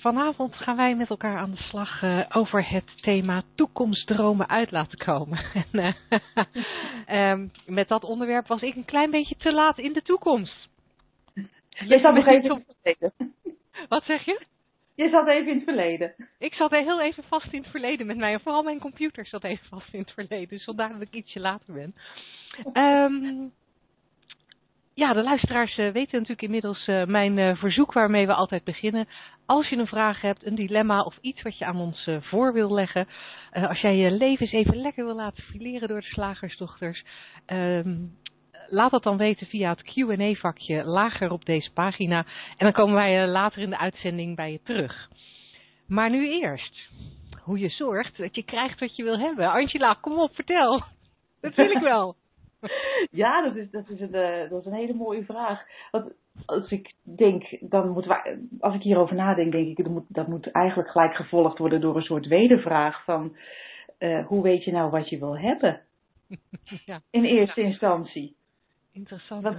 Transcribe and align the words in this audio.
Vanavond 0.00 0.56
gaan 0.56 0.76
wij 0.76 0.94
met 0.94 1.08
elkaar 1.08 1.38
aan 1.38 1.50
de 1.50 1.62
slag 1.62 2.02
uh, 2.02 2.26
over 2.32 2.68
het 2.68 3.02
thema 3.02 3.42
toekomstdromen 3.54 4.48
uit 4.48 4.70
laten 4.70 4.98
komen. 4.98 5.38
en, 5.72 5.94
uh, 7.08 7.30
um, 7.30 7.50
met 7.66 7.88
dat 7.88 8.04
onderwerp 8.04 8.46
was 8.46 8.62
ik 8.62 8.74
een 8.76 8.84
klein 8.84 9.10
beetje 9.10 9.36
te 9.36 9.52
laat 9.52 9.78
in 9.78 9.92
de 9.92 10.02
toekomst. 10.02 10.68
Je 11.68 11.98
zat 11.98 12.14
nog 12.14 12.26
even 12.26 12.42
in 12.42 12.50
het 12.50 12.76
verleden. 12.82 13.34
Wat 13.88 14.04
zeg 14.04 14.24
je? 14.24 14.46
Je 14.94 15.08
zat 15.08 15.28
even 15.28 15.48
in 15.48 15.54
het 15.54 15.64
verleden. 15.64 16.14
Ik 16.38 16.54
zat 16.54 16.70
heel 16.70 17.00
even 17.00 17.24
vast 17.24 17.52
in 17.52 17.62
het 17.62 17.70
verleden 17.70 18.06
met 18.06 18.16
mij. 18.16 18.32
En 18.32 18.40
vooral 18.40 18.62
mijn 18.62 18.78
computer 18.78 19.26
zat 19.26 19.44
even 19.44 19.66
vast 19.66 19.92
in 19.92 20.00
het 20.00 20.12
verleden. 20.12 20.48
Dus 20.48 20.64
vandaar 20.64 20.92
dat 20.92 21.00
ik 21.00 21.14
ietsje 21.14 21.40
later 21.40 21.74
ben. 21.74 21.94
Um, 22.72 23.52
ja, 24.94 25.12
de 25.12 25.22
luisteraars 25.22 25.78
uh, 25.78 25.92
weten 25.92 26.12
natuurlijk 26.12 26.42
inmiddels 26.42 26.88
uh, 26.88 27.04
mijn 27.04 27.36
uh, 27.38 27.56
verzoek 27.56 27.92
waarmee 27.92 28.26
we 28.26 28.34
altijd 28.34 28.64
beginnen. 28.64 29.08
Als 29.46 29.68
je 29.68 29.76
een 29.76 29.86
vraag 29.86 30.20
hebt, 30.20 30.46
een 30.46 30.54
dilemma 30.54 31.00
of 31.00 31.16
iets 31.20 31.42
wat 31.42 31.58
je 31.58 31.64
aan 31.64 31.76
ons 31.76 32.08
voor 32.20 32.52
wil 32.52 32.72
leggen. 32.72 33.08
als 33.52 33.80
jij 33.80 33.96
je 33.96 34.10
leven 34.10 34.46
eens 34.46 34.66
even 34.66 34.80
lekker 34.80 35.04
wil 35.04 35.14
laten 35.14 35.42
fileren 35.42 35.88
door 35.88 36.00
de 36.00 36.06
slagersdochters. 36.06 37.04
Um, 37.46 38.16
laat 38.68 38.90
dat 38.90 39.02
dan 39.02 39.16
weten 39.16 39.46
via 39.46 39.70
het 39.70 39.82
Q&A 39.82 40.32
vakje 40.34 40.84
lager 40.84 41.30
op 41.30 41.44
deze 41.44 41.72
pagina. 41.72 42.18
En 42.56 42.64
dan 42.64 42.72
komen 42.72 42.94
wij 42.94 43.26
later 43.26 43.62
in 43.62 43.70
de 43.70 43.78
uitzending 43.78 44.36
bij 44.36 44.52
je 44.52 44.60
terug. 44.62 45.08
Maar 45.86 46.10
nu 46.10 46.28
eerst, 46.28 46.88
hoe 47.42 47.58
je 47.58 47.68
zorgt 47.68 48.16
dat 48.16 48.34
je 48.34 48.44
krijgt 48.44 48.80
wat 48.80 48.96
je 48.96 49.02
wil 49.02 49.18
hebben. 49.18 49.50
Angela, 49.50 49.94
kom 50.00 50.18
op, 50.18 50.34
vertel. 50.34 50.82
Dat 51.40 51.54
wil 51.54 51.70
ik 51.70 51.82
wel. 51.82 52.16
Ja, 53.10 53.42
dat 53.42 53.56
is, 53.56 53.70
dat, 53.70 53.88
is 53.88 54.00
een, 54.00 54.14
uh, 54.14 54.50
dat 54.50 54.60
is 54.60 54.66
een 54.66 54.72
hele 54.72 54.94
mooie 54.94 55.24
vraag. 55.24 55.62
Want 55.90 56.12
als 56.46 56.70
ik 56.70 56.92
denk, 57.02 57.56
dan 57.60 57.88
moet 57.88 58.06
als 58.60 58.74
ik 58.74 58.82
hierover 58.82 59.16
nadenk, 59.16 59.52
denk 59.52 59.66
ik, 59.66 59.84
dat 59.84 59.92
moet, 59.92 60.04
dat 60.08 60.26
moet 60.26 60.50
eigenlijk 60.50 60.90
gelijk 60.90 61.14
gevolgd 61.14 61.58
worden 61.58 61.80
door 61.80 61.96
een 61.96 62.02
soort 62.02 62.26
wedervraag 62.26 63.04
van 63.04 63.36
uh, 63.98 64.26
hoe 64.26 64.42
weet 64.42 64.64
je 64.64 64.72
nou 64.72 64.90
wat 64.90 65.08
je 65.08 65.18
wil 65.18 65.38
hebben? 65.38 65.80
Ja. 66.84 67.00
In 67.10 67.24
eerste 67.24 67.60
ja. 67.60 67.66
instantie. 67.66 68.34
Interessant, 68.92 69.44
hè? 69.44 69.50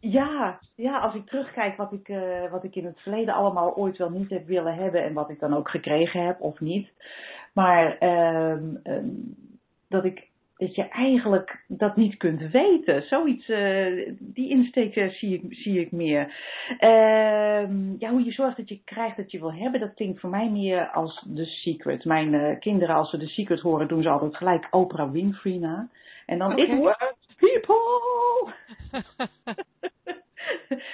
Ja, 0.00 0.58
ja, 0.74 0.98
als 0.98 1.14
ik 1.14 1.26
terugkijk 1.26 1.76
wat 1.76 1.92
ik, 1.92 2.08
uh, 2.08 2.50
wat 2.50 2.64
ik 2.64 2.74
in 2.74 2.84
het 2.84 3.00
verleden 3.00 3.34
allemaal 3.34 3.76
ooit 3.76 3.96
wel 3.96 4.10
niet 4.10 4.30
heb 4.30 4.46
willen 4.46 4.74
hebben 4.74 5.04
en 5.04 5.12
wat 5.12 5.30
ik 5.30 5.40
dan 5.40 5.54
ook 5.54 5.68
gekregen 5.70 6.26
heb 6.26 6.40
of 6.40 6.60
niet. 6.60 6.88
Maar 7.52 8.02
um, 8.02 8.80
um, 8.84 9.36
dat 9.88 10.04
ik 10.04 10.28
dat 10.58 10.74
je 10.74 10.88
eigenlijk 10.88 11.64
dat 11.66 11.96
niet 11.96 12.16
kunt 12.16 12.50
weten. 12.50 13.02
Zoiets, 13.02 13.48
uh, 13.48 14.14
die 14.18 14.50
insteek 14.50 14.96
uh, 14.96 15.08
zie, 15.08 15.34
ik, 15.34 15.54
zie 15.54 15.80
ik 15.80 15.92
meer. 15.92 16.26
Uh, 16.80 17.98
ja, 17.98 18.10
hoe 18.10 18.24
je 18.24 18.32
zorgt 18.32 18.56
dat 18.56 18.68
je 18.68 18.80
krijgt 18.84 19.16
wat 19.16 19.30
je 19.30 19.38
wil 19.38 19.52
hebben, 19.52 19.80
dat 19.80 19.94
klinkt 19.94 20.20
voor 20.20 20.30
mij 20.30 20.50
meer 20.50 20.90
als 20.90 21.26
The 21.34 21.44
Secret. 21.44 22.04
Mijn 22.04 22.32
uh, 22.32 22.58
kinderen, 22.60 22.94
als 22.94 23.10
ze 23.10 23.18
The 23.18 23.26
Secret 23.26 23.60
horen, 23.60 23.88
doen 23.88 24.02
ze 24.02 24.08
altijd 24.08 24.36
gelijk 24.36 24.66
Oprah 24.70 25.10
Winfrey 25.10 25.58
na. 25.58 25.88
En 26.26 26.38
dan, 26.38 26.52
okay. 26.52 26.64
it 26.64 26.78
works, 26.78 27.34
people! 27.36 28.52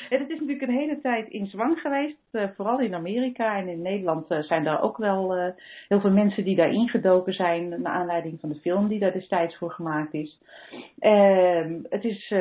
en 0.09 0.19
het 0.23 0.31
is 0.31 0.39
natuurlijk 0.41 0.63
een 0.63 0.79
hele 0.79 1.01
tijd 1.01 1.29
in 1.29 1.47
zwang 1.47 1.79
geweest, 1.79 2.17
uh, 2.33 2.45
vooral 2.57 2.81
in 2.81 2.95
Amerika 2.95 3.57
en 3.57 3.69
in 3.69 3.83
Nederland 3.83 4.31
uh, 4.31 4.39
zijn 4.39 4.67
er 4.67 4.81
ook 4.81 4.97
wel 4.97 5.37
uh, 5.37 5.47
heel 5.89 6.01
veel 6.01 6.11
mensen 6.11 6.45
die 6.45 6.57
daar 6.57 6.73
ingedoken 6.73 7.33
zijn, 7.33 7.69
naar 7.69 7.93
aanleiding 7.93 8.41
van 8.41 8.49
de 8.49 8.61
film 8.61 8.89
die 8.89 8.99
daar 8.99 9.13
destijds 9.13 9.57
voor 9.57 9.71
gemaakt 9.71 10.15
is. 10.15 10.39
Ehm, 10.99 11.79
het 11.89 12.05
is, 12.05 12.35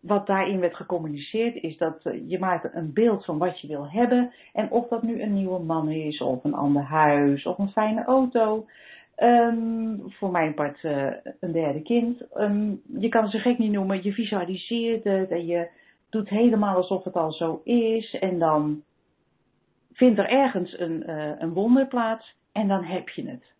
wat 0.00 0.26
daarin 0.26 0.60
werd 0.60 0.76
gecommuniceerd, 0.76 1.54
is 1.54 1.76
dat 1.76 2.02
je 2.26 2.38
maakt 2.38 2.74
een 2.74 2.92
beeld 2.92 3.24
van 3.24 3.38
wat 3.38 3.60
je 3.60 3.68
wil 3.68 3.90
hebben 3.90 4.32
en 4.52 4.70
of 4.70 4.88
dat 4.88 5.02
nu 5.02 5.22
een 5.22 5.34
nieuwe 5.34 5.62
man 5.62 5.90
is, 5.90 6.20
of 6.20 6.44
een 6.44 6.54
ander 6.54 6.82
huis, 6.82 7.46
of 7.46 7.58
een 7.58 7.70
fijne 7.70 8.04
auto. 8.04 8.66
Um, 9.18 10.02
voor 10.06 10.30
mijn 10.30 10.54
part 10.54 10.82
een 11.40 11.52
derde 11.52 11.82
kind. 11.82 12.22
Um, 12.36 12.80
je 12.98 13.08
kan 13.08 13.28
ze 13.28 13.38
gek 13.38 13.58
niet 13.58 13.72
noemen. 13.72 14.02
Je 14.02 14.12
visualiseert 14.12 15.04
het 15.04 15.30
en 15.30 15.46
je 15.46 15.68
doet 16.14 16.28
helemaal 16.28 16.76
alsof 16.76 17.04
het 17.04 17.14
al 17.14 17.32
zo 17.32 17.60
is. 17.64 18.14
En 18.14 18.38
dan 18.38 18.82
vindt 19.92 20.18
er 20.18 20.28
ergens 20.28 20.78
een, 20.78 21.10
uh, 21.10 21.40
een 21.40 21.52
wonder 21.52 21.86
plaats 21.86 22.34
en 22.52 22.68
dan 22.68 22.84
heb 22.84 23.08
je 23.08 23.28
het. 23.28 23.52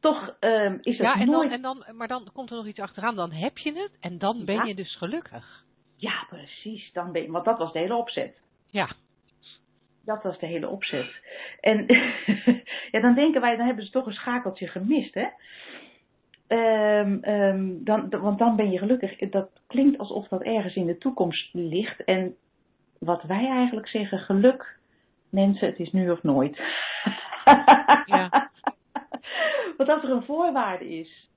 Toch 0.00 0.36
um, 0.40 0.78
is 0.82 0.98
het 0.98 1.06
ja, 1.06 1.14
en 1.14 1.26
nooit... 1.26 1.50
Dan, 1.50 1.52
en 1.52 1.62
dan, 1.62 1.96
maar 1.96 2.08
dan 2.08 2.28
komt 2.32 2.50
er 2.50 2.56
nog 2.56 2.66
iets 2.66 2.80
achteraan. 2.80 3.14
Dan 3.14 3.32
heb 3.32 3.58
je 3.58 3.72
het 3.72 3.96
en 4.00 4.18
dan 4.18 4.44
ben 4.44 4.54
ja. 4.54 4.64
je 4.64 4.74
dus 4.74 4.96
gelukkig. 4.96 5.64
Ja, 5.96 6.26
precies. 6.28 6.92
Dan 6.92 7.12
ben 7.12 7.22
je, 7.22 7.30
want 7.30 7.44
dat 7.44 7.58
was 7.58 7.72
de 7.72 7.78
hele 7.78 7.96
opzet. 7.96 8.40
Ja. 8.66 8.88
Dat 10.04 10.22
was 10.22 10.38
de 10.38 10.46
hele 10.46 10.68
opzet. 10.68 11.20
En 11.60 11.86
ja, 12.92 13.00
dan 13.00 13.14
denken 13.14 13.40
wij, 13.40 13.56
dan 13.56 13.66
hebben 13.66 13.84
ze 13.84 13.90
toch 13.90 14.06
een 14.06 14.12
schakeltje 14.12 14.66
gemist, 14.66 15.14
hè? 15.14 15.26
Um, 16.48 17.24
um, 17.24 17.84
dan, 17.84 18.10
want 18.10 18.38
dan 18.38 18.56
ben 18.56 18.70
je 18.70 18.78
gelukkig. 18.78 19.18
Dat 19.30 19.50
klinkt 19.66 19.98
alsof 19.98 20.28
dat 20.28 20.42
ergens 20.42 20.74
in 20.74 20.86
de 20.86 20.98
toekomst 20.98 21.54
ligt. 21.54 22.04
En 22.04 22.36
wat 22.98 23.22
wij 23.22 23.48
eigenlijk 23.48 23.88
zeggen, 23.88 24.18
geluk, 24.18 24.78
mensen, 25.30 25.68
het 25.68 25.78
is 25.78 25.92
nu 25.92 26.10
of 26.10 26.22
nooit. 26.22 26.60
Ja. 28.04 28.50
want 29.76 29.90
als 29.90 30.02
er 30.02 30.10
een 30.10 30.24
voorwaarde 30.24 30.88
is, 30.88 31.28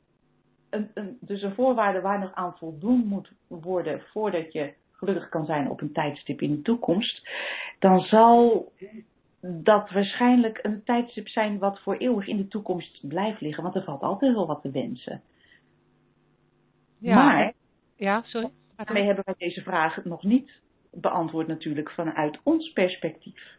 een, 0.69 0.91
een, 0.93 1.17
dus 1.21 1.41
een 1.41 1.53
voorwaarde 1.53 2.01
waar 2.01 2.19
nog 2.19 2.33
aan 2.33 2.57
voldoen 2.57 3.05
moet 3.07 3.31
worden 3.47 4.01
voordat 4.11 4.53
je 4.53 4.73
gelukkig 4.91 5.29
kan 5.29 5.45
zijn 5.45 5.69
op 5.69 5.81
een 5.81 5.93
tijdstip 5.93 6.41
in 6.41 6.55
de 6.55 6.61
toekomst, 6.61 7.29
dan 7.79 7.99
zal 7.99 8.71
dat 9.41 9.89
waarschijnlijk 9.89 10.59
een 10.61 10.83
tijdstip 10.83 11.27
zijn 11.27 11.59
wat 11.59 11.79
voor 11.79 11.95
eeuwig 11.95 12.27
in 12.27 12.37
de 12.37 12.47
toekomst 12.47 13.07
blijft 13.07 13.41
liggen, 13.41 13.63
want 13.63 13.75
er 13.75 13.83
valt 13.83 14.01
altijd 14.01 14.33
wel 14.33 14.47
wat 14.47 14.61
te 14.61 14.71
wensen. 14.71 15.21
Ja. 16.99 17.15
Maar, 17.15 17.53
ja, 17.95 18.21
sorry. 18.21 18.49
daarmee 18.75 19.05
hebben 19.05 19.23
wij 19.25 19.35
deze 19.37 19.61
vraag 19.61 20.03
nog 20.03 20.23
niet 20.23 20.51
beantwoord 20.91 21.47
natuurlijk 21.47 21.91
vanuit 21.91 22.39
ons 22.43 22.71
perspectief. 22.71 23.57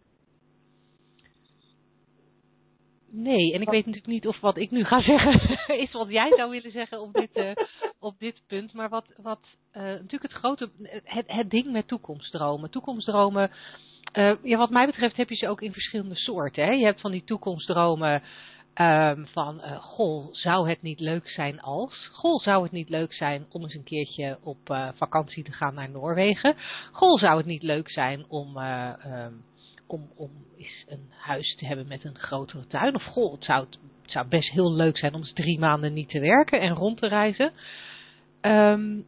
Nee, 3.12 3.52
en 3.52 3.60
ik 3.60 3.68
weet 3.68 3.86
natuurlijk 3.86 4.12
niet 4.12 4.26
of 4.26 4.40
wat 4.40 4.56
ik 4.56 4.70
nu 4.70 4.84
ga 4.84 5.02
zeggen 5.12 5.78
is 5.78 5.92
wat 5.92 6.10
jij 6.10 6.32
zou 6.36 6.50
willen 6.50 6.70
zeggen 6.70 7.00
op 7.00 7.12
dit, 7.12 7.36
uh, 7.36 7.50
op 7.98 8.18
dit 8.18 8.42
punt. 8.46 8.72
Maar 8.72 8.88
wat, 8.88 9.06
wat 9.16 9.40
uh, 9.72 9.82
natuurlijk 9.82 10.22
het 10.22 10.32
grote, 10.32 10.70
het, 11.04 11.24
het 11.26 11.50
ding 11.50 11.72
met 11.72 11.88
toekomstdromen. 11.88 12.70
Toekomstdromen, 12.70 13.50
uh, 14.12 14.32
ja, 14.42 14.56
wat 14.56 14.70
mij 14.70 14.86
betreft 14.86 15.16
heb 15.16 15.28
je 15.28 15.36
ze 15.36 15.48
ook 15.48 15.62
in 15.62 15.72
verschillende 15.72 16.16
soorten. 16.16 16.64
Hè? 16.64 16.70
Je 16.70 16.84
hebt 16.84 17.00
van 17.00 17.10
die 17.10 17.24
toekomstdromen 17.24 18.22
um, 18.74 19.26
van, 19.26 19.60
goh, 19.80 20.28
zou 20.32 20.68
het 20.68 20.82
niet 20.82 21.00
leuk 21.00 21.28
zijn 21.28 21.60
als? 21.60 22.08
Goh, 22.12 22.42
zou 22.42 22.62
het 22.62 22.72
niet 22.72 22.88
leuk 22.88 23.14
zijn 23.14 23.46
om 23.50 23.62
eens 23.62 23.74
een 23.74 23.84
keertje 23.84 24.38
op 24.42 24.58
vakantie 24.94 25.44
te 25.44 25.52
gaan 25.52 25.74
naar 25.74 25.90
Noorwegen? 25.90 26.56
Goh, 26.92 27.18
zou 27.18 27.36
het 27.36 27.46
niet 27.46 27.62
leuk 27.62 27.90
zijn 27.90 28.24
om... 28.28 28.56
Um, 28.58 29.44
om, 29.90 30.10
om 30.16 30.30
eens 30.56 30.84
een 30.88 31.10
huis 31.10 31.56
te 31.56 31.66
hebben 31.66 31.88
met 31.88 32.04
een 32.04 32.18
grotere 32.18 32.66
tuin. 32.66 32.94
Of 32.94 33.04
goh, 33.04 33.32
het 33.32 33.44
zou, 33.44 33.66
het 34.02 34.10
zou 34.10 34.28
best 34.28 34.50
heel 34.50 34.72
leuk 34.72 34.98
zijn 34.98 35.14
om 35.14 35.20
eens 35.20 35.32
drie 35.32 35.58
maanden 35.58 35.92
niet 35.92 36.08
te 36.08 36.20
werken 36.20 36.60
en 36.60 36.74
rond 36.74 36.98
te 36.98 37.08
reizen. 37.08 37.52
Um, 38.40 39.06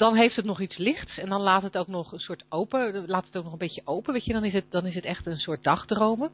dan 0.00 0.16
heeft 0.16 0.36
het 0.36 0.44
nog 0.44 0.60
iets 0.60 0.76
lichts 0.76 1.18
en 1.18 1.28
dan 1.28 1.40
laat 1.40 1.62
het 1.62 1.76
ook 1.76 1.86
nog 1.86 2.12
een 2.12 2.18
soort 2.18 2.44
open, 2.48 3.06
laat 3.06 3.24
het 3.24 3.36
ook 3.36 3.44
nog 3.44 3.52
een 3.52 3.58
beetje 3.58 3.82
open, 3.84 4.12
weet 4.12 4.24
je, 4.24 4.32
dan 4.32 4.44
is 4.44 4.52
het, 4.52 4.64
dan 4.70 4.86
is 4.86 4.94
het 4.94 5.04
echt 5.04 5.26
een 5.26 5.38
soort 5.38 5.62
dagdromen. 5.62 6.30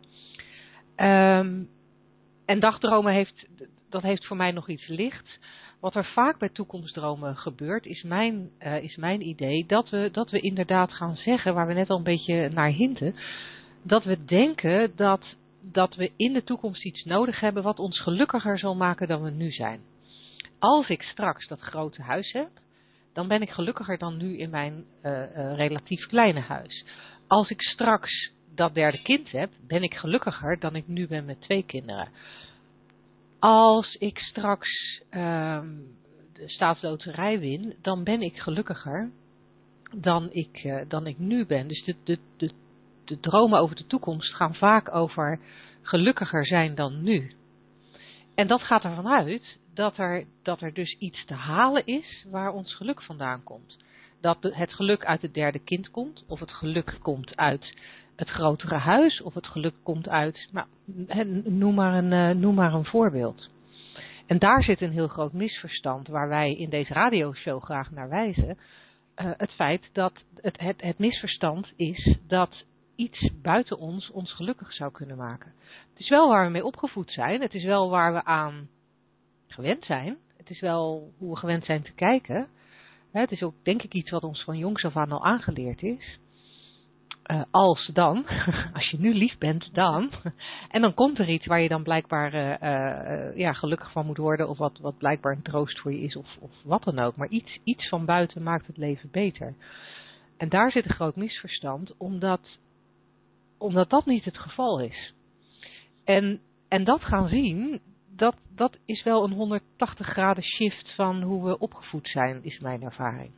Um, 0.97 1.69
en 2.45 2.61
dagdromen 2.61 3.13
heeft, 3.13 3.47
dat 3.91 4.03
heeft 4.03 4.27
voor 4.27 4.37
mij 4.37 4.51
nog 4.51 4.69
iets 4.69 4.87
lichts. 4.87 5.39
Wat 5.81 5.95
er 5.95 6.05
vaak 6.05 6.39
bij 6.39 6.49
toekomstdromen 6.49 7.37
gebeurt, 7.37 7.87
is 7.87 8.03
mijn, 8.03 8.51
uh, 8.61 8.83
is 8.83 8.97
mijn 8.97 9.29
idee 9.29 9.65
dat 9.67 9.91
we, 9.91 10.09
dat 10.13 10.31
we 10.31 10.41
inderdaad 10.41 10.93
gaan 10.93 11.17
zeggen, 11.17 11.55
waar 11.55 11.67
we 11.67 11.75
net 11.75 11.91
al 11.91 11.97
een 11.97 12.03
beetje 12.03 12.49
naar 12.49 12.71
hinten, 12.71 13.15
dat 13.83 14.05
we 14.05 14.25
denken 14.25 14.93
dat, 14.97 15.25
dat 15.61 15.95
we 15.95 16.13
in 16.17 16.33
de 16.33 16.45
toekomst 16.45 16.85
iets 16.85 17.05
nodig 17.05 17.41
hebben 17.41 17.63
wat 17.63 17.79
ons 17.79 18.01
gelukkiger 18.01 18.59
zal 18.59 18.77
maken 18.77 19.09
dan 19.09 19.23
we 19.23 19.31
nu 19.31 19.51
zijn. 19.51 19.81
Als 20.59 20.89
ik 20.89 21.03
straks 21.03 21.49
dat 21.49 21.61
grote 21.61 22.03
huis 22.03 22.33
heb, 22.33 22.51
dan 23.17 23.29
ben 23.29 23.43
ik 23.43 23.51
gelukkiger 23.51 23.99
dan 23.99 24.17
nu 24.17 24.39
in 24.39 24.51
mijn 24.51 24.85
uh, 25.03 25.13
uh, 25.13 25.57
relatief 25.57 26.07
kleine 26.07 26.41
huis. 26.41 26.85
Als 27.27 27.51
ik 27.51 27.63
straks 27.63 28.31
dat 28.55 28.75
derde 28.75 29.03
kind 29.03 29.31
heb, 29.31 29.51
ben 29.67 29.83
ik 29.83 29.95
gelukkiger 29.95 30.59
dan 30.59 30.77
ik 30.77 30.89
nu 30.89 31.07
ben 31.07 31.25
met 31.25 31.41
twee 31.41 31.63
kinderen. 31.63 32.09
Als 33.39 33.95
ik 33.95 34.19
straks 34.19 35.01
ehm, 35.11 35.69
de 36.33 36.49
staatsloterij 36.49 37.39
win, 37.39 37.75
dan 37.83 38.05
ben 38.05 38.23
ik 38.23 38.39
gelukkiger 38.39 39.11
dan 39.95 40.29
ik, 40.33 40.65
uh, 40.65 40.81
dan 40.89 41.07
ik 41.07 41.19
nu 41.19 41.47
ben. 41.47 41.69
Dus 41.69 41.85
de, 41.85 41.97
de, 42.05 42.19
de, 42.37 42.51
de 43.05 43.21
dromen 43.21 43.61
over 43.61 43.77
de 43.77 43.87
toekomst 43.87 44.35
gaan 44.35 44.55
vaak 44.55 44.95
over 44.95 45.41
gelukkiger 45.83 46.47
zijn 46.47 46.75
dan 46.75 47.03
nu. 47.03 47.33
En 48.35 48.47
dat 48.47 48.63
gaat 48.63 48.85
ervan 48.85 49.09
uit 49.09 49.59
dat 49.77 49.99
er, 49.99 50.25
dat 50.43 50.61
er 50.61 50.75
dus 50.75 50.97
iets 50.99 51.25
te 51.25 51.35
halen 51.35 51.87
is 51.87 52.27
waar 52.31 52.53
ons 52.53 52.75
geluk 52.75 53.03
vandaan 53.03 53.43
komt. 53.43 53.77
Dat 54.21 54.39
het 54.41 54.73
geluk 54.73 55.05
uit 55.05 55.23
het 55.23 55.35
derde 55.35 55.59
kind 55.59 55.91
komt, 55.91 56.25
of 56.29 56.41
het 56.41 56.51
geluk 56.51 56.99
komt 57.03 57.37
uit 57.37 57.75
het 58.17 58.29
grotere 58.29 58.75
huis, 58.75 59.23
of 59.23 59.35
het 59.35 59.47
geluk 59.47 59.75
komt 59.83 60.09
uit, 60.09 60.49
nou, 60.53 60.67
noem, 61.45 61.75
maar 61.75 61.95
een, 61.95 62.13
uh, 62.13 62.41
noem 62.41 62.55
maar 62.55 62.75
een 62.75 62.85
voorbeeld. 62.85 63.51
En 64.27 64.39
daar 64.39 64.63
zit 64.63 64.81
een 64.81 64.93
heel 64.93 65.09
groot 65.09 65.33
misverstand 65.33 66.09
waar 66.09 66.29
wij 66.29 66.55
in 66.55 66.71
deze 66.71 66.93
radioshow 66.93 67.63
graag 67.63 67.91
naar 67.91 68.09
wijzen. 68.09 68.49
Uh, 68.49 69.31
het 69.37 69.51
feit 69.51 69.89
dat 69.93 70.13
het, 70.41 70.61
het, 70.61 70.83
het 70.83 70.99
misverstand 70.99 71.73
is 71.77 72.17
dat 72.27 72.65
iets 72.95 73.31
buiten 73.43 73.79
ons 73.79 74.11
ons 74.11 74.33
gelukkig 74.33 74.73
zou 74.73 74.93
kunnen 74.93 75.17
maken. 75.17 75.53
Het 75.91 76.01
is 76.01 76.09
wel 76.09 76.29
waar 76.29 76.45
we 76.45 76.51
mee 76.51 76.65
opgevoed 76.65 77.11
zijn. 77.11 77.41
Het 77.41 77.55
is 77.55 77.65
wel 77.65 77.91
waar 77.91 78.13
we 78.13 78.25
aan 78.25 78.69
gewend 79.47 79.85
zijn. 79.85 80.17
Het 80.37 80.51
is 80.51 80.61
wel 80.61 81.13
hoe 81.19 81.31
we 81.31 81.37
gewend 81.37 81.65
zijn 81.65 81.83
te 81.83 81.93
kijken. 81.93 82.49
Het 83.13 83.31
is 83.31 83.43
ook 83.43 83.55
denk 83.63 83.83
ik 83.83 83.95
iets 83.95 84.11
wat 84.11 84.25
ons 84.25 84.45
van 84.45 84.59
jongs 84.59 84.85
af 84.85 84.97
aan 84.97 85.13
al 85.13 85.25
aangeleerd 85.25 85.83
is. 85.83 86.19
Uh, 87.31 87.43
als 87.51 87.91
dan, 87.93 88.27
als 88.75 88.91
je 88.91 88.99
nu 88.99 89.15
lief 89.15 89.39
bent, 89.39 89.75
dan. 89.75 90.11
En 90.71 90.81
dan 90.81 90.95
komt 90.95 91.19
er 91.19 91.29
iets 91.29 91.47
waar 91.47 91.61
je 91.61 91.69
dan 91.69 91.83
blijkbaar 91.83 92.35
uh, 92.35 92.51
uh, 92.63 93.37
ja, 93.37 93.53
gelukkig 93.53 93.93
van 93.93 94.07
moet 94.07 94.17
worden, 94.17 94.49
of 94.49 94.59
wat, 94.59 94.79
wat 94.79 94.99
blijkbaar 94.99 95.33
een 95.33 95.43
troost 95.43 95.81
voor 95.81 95.93
je 95.93 96.01
is, 96.01 96.17
of, 96.17 96.37
of 96.41 96.51
wat 96.65 96.85
dan 96.85 96.99
ook. 96.99 97.17
Maar 97.17 97.29
iets, 97.29 97.59
iets 97.65 97.89
van 97.89 98.05
buiten 98.05 98.43
maakt 98.43 98.67
het 98.67 98.77
leven 98.77 99.09
beter. 99.11 99.55
En 100.37 100.49
daar 100.49 100.71
zit 100.71 100.85
een 100.85 100.95
groot 100.95 101.17
misverstand, 101.17 101.97
omdat 101.97 102.59
omdat 103.59 103.91
dat 103.91 104.07
niet 104.07 104.25
het 104.25 104.39
geval 104.39 104.81
is. 104.81 105.15
En, 106.05 106.41
en 106.69 106.85
dat 106.85 107.03
gaan 107.03 107.29
zien, 107.29 107.81
dat, 108.17 108.37
dat 108.55 108.77
is 108.85 109.03
wel 109.03 109.25
een 109.25 109.33
180 109.33 110.07
graden 110.07 110.45
shift 110.45 110.95
van 110.95 111.23
hoe 111.23 111.45
we 111.45 111.59
opgevoed 111.59 112.09
zijn, 112.09 112.45
is 112.45 112.59
mijn 112.59 112.83
ervaring. 112.83 113.31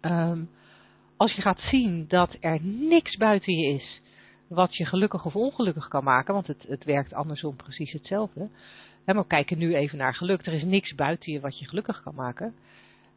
Um, 0.00 0.50
als 1.16 1.32
je 1.32 1.42
gaat 1.42 1.60
zien 1.60 2.04
dat 2.08 2.36
er 2.40 2.62
niks 2.62 3.16
buiten 3.16 3.52
je 3.52 3.74
is 3.74 4.00
wat 4.48 4.76
je 4.76 4.86
gelukkig 4.86 5.24
of 5.24 5.36
ongelukkig 5.36 5.88
kan 5.88 6.04
maken, 6.04 6.34
want 6.34 6.46
het, 6.46 6.64
het 6.68 6.84
werkt 6.84 7.14
andersom 7.14 7.56
precies 7.56 7.92
hetzelfde. 7.92 8.48
He, 9.04 9.14
maar 9.14 9.22
we 9.22 9.28
kijken 9.28 9.58
nu 9.58 9.74
even 9.74 9.98
naar 9.98 10.14
geluk. 10.14 10.46
Er 10.46 10.52
is 10.52 10.64
niks 10.64 10.94
buiten 10.94 11.32
je 11.32 11.40
wat 11.40 11.58
je 11.58 11.68
gelukkig 11.68 12.02
kan 12.02 12.14
maken. 12.14 12.54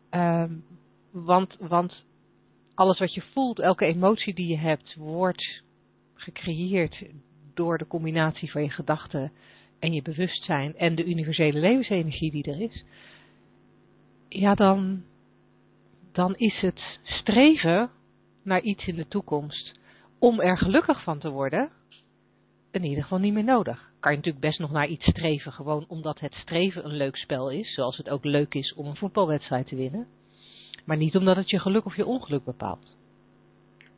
Um, 0.09 0.63
want, 1.11 1.55
want 1.59 2.03
alles 2.73 2.99
wat 2.99 3.13
je 3.13 3.23
voelt, 3.33 3.59
elke 3.59 3.85
emotie 3.85 4.33
die 4.33 4.47
je 4.47 4.57
hebt, 4.57 4.95
wordt 4.95 5.61
gecreëerd 6.13 7.03
door 7.53 7.77
de 7.77 7.87
combinatie 7.87 8.51
van 8.51 8.63
je 8.63 8.69
gedachten 8.69 9.31
en 9.81 9.93
je 9.93 10.01
bewustzijn 10.01 10.77
en 10.77 10.95
de 10.95 11.05
universele 11.05 11.59
levensenergie 11.59 12.31
die 12.31 12.43
er 12.43 12.61
is, 12.61 12.83
ja, 14.29 14.55
dan, 14.55 15.03
dan 16.11 16.35
is 16.35 16.59
het 16.59 16.99
streven 17.03 17.89
naar 18.43 18.61
iets 18.61 18.87
in 18.87 18.95
de 18.95 19.07
toekomst 19.07 19.79
om 20.19 20.39
er 20.39 20.57
gelukkig 20.57 21.03
van 21.03 21.19
te 21.19 21.29
worden, 21.29 21.69
in 22.71 22.83
ieder 22.83 23.03
geval 23.03 23.19
niet 23.19 23.33
meer 23.33 23.43
nodig. 23.43 23.91
Kan 23.99 24.11
je 24.11 24.17
natuurlijk 24.17 24.45
best 24.45 24.59
nog 24.59 24.71
naar 24.71 24.87
iets 24.87 25.05
streven, 25.05 25.51
gewoon 25.51 25.85
omdat 25.87 26.19
het 26.19 26.33
streven 26.33 26.85
een 26.85 26.97
leuk 26.97 27.15
spel 27.15 27.49
is, 27.49 27.73
zoals 27.73 27.97
het 27.97 28.09
ook 28.09 28.23
leuk 28.23 28.53
is 28.53 28.73
om 28.73 28.85
een 28.85 28.95
voetbalwedstrijd 28.95 29.67
te 29.67 29.75
winnen, 29.75 30.07
maar 30.85 30.97
niet 30.97 31.15
omdat 31.15 31.35
het 31.35 31.49
je 31.49 31.59
geluk 31.59 31.85
of 31.85 31.95
je 31.95 32.05
ongeluk 32.05 32.43
bepaalt. 32.43 32.95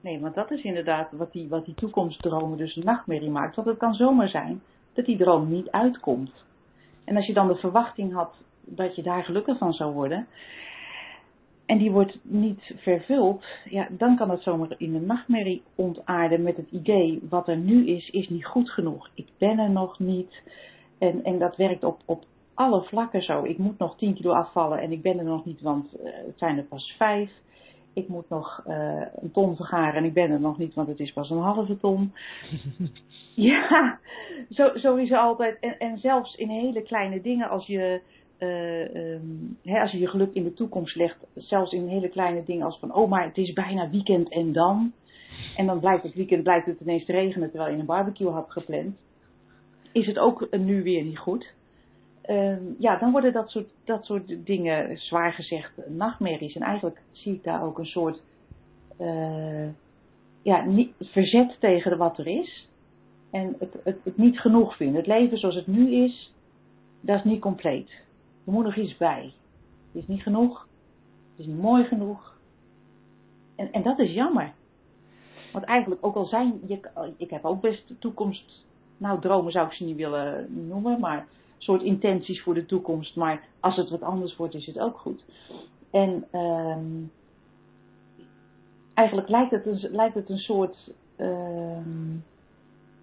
Nee, 0.02 0.20
want 0.20 0.36
dat 0.36 0.52
is 0.52 0.62
inderdaad 0.62 1.12
wat 1.12 1.32
die, 1.32 1.48
wat 1.48 1.66
die 1.66 1.76
toekomstdromen 1.76 2.58
dus 2.58 2.76
een 2.76 2.86
nachtmerrie 2.86 3.30
maakt. 3.30 3.56
Want 3.56 3.68
het 3.68 3.78
kan 3.78 3.94
zomaar 3.94 4.30
zijn 4.30 4.62
dat 4.94 5.06
die 5.06 5.18
droom 5.18 5.50
niet 5.50 5.72
uitkomt. 5.72 6.32
En 7.04 7.16
als 7.16 7.26
je 7.26 7.34
dan 7.34 7.48
de 7.48 7.56
verwachting 7.56 8.14
had 8.14 8.34
dat 8.62 8.96
je 8.96 9.04
daar 9.04 9.24
gelukkig 9.24 9.58
van 9.58 9.74
zou 9.74 9.94
worden, 9.94 10.28
en 11.66 11.78
die 11.78 11.92
wordt 11.92 12.20
niet 12.22 12.74
vervuld, 12.76 13.46
ja, 13.70 13.88
dan 13.92 14.16
kan 14.16 14.30
het 14.30 14.42
zomaar 14.42 14.76
in 14.78 14.96
een 14.96 15.06
nachtmerrie 15.06 15.64
ontaarden 15.76 16.44
met 16.44 16.58
het 16.58 16.72
idee, 16.72 17.22
wat 17.30 17.48
er 17.48 17.58
nu 17.58 17.88
is, 17.88 18.10
is 18.10 18.30
niet 18.30 18.46
goed 18.46 18.70
genoeg. 18.70 19.10
Ik 19.14 19.28
ben 19.38 19.60
er 19.60 19.70
nog 19.70 20.00
niet. 20.00 20.42
En, 20.98 21.24
en 21.24 21.40
dat 21.40 21.56
werkt 21.56 21.84
op, 21.84 22.02
op 22.06 22.26
alle 22.54 22.84
vlakken 22.84 23.22
zo. 23.22 23.44
Ik 23.44 23.58
moet 23.58 23.78
nog 23.78 23.98
10 23.98 24.14
kilo 24.14 24.32
afvallen 24.32 24.80
en 24.80 24.92
ik 24.92 25.02
ben 25.02 25.18
er 25.18 25.26
nog 25.26 25.46
niet, 25.46 25.62
want 25.62 25.96
uh, 25.96 26.04
het 26.04 26.38
zijn 26.38 26.58
er 26.58 26.64
pas 26.64 26.96
vijf 26.98 27.32
ik 27.94 28.08
moet 28.08 28.30
nog 28.30 28.64
uh, 28.68 29.02
een 29.16 29.32
ton 29.32 29.56
vergaren 29.56 29.94
en 29.94 30.04
ik 30.04 30.14
ben 30.14 30.32
er 30.32 30.40
nog 30.40 30.58
niet, 30.58 30.74
want 30.74 30.88
het 30.88 31.00
is 31.00 31.14
pas 31.14 31.30
een 31.30 31.38
halve 31.38 31.78
ton. 31.78 32.14
ja, 33.52 34.00
zo, 34.50 34.78
zo 34.78 34.96
is 34.96 35.12
er 35.12 35.18
altijd. 35.18 35.60
En, 35.60 35.80
en 35.80 35.98
zelfs 35.98 36.36
in 36.36 36.50
hele 36.50 36.82
kleine 36.82 37.22
dingen, 37.22 37.50
als 37.50 37.66
je, 37.66 38.02
uh, 38.40 39.14
um, 39.14 39.58
hè, 39.64 39.82
als 39.82 39.92
je 39.92 40.00
je 40.00 40.08
geluk 40.08 40.34
in 40.34 40.44
de 40.44 40.54
toekomst 40.54 40.96
legt, 40.96 41.18
zelfs 41.36 41.72
in 41.72 41.88
hele 41.88 42.10
kleine 42.10 42.44
dingen 42.44 42.66
als 42.66 42.80
van, 42.80 42.94
oh 42.94 43.10
maar 43.10 43.24
het 43.24 43.38
is 43.38 43.54
bijna 43.54 43.90
weekend 43.90 44.30
en 44.30 44.54
dan. 44.54 44.92
En 45.56 45.66
dan 45.66 45.80
blijkt 45.80 46.04
het 46.04 46.14
weekend 46.14 46.44
blijkt 46.44 46.66
het 46.66 46.80
ineens 46.80 47.06
te 47.06 47.12
regenen 47.12 47.50
terwijl 47.50 47.72
je 47.72 47.80
een 47.80 47.86
barbecue 47.86 48.30
had 48.30 48.52
gepland. 48.52 48.96
Is 49.92 50.06
het 50.06 50.20
ook 50.20 50.48
nu 50.58 50.84
weer 50.84 51.04
niet 51.04 51.18
goed? 51.18 51.54
Um, 52.30 52.76
ja, 52.80 52.98
dan 52.98 53.12
worden 53.12 53.34
dat 53.34 53.50
soort, 53.50 53.70
dat 53.84 54.06
soort 54.06 54.46
dingen, 54.46 54.98
zwaar 54.98 55.34
gezegd, 55.34 55.72
nachtmerries. 55.88 56.56
En 56.56 56.62
eigenlijk 56.62 57.02
zie 57.12 57.34
ik 57.34 57.44
daar 57.44 57.64
ook 57.64 57.78
een 57.78 57.86
soort 57.86 58.22
uh, 59.00 59.68
ja, 60.42 60.66
niet, 60.66 60.94
verzet 61.00 61.60
tegen 61.60 61.98
wat 61.98 62.18
er 62.18 62.28
is. 62.28 62.68
En 63.32 63.56
het, 63.60 63.74
het, 63.84 63.98
het, 64.04 64.18
niet 64.18 64.40
genoeg 64.40 64.76
vinden. 64.76 64.96
Het 64.96 65.08
leven 65.08 65.38
zoals 65.38 65.56
het 65.56 65.68
nu 65.68 65.94
is, 65.96 66.34
dat 67.02 67.18
is 67.18 67.24
niet 67.24 67.42
compleet. 67.42 67.90
Er 68.46 68.52
moet 68.52 68.64
nog 68.64 68.76
iets 68.76 68.98
bij. 68.98 69.34
Het 69.92 70.02
is 70.02 70.08
niet 70.08 70.22
genoeg. 70.22 70.68
Het 71.32 71.40
is 71.40 71.46
niet 71.46 71.62
mooi 71.62 71.84
genoeg. 71.84 72.38
En, 73.56 73.72
en 73.72 73.84
dat 73.84 74.00
is 74.00 74.14
jammer. 74.14 74.54
Want 75.52 75.66
eigenlijk, 75.66 76.06
ook 76.06 76.16
al 76.16 76.26
zijn, 76.26 76.60
je, 76.68 76.80
ik 77.18 77.30
heb 77.30 77.46
ook 77.46 77.62
best 77.62 77.94
toekomst, 78.00 78.66
nou 78.98 79.22
dromen 79.22 79.52
zou 79.52 79.68
ik 79.68 79.74
ze 79.74 79.84
niet 79.84 79.96
willen 79.96 80.48
noemen, 80.68 81.00
maar 81.00 81.28
soort 81.58 81.82
intenties 81.82 82.42
voor 82.42 82.54
de 82.54 82.66
toekomst. 82.66 83.16
Maar 83.16 83.44
als 83.60 83.76
het 83.76 83.90
wat 83.90 84.02
anders 84.02 84.36
wordt, 84.36 84.54
is 84.54 84.66
het 84.66 84.80
ook 84.80 84.98
goed. 84.98 85.24
En 85.92 86.26
um, 86.40 87.12
eigenlijk 88.94 89.30
lijkt 89.30 89.52
het, 89.52 89.66
een, 89.66 89.92
lijkt 89.92 90.16
het 90.16 90.30
een 90.30 90.38
soort 90.38 90.92
um, 91.18 92.24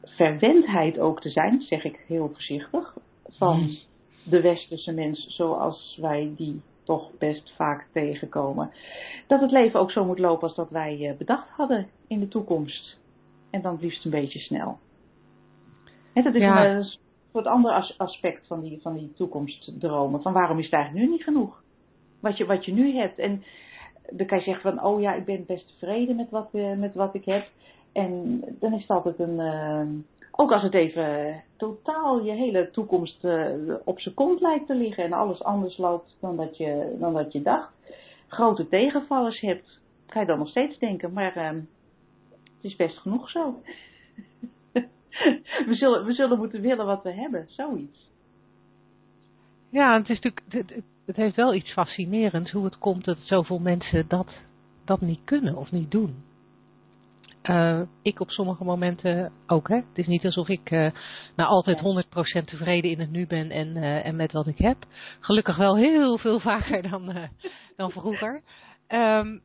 verwendheid 0.02 0.98
ook 0.98 1.20
te 1.20 1.30
zijn, 1.30 1.60
zeg 1.60 1.84
ik 1.84 2.04
heel 2.06 2.28
voorzichtig, 2.28 2.96
van 3.28 3.56
hmm. 3.56 3.78
de 4.24 4.40
westerse 4.40 4.92
mens 4.92 5.26
zoals 5.28 5.98
wij 6.00 6.32
die 6.36 6.60
toch 6.84 7.10
best 7.18 7.52
vaak 7.56 7.86
tegenkomen. 7.92 8.70
Dat 9.26 9.40
het 9.40 9.50
leven 9.50 9.80
ook 9.80 9.90
zo 9.90 10.04
moet 10.04 10.18
lopen 10.18 10.42
als 10.42 10.56
dat 10.56 10.70
wij 10.70 11.08
eh, 11.08 11.16
bedacht 11.16 11.48
hadden 11.48 11.88
in 12.06 12.20
de 12.20 12.28
toekomst. 12.28 12.98
En 13.50 13.62
dan 13.62 13.72
het 13.72 13.82
liefst 13.82 14.04
een 14.04 14.10
beetje 14.10 14.38
snel. 14.38 14.78
En 16.12 16.22
dat 16.22 16.34
is 16.34 16.40
ja. 16.40 16.66
een, 16.66 16.86
soort 17.32 17.46
ander 17.46 17.94
aspect 17.96 18.46
van 18.46 18.60
die, 18.60 18.78
van 18.82 18.94
die 18.94 19.12
toekomstdromen. 19.16 20.22
Van 20.22 20.32
waarom 20.32 20.58
is 20.58 20.64
het 20.64 20.74
eigenlijk 20.74 21.04
nu 21.04 21.12
niet 21.12 21.22
genoeg? 21.22 21.62
Wat 22.20 22.36
je, 22.36 22.46
wat 22.46 22.64
je 22.64 22.72
nu 22.72 22.96
hebt. 22.96 23.18
En 23.18 23.44
dan 24.10 24.26
kan 24.26 24.38
je 24.38 24.44
zeggen 24.44 24.74
van, 24.74 24.84
oh 24.84 25.00
ja, 25.00 25.14
ik 25.14 25.24
ben 25.24 25.44
best 25.46 25.66
tevreden 25.66 26.16
met 26.16 26.30
wat, 26.30 26.48
uh, 26.52 26.76
met 26.76 26.94
wat 26.94 27.14
ik 27.14 27.24
heb. 27.24 27.48
En 27.92 28.42
dan 28.58 28.72
is 28.72 28.80
het 28.80 28.90
altijd 28.90 29.18
een, 29.18 29.38
uh, 29.38 29.86
ook 30.30 30.52
als 30.52 30.62
het 30.62 30.74
even 30.74 31.42
totaal 31.56 32.24
je 32.24 32.32
hele 32.32 32.70
toekomst 32.70 33.24
uh, 33.24 33.74
op 33.84 34.00
zijn 34.00 34.14
kont 34.14 34.40
lijkt 34.40 34.66
te 34.66 34.74
liggen 34.74 35.04
en 35.04 35.12
alles 35.12 35.42
anders 35.42 35.78
loopt 35.78 36.16
dan 36.20 36.36
dat 36.36 36.56
je, 36.56 36.96
dan 36.98 37.12
dat 37.14 37.32
je 37.32 37.42
dacht. 37.42 37.72
Grote 38.28 38.68
tegenvallers 38.68 39.40
hebt, 39.40 39.78
ga 40.06 40.20
je 40.20 40.26
dan 40.26 40.38
nog 40.38 40.48
steeds 40.48 40.78
denken, 40.78 41.12
maar 41.12 41.34
het 41.34 41.64
is 42.60 42.76
best 42.76 42.98
genoeg 42.98 43.30
zo. 43.30 43.54
we, 45.68 45.74
zullen, 45.74 46.04
we 46.04 46.12
zullen 46.12 46.38
moeten 46.38 46.60
willen 46.60 46.86
wat 46.86 47.02
we 47.02 47.12
hebben, 47.12 47.46
zoiets. 47.48 48.10
Ja, 49.70 49.98
het, 49.98 50.08
is 50.08 50.20
natuurlijk, 50.20 50.42
het, 50.48 50.84
het 51.06 51.16
heeft 51.16 51.36
wel 51.36 51.54
iets 51.54 51.72
fascinerends 51.72 52.50
hoe 52.50 52.64
het 52.64 52.78
komt 52.78 53.04
dat 53.04 53.18
zoveel 53.18 53.58
mensen 53.58 54.08
dat, 54.08 54.28
dat 54.84 55.00
niet 55.00 55.20
kunnen 55.24 55.56
of 55.56 55.70
niet 55.70 55.90
doen. 55.90 56.28
Uh, 57.42 57.80
ik 58.02 58.20
op 58.20 58.30
sommige 58.30 58.64
momenten 58.64 59.32
ook. 59.46 59.68
Hè? 59.68 59.74
Het 59.74 59.98
is 59.98 60.06
niet 60.06 60.24
alsof 60.24 60.48
ik 60.48 60.70
uh, 60.70 60.90
nou 61.36 61.48
altijd 61.48 62.04
100% 62.40 62.44
tevreden 62.44 62.90
in 62.90 63.00
het 63.00 63.10
nu 63.10 63.26
ben 63.26 63.50
en, 63.50 63.76
uh, 63.76 64.06
en 64.06 64.16
met 64.16 64.32
wat 64.32 64.46
ik 64.46 64.58
heb. 64.58 64.76
Gelukkig 65.20 65.56
wel 65.56 65.76
heel 65.76 66.18
veel 66.18 66.40
vaker 66.40 66.90
dan, 66.90 67.28
dan 67.76 67.90
vroeger. 67.90 68.42
Um, 68.88 69.42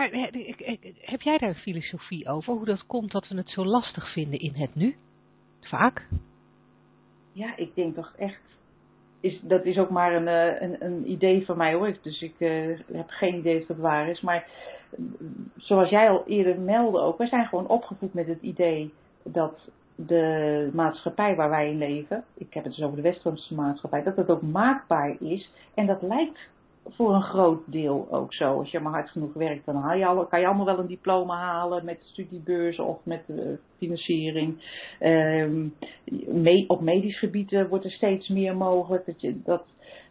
maar 0.00 0.30
heb 1.00 1.20
jij 1.20 1.38
daar 1.38 1.48
een 1.48 1.54
filosofie 1.54 2.28
over? 2.28 2.54
Hoe 2.54 2.64
dat 2.64 2.86
komt 2.86 3.12
dat 3.12 3.28
we 3.28 3.36
het 3.36 3.50
zo 3.50 3.64
lastig 3.64 4.12
vinden 4.12 4.40
in 4.40 4.54
het 4.54 4.74
nu? 4.74 4.96
Vaak? 5.60 6.06
Ja, 7.32 7.56
ik 7.56 7.74
denk 7.74 7.94
toch 7.94 8.12
echt. 8.18 8.40
Is, 9.20 9.40
dat 9.42 9.64
is 9.64 9.78
ook 9.78 9.90
maar 9.90 10.14
een, 10.14 10.28
eh, 10.28 10.62
een, 10.62 10.84
een 10.84 11.10
idee 11.10 11.44
van 11.44 11.56
mij 11.56 11.74
hoor. 11.74 11.96
Dus 12.02 12.22
ik 12.22 12.34
uh, 12.38 12.78
heb 12.92 13.08
geen 13.08 13.34
idee 13.34 13.60
of 13.60 13.68
het 13.68 13.78
waar 13.78 14.08
is. 14.08 14.20
Maar 14.20 14.48
zoals 15.56 15.90
jij 15.90 16.10
al 16.10 16.24
eerder 16.26 16.60
meldde 16.60 17.00
ook, 17.00 17.18
wij 17.18 17.28
zijn 17.28 17.46
gewoon 17.46 17.68
opgevoed 17.68 18.14
met 18.14 18.26
het 18.26 18.42
idee 18.42 18.92
dat 19.22 19.70
de 19.94 20.70
maatschappij 20.72 21.36
waar 21.36 21.50
wij 21.50 21.70
in 21.70 21.78
leven, 21.78 22.24
ik 22.34 22.54
heb 22.54 22.64
het 22.64 22.74
dus 22.74 22.84
over 22.84 22.96
de 22.96 23.02
westerse 23.02 23.54
maatschappij, 23.54 24.02
dat 24.02 24.16
het 24.16 24.30
ook 24.30 24.42
maakbaar 24.42 25.16
is. 25.20 25.50
En 25.74 25.86
dat 25.86 26.02
lijkt 26.02 26.38
voor 26.88 27.14
een 27.14 27.22
groot 27.22 27.62
deel 27.66 28.06
ook 28.10 28.34
zo. 28.34 28.58
Als 28.58 28.70
je 28.70 28.80
maar 28.80 28.92
hard 28.92 29.10
genoeg 29.10 29.32
werkt, 29.32 29.66
dan 29.66 29.76
haal 29.76 29.96
je 29.96 30.26
kan 30.28 30.40
je 30.40 30.46
allemaal 30.46 30.64
wel 30.64 30.78
een 30.78 30.86
diploma 30.86 31.36
halen 31.36 31.84
met 31.84 31.98
studiebeurzen 32.02 32.84
of 32.84 32.98
met 33.02 33.22
financiering. 33.76 34.54
Um, 35.00 35.74
op 36.66 36.80
medisch 36.80 37.18
gebied 37.18 37.66
wordt 37.68 37.84
er 37.84 37.90
steeds 37.90 38.28
meer 38.28 38.56
mogelijk. 38.56 39.06
Dat, 39.06 39.20
je, 39.20 39.42
dat 39.44 39.64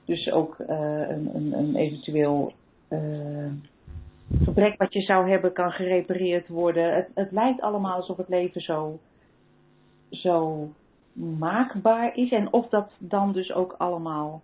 dus 0.05 0.31
ook 0.31 0.59
uh, 0.59 0.67
een, 1.09 1.35
een, 1.35 1.53
een, 1.53 1.75
eventueel 1.75 2.53
uh, 2.89 3.51
gebrek 4.43 4.77
wat 4.77 4.93
je 4.93 5.01
zou 5.01 5.29
hebben 5.29 5.53
kan 5.53 5.71
gerepareerd 5.71 6.47
worden. 6.47 6.95
Het, 6.95 7.07
het 7.13 7.31
lijkt 7.31 7.61
allemaal 7.61 7.95
alsof 7.95 8.17
het 8.17 8.29
leven 8.29 8.61
zo, 8.61 8.99
zo 10.09 10.67
maakbaar 11.13 12.15
is. 12.15 12.31
En 12.31 12.53
of 12.53 12.69
dat 12.69 12.91
dan 12.97 13.31
dus 13.31 13.53
ook 13.53 13.75
allemaal 13.77 14.41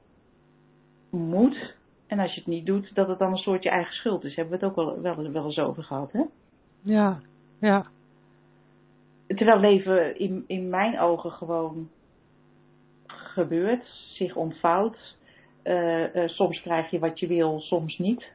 moet. 1.10 1.76
En 2.16 2.22
als 2.22 2.34
je 2.34 2.40
het 2.40 2.50
niet 2.50 2.66
doet, 2.66 2.96
dat 2.96 3.08
het 3.08 3.20
dan 3.20 3.32
een 3.32 3.38
soort 3.38 3.64
je 3.64 3.70
eigen 3.70 3.94
schuld 3.94 4.24
is. 4.24 4.36
Hebben 4.36 4.60
we 4.60 4.66
het 4.66 4.78
ook 4.78 4.86
wel, 4.86 5.02
wel, 5.02 5.32
wel 5.32 5.46
eens 5.46 5.60
over 5.60 5.84
gehad, 5.84 6.12
hè? 6.12 6.22
Ja, 6.82 7.20
ja. 7.60 7.86
Terwijl 9.28 9.60
leven 9.60 10.20
in, 10.20 10.44
in 10.48 10.70
mijn 10.70 11.00
ogen 11.00 11.32
gewoon 11.32 11.90
gebeurt, 13.08 13.86
zich 14.14 14.36
ontvouwt. 14.36 15.16
Uh, 15.64 16.16
uh, 16.16 16.28
soms 16.28 16.62
krijg 16.62 16.90
je 16.92 17.00
wat 17.00 17.20
je 17.20 17.28
wil, 17.28 17.60
soms 17.60 17.98
niet. 17.98 18.26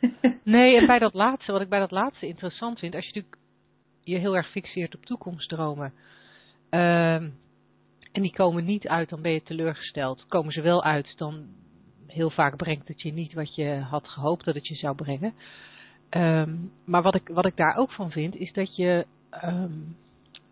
nee, 0.42 0.76
en 0.76 0.86
bij 0.86 0.98
dat 0.98 1.14
laatste, 1.14 1.52
wat 1.52 1.60
ik 1.60 1.68
bij 1.68 1.78
dat 1.78 1.90
laatste 1.90 2.26
interessant 2.26 2.78
vind, 2.78 2.94
als 2.94 3.04
je 3.04 3.12
natuurlijk 3.14 3.42
je 4.00 4.18
heel 4.18 4.36
erg 4.36 4.50
fixeert 4.50 4.94
op 4.94 5.04
toekomstdromen. 5.04 5.92
Uh, 6.70 7.14
en 8.12 8.22
die 8.22 8.32
komen 8.32 8.64
niet 8.64 8.88
uit, 8.88 9.08
dan 9.08 9.22
ben 9.22 9.32
je 9.32 9.42
teleurgesteld. 9.42 10.26
Komen 10.28 10.52
ze 10.52 10.60
wel 10.60 10.84
uit, 10.84 11.14
dan 11.16 11.48
heel 12.12 12.30
vaak 12.30 12.56
brengt 12.56 12.88
het 12.88 13.02
je 13.02 13.12
niet 13.12 13.32
wat 13.32 13.54
je 13.54 13.74
had 13.74 14.08
gehoopt 14.08 14.44
dat 14.44 14.54
het 14.54 14.66
je 14.66 14.74
zou 14.74 14.94
brengen. 14.94 15.34
Um, 16.10 16.72
maar 16.84 17.02
wat 17.02 17.14
ik, 17.14 17.28
wat 17.28 17.46
ik 17.46 17.56
daar 17.56 17.76
ook 17.76 17.92
van 17.92 18.10
vind, 18.10 18.36
is 18.36 18.52
dat 18.52 18.76
je 18.76 19.06
um, 19.44 19.96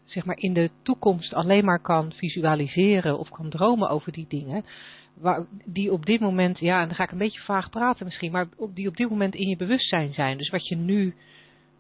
zeg 0.04 0.24
maar 0.24 0.38
in 0.38 0.52
de 0.52 0.70
toekomst 0.82 1.34
alleen 1.34 1.64
maar 1.64 1.80
kan 1.80 2.12
visualiseren 2.12 3.18
of 3.18 3.28
kan 3.28 3.50
dromen 3.50 3.88
over 3.88 4.12
die 4.12 4.26
dingen. 4.28 4.64
Waar, 5.14 5.46
die 5.64 5.92
op 5.92 6.06
dit 6.06 6.20
moment, 6.20 6.58
ja, 6.58 6.80
en 6.80 6.86
dan 6.86 6.96
ga 6.96 7.04
ik 7.04 7.10
een 7.10 7.18
beetje 7.18 7.40
vaag 7.40 7.70
praten 7.70 8.04
misschien, 8.04 8.32
maar 8.32 8.48
die 8.74 8.88
op 8.88 8.96
dit 8.96 9.10
moment 9.10 9.34
in 9.34 9.48
je 9.48 9.56
bewustzijn 9.56 10.12
zijn. 10.12 10.38
Dus 10.38 10.50
wat 10.50 10.68
je 10.68 10.76
nu, 10.76 11.14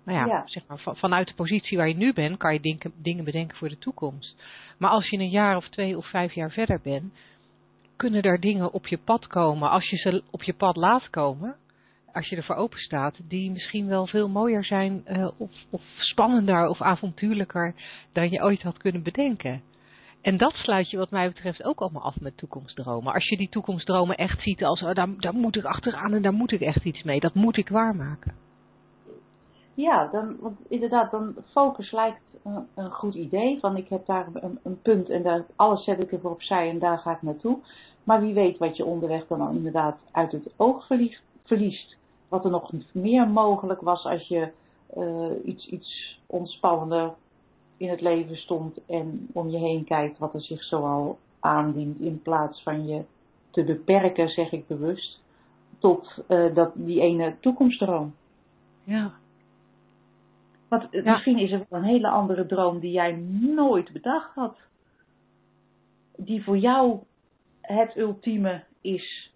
nou 0.04 0.18
ja, 0.18 0.26
ja. 0.26 0.42
zeg 0.44 0.62
maar 0.66 0.96
vanuit 0.96 1.28
de 1.28 1.34
positie 1.34 1.76
waar 1.76 1.88
je 1.88 1.96
nu 1.96 2.12
bent, 2.12 2.36
kan 2.36 2.52
je 2.52 2.60
dingen, 2.60 2.92
dingen 3.02 3.24
bedenken 3.24 3.56
voor 3.56 3.68
de 3.68 3.78
toekomst. 3.78 4.36
Maar 4.78 4.90
als 4.90 5.08
je 5.08 5.18
een 5.18 5.30
jaar 5.30 5.56
of 5.56 5.68
twee 5.68 5.96
of 5.96 6.06
vijf 6.06 6.32
jaar 6.32 6.50
verder 6.50 6.80
bent, 6.82 7.12
kunnen 7.98 8.22
er 8.22 8.40
dingen 8.40 8.72
op 8.72 8.86
je 8.86 8.98
pad 8.98 9.26
komen, 9.26 9.70
als 9.70 9.90
je 9.90 9.96
ze 9.96 10.22
op 10.30 10.42
je 10.42 10.52
pad 10.54 10.76
laat 10.76 11.10
komen, 11.10 11.56
als 12.12 12.28
je 12.28 12.36
ervoor 12.36 12.56
open 12.56 12.78
staat, 12.78 13.20
die 13.28 13.50
misschien 13.50 13.86
wel 13.86 14.06
veel 14.06 14.28
mooier 14.28 14.64
zijn 14.64 15.04
uh, 15.06 15.28
of, 15.38 15.50
of 15.70 15.82
spannender 15.96 16.68
of 16.68 16.82
avontuurlijker 16.82 17.74
dan 18.12 18.30
je 18.30 18.42
ooit 18.42 18.62
had 18.62 18.78
kunnen 18.78 19.02
bedenken. 19.02 19.62
En 20.22 20.36
dat 20.36 20.54
sluit 20.54 20.90
je 20.90 20.96
wat 20.96 21.10
mij 21.10 21.28
betreft 21.28 21.64
ook 21.64 21.80
allemaal 21.80 22.02
af 22.02 22.20
met 22.20 22.36
toekomstdromen. 22.36 23.12
Als 23.12 23.28
je 23.28 23.36
die 23.36 23.48
toekomstdromen 23.48 24.16
echt 24.16 24.42
ziet 24.42 24.64
als, 24.64 24.82
oh, 24.82 24.94
daar 24.94 25.34
moet 25.34 25.56
ik 25.56 25.64
achteraan 25.64 26.12
en 26.12 26.22
daar 26.22 26.32
moet 26.32 26.52
ik 26.52 26.60
echt 26.60 26.84
iets 26.84 27.02
mee. 27.02 27.20
Dat 27.20 27.34
moet 27.34 27.56
ik 27.56 27.68
waarmaken. 27.68 28.34
Ja, 29.78 30.06
dan, 30.06 30.36
want 30.40 30.58
inderdaad, 30.68 31.10
dan 31.10 31.34
focus 31.50 31.92
lijkt 31.92 32.20
een, 32.44 32.66
een, 32.74 32.90
goed 32.90 33.14
idee. 33.14 33.58
Van 33.60 33.76
ik 33.76 33.88
heb 33.88 34.06
daar 34.06 34.26
een, 34.32 34.58
een 34.62 34.82
punt 34.82 35.08
en 35.08 35.22
daar, 35.22 35.44
alles 35.56 35.84
zet 35.84 36.00
ik 36.00 36.12
ervoor 36.12 36.30
opzij 36.30 36.70
en 36.70 36.78
daar 36.78 36.98
ga 36.98 37.12
ik 37.12 37.22
naartoe. 37.22 37.58
Maar 38.04 38.20
wie 38.20 38.34
weet 38.34 38.58
wat 38.58 38.76
je 38.76 38.84
onderweg 38.84 39.26
dan 39.26 39.56
inderdaad 39.56 39.96
uit 40.10 40.32
het 40.32 40.50
oog 40.56 40.86
verliest. 40.86 41.22
verliest. 41.44 41.96
Wat 42.28 42.44
er 42.44 42.50
nog 42.50 42.72
meer 42.92 43.28
mogelijk 43.28 43.80
was 43.80 44.04
als 44.04 44.28
je 44.28 44.48
uh, 44.96 45.30
iets, 45.44 45.66
iets 45.66 46.20
ontspannender 46.26 47.12
in 47.76 47.88
het 47.88 48.00
leven 48.00 48.36
stond 48.36 48.78
en 48.86 49.28
om 49.32 49.48
je 49.48 49.58
heen 49.58 49.84
kijkt 49.84 50.18
wat 50.18 50.34
er 50.34 50.42
zich 50.42 50.64
zoal 50.64 51.18
aandient. 51.40 52.00
In 52.00 52.22
plaats 52.22 52.62
van 52.62 52.86
je 52.86 53.02
te 53.50 53.64
beperken, 53.64 54.28
zeg 54.28 54.52
ik 54.52 54.66
bewust, 54.66 55.20
tot 55.78 56.22
uh, 56.28 56.54
dat, 56.54 56.70
die 56.74 57.00
ene 57.00 57.34
toekomstdroom. 57.40 58.14
Ja. 58.84 59.12
Want 60.68 60.86
ja. 60.90 61.12
misschien 61.12 61.38
is 61.38 61.52
er 61.52 61.66
wel 61.68 61.80
een 61.80 61.86
hele 61.86 62.08
andere 62.08 62.46
droom 62.46 62.80
die 62.80 62.92
jij 62.92 63.12
nooit 63.54 63.92
bedacht 63.92 64.34
had. 64.34 64.56
Die 66.16 66.42
voor 66.42 66.58
jou 66.58 67.02
het 67.60 67.96
ultieme 67.96 68.64
is. 68.80 69.32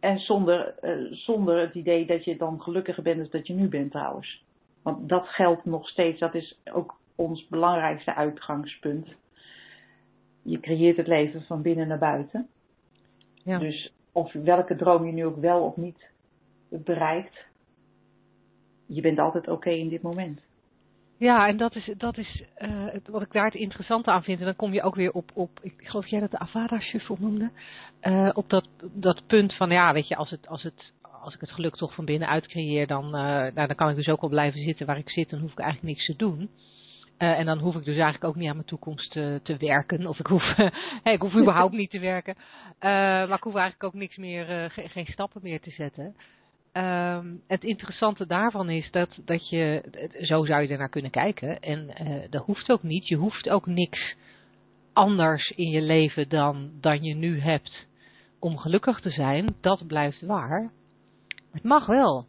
En 0.00 0.18
zonder, 0.18 0.74
uh, 0.82 1.12
zonder 1.12 1.60
het 1.60 1.74
idee 1.74 2.06
dat 2.06 2.24
je 2.24 2.36
dan 2.36 2.60
gelukkiger 2.60 3.02
bent 3.02 3.18
dan 3.18 3.28
dat 3.30 3.46
je 3.46 3.54
nu 3.54 3.68
bent 3.68 3.90
trouwens. 3.90 4.44
Want 4.82 5.08
dat 5.08 5.28
geldt 5.28 5.64
nog 5.64 5.88
steeds. 5.88 6.18
Dat 6.18 6.34
is 6.34 6.58
ook 6.72 7.00
ons 7.14 7.48
belangrijkste 7.48 8.14
uitgangspunt. 8.14 9.08
Je 10.42 10.60
creëert 10.60 10.96
het 10.96 11.06
leven 11.06 11.42
van 11.42 11.62
binnen 11.62 11.88
naar 11.88 11.98
buiten. 11.98 12.48
Ja. 13.44 13.58
Dus 13.58 13.92
of 14.12 14.32
welke 14.32 14.76
droom 14.76 15.06
je 15.06 15.12
nu 15.12 15.24
ook 15.24 15.40
wel 15.40 15.62
of 15.62 15.76
niet 15.76 16.10
bereikt, 16.68 17.44
je 18.94 19.00
bent 19.00 19.18
altijd 19.18 19.48
oké 19.48 19.70
in 19.70 19.88
dit 19.88 20.02
moment. 20.02 20.40
Ja, 21.18 21.48
en 21.48 21.56
dat 21.56 21.74
is, 21.74 21.90
dat 21.96 22.18
is 22.18 22.42
uh, 22.58 22.94
wat 23.04 23.22
ik 23.22 23.32
daar 23.32 23.44
het 23.44 23.54
interessante 23.54 24.10
aan 24.10 24.22
vind. 24.22 24.38
En 24.38 24.44
dan 24.44 24.56
kom 24.56 24.72
je 24.72 24.82
ook 24.82 24.94
weer 24.94 25.12
op, 25.12 25.30
op 25.34 25.50
ik 25.60 25.74
geloof 25.76 26.06
jij 26.06 26.20
dat 26.20 26.30
de 26.30 26.38
Avada 26.38 26.80
Shuffle 26.80 27.16
noemde, 27.18 27.50
uh, 28.02 28.30
op 28.32 28.48
dat, 28.50 28.68
dat 28.92 29.26
punt 29.26 29.54
van, 29.54 29.70
ja, 29.70 29.92
weet 29.92 30.08
je, 30.08 30.16
als, 30.16 30.30
het, 30.30 30.48
als, 30.48 30.62
het, 30.62 30.92
als 31.22 31.34
ik 31.34 31.40
het 31.40 31.50
geluk 31.50 31.74
toch 31.74 31.94
van 31.94 32.04
binnenuit 32.04 32.46
creëer, 32.46 32.86
dan, 32.86 33.04
uh, 33.04 33.12
nou, 33.12 33.52
dan 33.54 33.74
kan 33.74 33.88
ik 33.88 33.96
dus 33.96 34.08
ook 34.08 34.20
wel 34.20 34.30
blijven 34.30 34.62
zitten 34.62 34.86
waar 34.86 34.98
ik 34.98 35.10
zit 35.10 35.32
en 35.32 35.40
hoef 35.40 35.52
ik 35.52 35.58
eigenlijk 35.58 35.94
niks 35.94 36.06
te 36.06 36.16
doen. 36.16 36.50
Uh, 37.18 37.38
en 37.38 37.46
dan 37.46 37.58
hoef 37.58 37.74
ik 37.74 37.84
dus 37.84 37.94
eigenlijk 37.94 38.24
ook 38.24 38.36
niet 38.36 38.48
aan 38.48 38.54
mijn 38.54 38.66
toekomst 38.66 39.10
te, 39.10 39.40
te 39.42 39.56
werken. 39.56 40.06
Of 40.06 40.18
ik 40.18 40.26
hoef, 40.26 40.56
ik 41.14 41.20
hoef 41.20 41.34
überhaupt 41.34 41.74
niet 41.74 41.90
te 41.90 41.98
werken. 41.98 42.34
Uh, 42.36 42.42
maar 42.80 43.36
ik 43.36 43.42
hoef 43.42 43.54
eigenlijk 43.54 43.84
ook 43.84 44.00
niks 44.00 44.16
meer, 44.16 44.62
uh, 44.62 44.70
ge 44.70 44.88
geen 44.88 45.06
stappen 45.06 45.40
meer 45.42 45.60
te 45.60 45.70
zetten. 45.70 46.16
Um, 46.72 47.42
het 47.46 47.64
interessante 47.64 48.26
daarvan 48.26 48.70
is 48.70 48.90
dat, 48.90 49.18
dat 49.24 49.48
je, 49.48 49.82
zo 50.20 50.44
zou 50.44 50.62
je 50.62 50.68
ernaar 50.68 50.88
kunnen 50.88 51.10
kijken. 51.10 51.60
En 51.60 51.94
dat 52.30 52.44
hoeft 52.44 52.70
ook 52.70 52.82
niet. 52.82 53.08
Je 53.08 53.16
hoeft 53.16 53.48
ook 53.48 53.66
niks 53.66 54.14
anders 54.92 55.50
in 55.50 55.68
je 55.68 55.80
leven 55.80 56.28
dan, 56.28 56.70
dan 56.80 57.02
je 57.02 57.14
nu 57.14 57.40
hebt 57.40 57.86
om 58.38 58.58
gelukkig 58.58 59.00
te 59.00 59.10
zijn. 59.10 59.54
Dat 59.60 59.86
blijft 59.86 60.20
waar. 60.20 60.72
Het 61.52 61.62
mag 61.62 61.86
wel. 61.86 62.26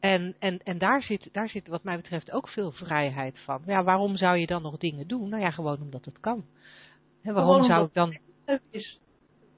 En, 0.00 0.36
en, 0.38 0.58
en 0.64 0.78
daar, 0.78 1.02
zit, 1.02 1.28
daar 1.32 1.48
zit 1.48 1.66
wat 1.66 1.82
mij 1.82 1.96
betreft 1.96 2.30
ook 2.30 2.48
veel 2.48 2.70
vrijheid 2.70 3.38
van. 3.44 3.62
Ja, 3.66 3.84
waarom 3.84 4.16
zou 4.16 4.36
je 4.36 4.46
dan 4.46 4.62
nog 4.62 4.78
dingen 4.78 5.06
doen? 5.06 5.28
Nou 5.28 5.42
ja, 5.42 5.50
gewoon 5.50 5.80
omdat 5.80 6.04
het 6.04 6.20
kan. 6.20 6.44
Waarom 7.22 7.44
gewoon 7.44 7.64
zou 7.64 7.86
ik 7.86 7.94
dan... 7.94 8.16
is. 8.70 8.98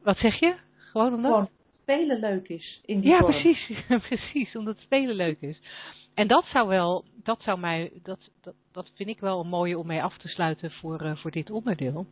Wat 0.02 0.16
zeg 0.16 0.40
je? 0.40 0.56
Gewoon 0.76 1.14
omdat... 1.14 1.32
Gewoon 1.32 1.48
spelen 1.88 2.18
leuk 2.18 2.48
is 2.48 2.80
in 2.84 3.00
die 3.00 3.10
Ja, 3.10 3.18
vorm. 3.18 3.30
precies. 3.30 3.70
precies, 4.08 4.56
omdat 4.56 4.78
spelen 4.78 5.14
leuk 5.14 5.40
is. 5.40 5.60
En 6.14 6.26
dat 6.26 6.44
zou 6.44 6.68
wel, 6.68 7.04
dat 7.22 7.42
zou 7.42 7.58
mij, 7.60 7.92
dat, 8.02 8.30
dat, 8.40 8.54
dat 8.72 8.90
vind 8.94 9.08
ik 9.08 9.20
wel 9.20 9.40
een 9.40 9.48
mooie 9.48 9.78
om 9.78 9.86
mee 9.86 10.02
af 10.02 10.18
te 10.18 10.28
sluiten 10.28 10.70
voor, 10.70 11.02
uh, 11.02 11.16
voor 11.16 11.30
dit 11.30 11.50
onderdeel. 11.50 12.06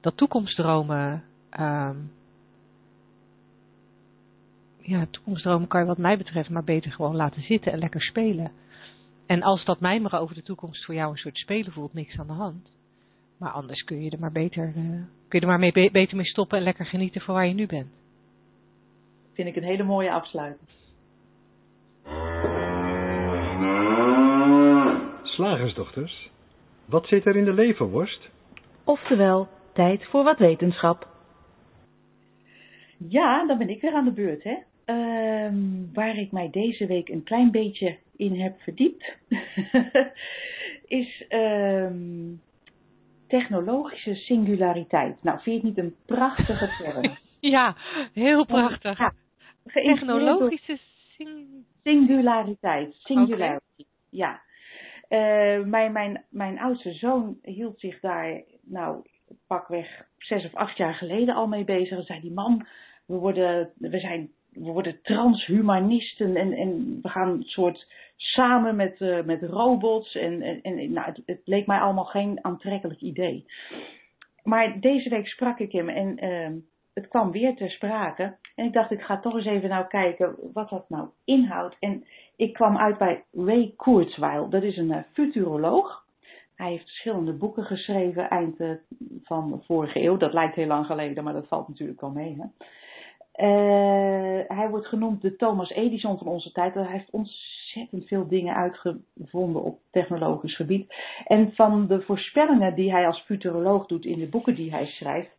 Dat 0.00 0.16
toekomstdromen, 0.16 1.24
um, 1.60 2.12
ja, 4.78 5.06
toekomstdromen 5.10 5.68
kan 5.68 5.80
je 5.80 5.86
wat 5.86 5.98
mij 5.98 6.16
betreft 6.16 6.48
maar 6.48 6.64
beter 6.64 6.92
gewoon 6.92 7.16
laten 7.16 7.42
zitten 7.42 7.72
en 7.72 7.78
lekker 7.78 8.02
spelen. 8.02 8.52
En 9.26 9.42
als 9.42 9.64
dat 9.64 9.80
mijmeren 9.80 10.20
over 10.20 10.34
de 10.34 10.42
toekomst 10.42 10.84
voor 10.84 10.94
jou 10.94 11.10
een 11.10 11.16
soort 11.18 11.38
spelen 11.38 11.72
voelt, 11.72 11.94
niks 11.94 12.18
aan 12.18 12.26
de 12.26 12.32
hand. 12.32 12.70
Maar 13.38 13.50
anders 13.50 13.84
kun 13.84 14.02
je 14.02 14.10
er 14.10 14.20
maar 14.20 14.32
beter, 14.32 14.66
uh, 14.68 14.74
kun 15.28 15.38
je 15.38 15.40
er 15.40 15.46
maar 15.46 15.58
mee, 15.58 15.72
be 15.72 15.88
beter 15.92 16.16
mee 16.16 16.26
stoppen 16.26 16.58
en 16.58 16.64
lekker 16.64 16.86
genieten 16.86 17.20
van 17.20 17.34
waar 17.34 17.46
je 17.46 17.54
nu 17.54 17.66
bent. 17.66 18.05
Vind 19.36 19.48
ik 19.48 19.56
een 19.56 19.62
hele 19.62 19.82
mooie 19.82 20.12
afsluiting. 20.12 20.68
Slagersdochters, 25.22 26.30
wat 26.84 27.06
zit 27.06 27.26
er 27.26 27.36
in 27.36 27.44
de 27.44 27.52
leverworst? 27.52 28.28
Oftewel, 28.84 29.48
tijd 29.72 30.04
voor 30.04 30.24
wat 30.24 30.38
wetenschap. 30.38 31.08
Ja, 33.08 33.46
dan 33.46 33.58
ben 33.58 33.68
ik 33.68 33.80
weer 33.80 33.94
aan 33.94 34.04
de 34.04 34.12
beurt, 34.12 34.42
hè? 34.42 34.56
ehm, 34.86 35.92
waar 35.92 36.16
ik 36.16 36.32
mij 36.32 36.50
deze 36.50 36.86
week 36.86 37.08
een 37.08 37.22
klein 37.22 37.50
beetje 37.50 37.96
in 38.16 38.40
heb 38.40 38.60
verdiept, 38.60 39.16
is 41.00 41.24
ehm, 41.28 42.34
technologische 43.26 44.14
singulariteit. 44.14 45.22
Nou, 45.22 45.40
vind 45.42 45.60
je 45.60 45.66
het 45.66 45.76
niet 45.76 45.84
een 45.84 45.94
prachtige 46.06 46.70
term? 46.78 47.16
ja, 47.56 47.76
heel 48.12 48.46
prachtig. 48.46 48.98
Ja, 48.98 49.12
Technologische 49.72 50.78
sing... 51.16 51.64
singulariteit. 51.82 52.94
Singularity, 52.94 53.84
ja. 54.10 54.40
Eh, 55.08 55.60
mijn, 55.60 55.92
mijn, 55.92 56.24
mijn 56.30 56.58
oudste 56.58 56.92
zoon 56.92 57.38
hield 57.42 57.80
zich 57.80 58.00
daar, 58.00 58.42
nou, 58.62 59.02
pakweg 59.46 60.06
zes 60.18 60.44
of 60.44 60.54
acht 60.54 60.76
jaar 60.76 60.94
geleden 60.94 61.34
al 61.34 61.46
mee 61.46 61.64
bezig. 61.64 61.98
En 61.98 62.04
zei 62.04 62.20
die 62.20 62.32
man, 62.32 62.66
we 63.06 63.14
worden, 63.14 63.72
we 63.76 63.98
zijn, 63.98 64.30
we 64.50 64.70
worden 64.70 65.02
transhumanisten 65.02 66.36
en, 66.36 66.52
en 66.52 66.98
we 67.02 67.08
gaan 67.08 67.28
een 67.28 67.42
soort 67.42 67.86
samen 68.16 68.76
met, 68.76 69.00
uh, 69.00 69.22
met 69.22 69.42
robots. 69.42 70.14
En, 70.14 70.42
en, 70.42 70.62
en 70.62 70.92
nou, 70.92 71.06
het, 71.06 71.22
het, 71.26 71.40
leek 71.44 71.66
mij 71.66 71.78
allemaal 71.78 72.04
geen 72.04 72.38
aantrekkelijk 72.44 73.00
idee. 73.00 73.46
Maar 74.42 74.80
deze 74.80 75.08
week 75.08 75.26
sprak 75.26 75.58
ik 75.58 75.72
hem 75.72 75.88
en 75.88 76.24
uh, 76.24 76.62
het 76.96 77.08
kwam 77.08 77.30
weer 77.30 77.56
ter 77.56 77.70
sprake. 77.70 78.36
En 78.54 78.64
ik 78.64 78.72
dacht, 78.72 78.90
ik 78.90 79.02
ga 79.02 79.20
toch 79.20 79.34
eens 79.34 79.46
even 79.46 79.68
nou 79.68 79.86
kijken 79.86 80.36
wat 80.52 80.68
dat 80.68 80.88
nou 80.88 81.08
inhoudt. 81.24 81.76
En 81.80 82.04
ik 82.36 82.52
kwam 82.52 82.76
uit 82.76 82.98
bij 82.98 83.24
Ray 83.32 83.72
Kurzweil. 83.76 84.48
Dat 84.48 84.62
is 84.62 84.76
een 84.76 84.90
uh, 84.90 84.98
futuroloog. 85.12 86.04
Hij 86.54 86.70
heeft 86.70 86.84
verschillende 86.84 87.32
boeken 87.32 87.64
geschreven 87.64 88.30
eind 88.30 88.60
uh, 88.60 88.70
van 89.22 89.50
de 89.50 89.58
vorige 89.64 90.02
eeuw. 90.02 90.16
Dat 90.16 90.32
lijkt 90.32 90.54
heel 90.54 90.66
lang 90.66 90.86
geleden, 90.86 91.24
maar 91.24 91.32
dat 91.32 91.48
valt 91.48 91.68
natuurlijk 91.68 92.00
wel 92.00 92.10
mee. 92.10 92.36
Hè? 92.38 92.46
Uh, 93.38 94.44
hij 94.48 94.68
wordt 94.70 94.86
genoemd 94.86 95.22
de 95.22 95.36
Thomas 95.36 95.70
Edison 95.70 96.18
van 96.18 96.26
onze 96.26 96.52
tijd. 96.52 96.74
Hij 96.74 96.86
heeft 96.86 97.10
ontzettend 97.10 98.06
veel 98.06 98.28
dingen 98.28 98.54
uitgevonden 98.54 99.62
op 99.62 99.78
technologisch 99.90 100.56
gebied. 100.56 100.94
En 101.24 101.52
van 101.54 101.86
de 101.86 102.02
voorspellingen 102.02 102.74
die 102.74 102.92
hij 102.92 103.06
als 103.06 103.20
futuroloog 103.20 103.86
doet 103.86 104.04
in 104.04 104.18
de 104.18 104.28
boeken 104.28 104.54
die 104.54 104.70
hij 104.70 104.86
schrijft, 104.86 105.36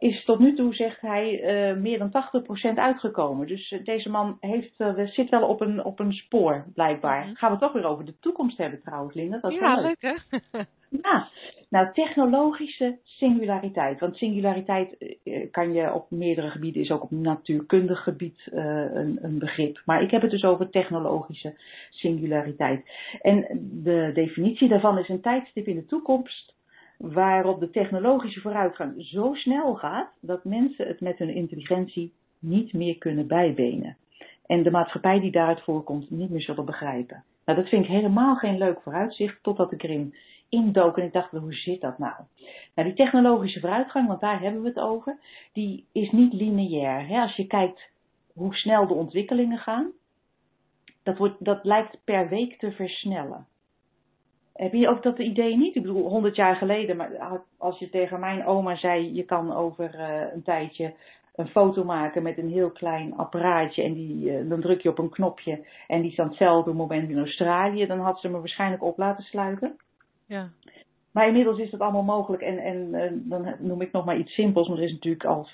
is 0.00 0.24
tot 0.24 0.38
nu 0.38 0.54
toe, 0.54 0.74
zegt 0.74 1.00
hij, 1.00 1.40
uh, 1.72 1.76
meer 1.76 1.98
dan 1.98 2.10
80% 2.10 2.74
uitgekomen. 2.74 3.46
Dus 3.46 3.70
uh, 3.70 3.84
deze 3.84 4.10
man 4.10 4.36
heeft, 4.40 4.74
uh, 4.78 5.06
zit 5.06 5.28
wel 5.28 5.48
op 5.48 5.60
een, 5.60 5.84
op 5.84 5.98
een 5.98 6.12
spoor, 6.12 6.64
blijkbaar. 6.74 7.20
Mm-hmm. 7.20 7.36
Gaan 7.36 7.52
we 7.52 7.58
toch 7.58 7.72
weer 7.72 7.84
over 7.84 8.04
de 8.04 8.18
toekomst 8.20 8.58
hebben 8.58 8.80
trouwens, 8.82 9.14
Linda? 9.14 9.38
Dat 9.40 9.50
is 9.50 9.58
ja, 9.58 9.80
leuk. 9.80 9.96
leuk 10.00 10.20
hè? 10.50 10.58
ja, 11.02 11.28
nou, 11.68 11.92
technologische 11.92 12.98
singulariteit. 13.02 14.00
Want 14.00 14.16
singulariteit 14.16 15.16
kan 15.50 15.72
je 15.72 15.94
op 15.94 16.10
meerdere 16.10 16.50
gebieden, 16.50 16.82
is 16.82 16.90
ook 16.90 17.02
op 17.02 17.10
natuurkundig 17.10 18.02
gebied 18.02 18.48
een, 18.50 19.18
een 19.22 19.38
begrip. 19.38 19.82
Maar 19.84 20.02
ik 20.02 20.10
heb 20.10 20.22
het 20.22 20.30
dus 20.30 20.44
over 20.44 20.70
technologische 20.70 21.54
singulariteit. 21.90 22.90
En 23.22 23.46
de 23.82 24.10
definitie 24.14 24.68
daarvan 24.68 24.98
is 24.98 25.08
een 25.08 25.20
tijdstip 25.20 25.66
in 25.66 25.76
de 25.76 25.86
toekomst 25.86 26.58
waarop 27.00 27.60
de 27.60 27.70
technologische 27.70 28.40
vooruitgang 28.40 28.94
zo 29.04 29.34
snel 29.34 29.74
gaat 29.74 30.10
dat 30.20 30.44
mensen 30.44 30.86
het 30.86 31.00
met 31.00 31.18
hun 31.18 31.34
intelligentie 31.34 32.12
niet 32.38 32.72
meer 32.72 32.98
kunnen 32.98 33.26
bijbenen. 33.26 33.96
En 34.46 34.62
de 34.62 34.70
maatschappij 34.70 35.20
die 35.20 35.30
daaruit 35.30 35.60
voorkomt 35.60 36.10
niet 36.10 36.30
meer 36.30 36.42
zullen 36.42 36.64
begrijpen. 36.64 37.24
Nou, 37.44 37.58
dat 37.58 37.68
vind 37.68 37.84
ik 37.84 37.90
helemaal 37.90 38.34
geen 38.34 38.58
leuk 38.58 38.80
vooruitzicht, 38.80 39.42
totdat 39.42 39.72
ik 39.72 39.82
erin 39.82 40.14
indook 40.48 40.98
en 40.98 41.04
ik 41.04 41.12
dacht, 41.12 41.30
hoe 41.30 41.54
zit 41.54 41.80
dat 41.80 41.98
nou? 41.98 42.14
Nou, 42.74 42.88
die 42.88 42.96
technologische 42.96 43.60
vooruitgang, 43.60 44.08
want 44.08 44.20
daar 44.20 44.40
hebben 44.40 44.62
we 44.62 44.68
het 44.68 44.78
over, 44.78 45.18
die 45.52 45.86
is 45.92 46.10
niet 46.10 46.32
lineair. 46.32 47.20
Als 47.20 47.36
je 47.36 47.46
kijkt 47.46 47.90
hoe 48.32 48.54
snel 48.54 48.86
de 48.86 48.94
ontwikkelingen 48.94 49.58
gaan, 49.58 49.92
dat, 51.02 51.18
wordt, 51.18 51.44
dat 51.44 51.64
lijkt 51.64 51.98
per 52.04 52.28
week 52.28 52.58
te 52.58 52.72
versnellen. 52.72 53.46
Heb 54.54 54.72
je 54.72 54.88
ook 54.88 55.02
dat 55.02 55.18
idee 55.18 55.56
niet? 55.56 55.74
Ik 55.74 55.82
bedoel, 55.82 56.08
honderd 56.08 56.36
jaar 56.36 56.56
geleden, 56.56 56.96
maar 56.96 57.42
als 57.58 57.78
je 57.78 57.90
tegen 57.90 58.20
mijn 58.20 58.44
oma 58.46 58.76
zei, 58.76 59.14
je 59.14 59.24
kan 59.24 59.54
over 59.54 59.94
uh, 59.94 60.32
een 60.32 60.42
tijdje 60.42 60.94
een 61.34 61.48
foto 61.48 61.84
maken 61.84 62.22
met 62.22 62.38
een 62.38 62.50
heel 62.50 62.70
klein 62.70 63.16
apparaatje 63.16 63.82
en 63.82 63.92
die, 63.92 64.30
uh, 64.30 64.48
dan 64.48 64.60
druk 64.60 64.80
je 64.80 64.88
op 64.88 64.98
een 64.98 65.10
knopje 65.10 65.66
en 65.86 66.00
die 66.00 66.10
is 66.10 66.16
dan 66.16 66.28
hetzelfde 66.28 66.72
moment 66.72 67.10
in 67.10 67.18
Australië, 67.18 67.86
dan 67.86 68.00
had 68.00 68.20
ze 68.20 68.28
me 68.28 68.38
waarschijnlijk 68.38 68.82
op 68.82 68.98
laten 68.98 69.24
sluiten. 69.24 69.76
Ja. 70.26 70.48
Maar 71.12 71.26
inmiddels 71.26 71.58
is 71.58 71.70
dat 71.70 71.80
allemaal 71.80 72.02
mogelijk 72.02 72.42
en, 72.42 72.58
en 72.58 72.88
uh, 72.94 73.10
dan 73.12 73.54
noem 73.58 73.80
ik 73.80 73.92
nog 73.92 74.04
maar 74.04 74.16
iets 74.16 74.34
simpels, 74.34 74.66
want 74.66 74.78
er 74.78 74.84
is 74.84 74.92
natuurlijk 74.92 75.24
al 75.24 75.48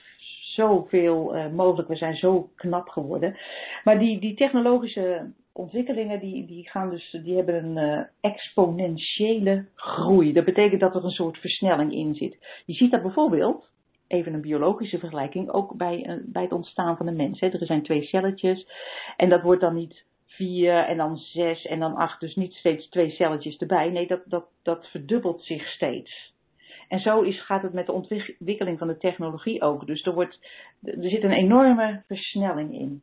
zoveel 0.57 1.37
uh, 1.37 1.49
mogelijk. 1.49 1.89
We 1.89 1.97
zijn 1.97 2.17
zo 2.17 2.51
knap 2.55 2.89
geworden. 2.89 3.37
Maar 3.85 3.99
die, 3.99 4.21
die 4.21 4.35
technologische 4.35 5.31
ontwikkelingen 5.57 6.21
die, 6.21 6.47
die, 6.47 6.69
gaan 6.69 6.91
dus, 6.91 7.19
die 7.23 7.37
hebben 7.37 7.65
een 7.65 7.99
uh, 7.99 8.05
exponentiële 8.21 9.65
groei. 9.75 10.33
Dat 10.33 10.45
betekent 10.45 10.81
dat 10.81 10.95
er 10.95 11.05
een 11.05 11.11
soort 11.11 11.39
versnelling 11.39 11.93
in 11.93 12.15
zit. 12.15 12.63
Je 12.67 12.75
ziet 12.75 12.91
dat 12.91 13.03
bijvoorbeeld, 13.03 13.69
even 14.07 14.35
een 14.35 14.41
biologische 14.41 14.99
vergelijking, 14.99 15.51
ook 15.51 15.77
bij, 15.77 16.07
uh, 16.07 16.15
bij 16.25 16.43
het 16.43 16.53
ontstaan 16.53 16.97
van 16.97 17.07
de 17.07 17.13
mens. 17.13 17.41
Hè. 17.41 17.49
Er 17.49 17.67
zijn 17.67 17.83
twee 17.83 18.03
celletjes 18.03 18.67
en 19.17 19.29
dat 19.29 19.43
wordt 19.43 19.61
dan 19.61 19.75
niet 19.75 20.05
vier 20.27 20.85
en 20.85 20.97
dan 20.97 21.17
zes 21.17 21.65
en 21.65 21.79
dan 21.79 21.95
acht. 21.95 22.21
Dus 22.21 22.35
niet 22.35 22.55
steeds 22.55 22.89
twee 22.89 23.11
celletjes 23.11 23.57
erbij. 23.57 23.91
Nee, 23.91 24.07
dat, 24.07 24.21
dat, 24.25 24.47
dat 24.63 24.87
verdubbelt 24.87 25.43
zich 25.43 25.69
steeds. 25.69 26.35
En 26.89 27.01
zo 27.01 27.21
is, 27.21 27.45
gaat 27.45 27.63
het 27.63 27.73
met 27.73 27.87
de 27.87 27.93
ontwikkeling 27.93 28.79
van 28.79 28.89
de 28.89 28.97
technologie 28.97 29.63
ook. 29.63 29.87
Dus 29.87 30.03
er, 30.03 30.15
wordt, 30.15 30.39
er 30.83 31.11
zit 31.11 31.23
een 31.23 31.33
enorme 31.33 32.03
versnelling 32.07 32.75
in. 32.75 33.03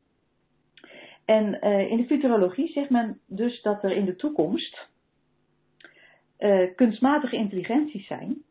En 1.25 1.57
uh, 1.61 1.91
in 1.91 1.97
de 1.97 2.05
futurologie 2.05 2.71
zegt 2.71 2.89
men 2.89 3.19
dus 3.25 3.61
dat 3.61 3.83
er 3.83 3.91
in 3.91 4.05
de 4.05 4.15
toekomst 4.15 4.87
uh, 6.39 6.75
kunstmatige 6.75 7.35
intelligenties 7.35 8.07
zijn, 8.07 8.41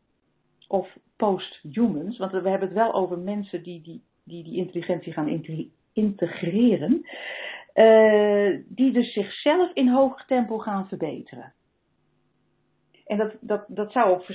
of 0.67 0.97
post-humans, 1.15 2.17
want 2.17 2.31
we 2.31 2.49
hebben 2.49 2.67
het 2.67 2.77
wel 2.77 2.93
over 2.93 3.17
mensen 3.17 3.63
die 3.63 3.81
die, 3.81 4.01
die, 4.23 4.43
die 4.43 4.55
intelligentie 4.55 5.13
gaan 5.13 5.43
integreren, 5.93 7.05
uh, 7.73 8.59
die 8.67 8.91
dus 8.91 9.13
zichzelf 9.13 9.71
in 9.73 9.87
hoog 9.87 10.25
tempo 10.25 10.57
gaan 10.57 10.87
verbeteren. 10.87 11.53
En 13.05 13.17
dat, 13.17 13.33
dat, 13.39 13.65
dat 13.67 13.91
zou 13.91 14.11
op 14.11 14.25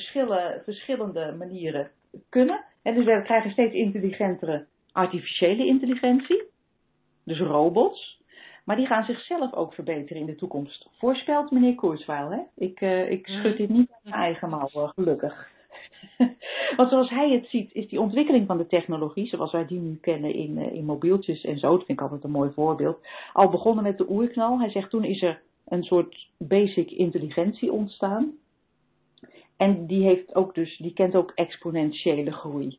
verschillende 0.64 1.35
manieren 1.38 1.90
kunnen. 2.29 2.64
En 2.83 2.94
dus 2.94 3.05
we 3.05 3.22
krijgen 3.22 3.51
steeds 3.51 3.74
intelligentere 3.74 4.66
artificiële 4.92 5.66
intelligentie, 5.66 6.42
dus 7.24 7.38
robots. 7.40 8.17
Maar 8.68 8.76
die 8.76 8.87
gaan 8.87 9.04
zichzelf 9.04 9.54
ook 9.54 9.74
verbeteren 9.74 10.20
in 10.20 10.26
de 10.26 10.35
toekomst. 10.35 10.88
Voorspelt 10.98 11.50
meneer 11.50 11.74
Koersweil, 11.74 12.31
hè? 12.31 12.38
Ik, 12.57 12.81
uh, 12.81 13.11
ik 13.11 13.26
schud 13.26 13.57
dit 13.57 13.68
niet 13.68 13.90
aan 13.90 14.00
mijn 14.02 14.14
eigen 14.14 14.48
mouw, 14.48 14.68
gelukkig. 14.68 15.48
Want 16.76 16.90
zoals 16.90 17.11
hij 17.11 17.31
het 17.31 17.46
ziet, 17.46 17.74
is 17.74 17.88
die 17.88 18.00
ontwikkeling 18.00 18.46
van 18.46 18.57
de 18.57 18.66
technologie, 18.66 19.26
zoals 19.26 19.52
wij 19.52 19.66
die 19.66 19.81
nu 19.81 19.98
kennen 20.00 20.35
in, 20.35 20.59
uh, 20.59 20.72
in 20.72 20.85
mobieltjes 20.85 21.44
en 21.44 21.59
zo, 21.59 21.76
dat 21.76 21.87
vind 21.87 21.98
ik 21.98 22.04
altijd 22.04 22.24
een 22.24 22.31
mooi 22.31 22.50
voorbeeld, 22.54 23.07
al 23.33 23.48
begonnen 23.48 23.85
met 23.85 23.98
de 23.98 24.11
oerknal. 24.11 24.59
Hij 24.59 24.70
zegt 24.70 24.90
toen 24.90 25.04
is 25.04 25.22
er 25.22 25.40
een 25.68 25.83
soort 25.83 26.28
basic 26.37 26.90
intelligentie 26.90 27.72
ontstaan. 27.72 28.33
En 29.57 29.87
die, 29.87 30.02
heeft 30.02 30.35
ook 30.35 30.54
dus, 30.54 30.76
die 30.76 30.92
kent 30.92 31.14
ook 31.14 31.33
exponentiële 31.35 32.33
groei. 32.33 32.78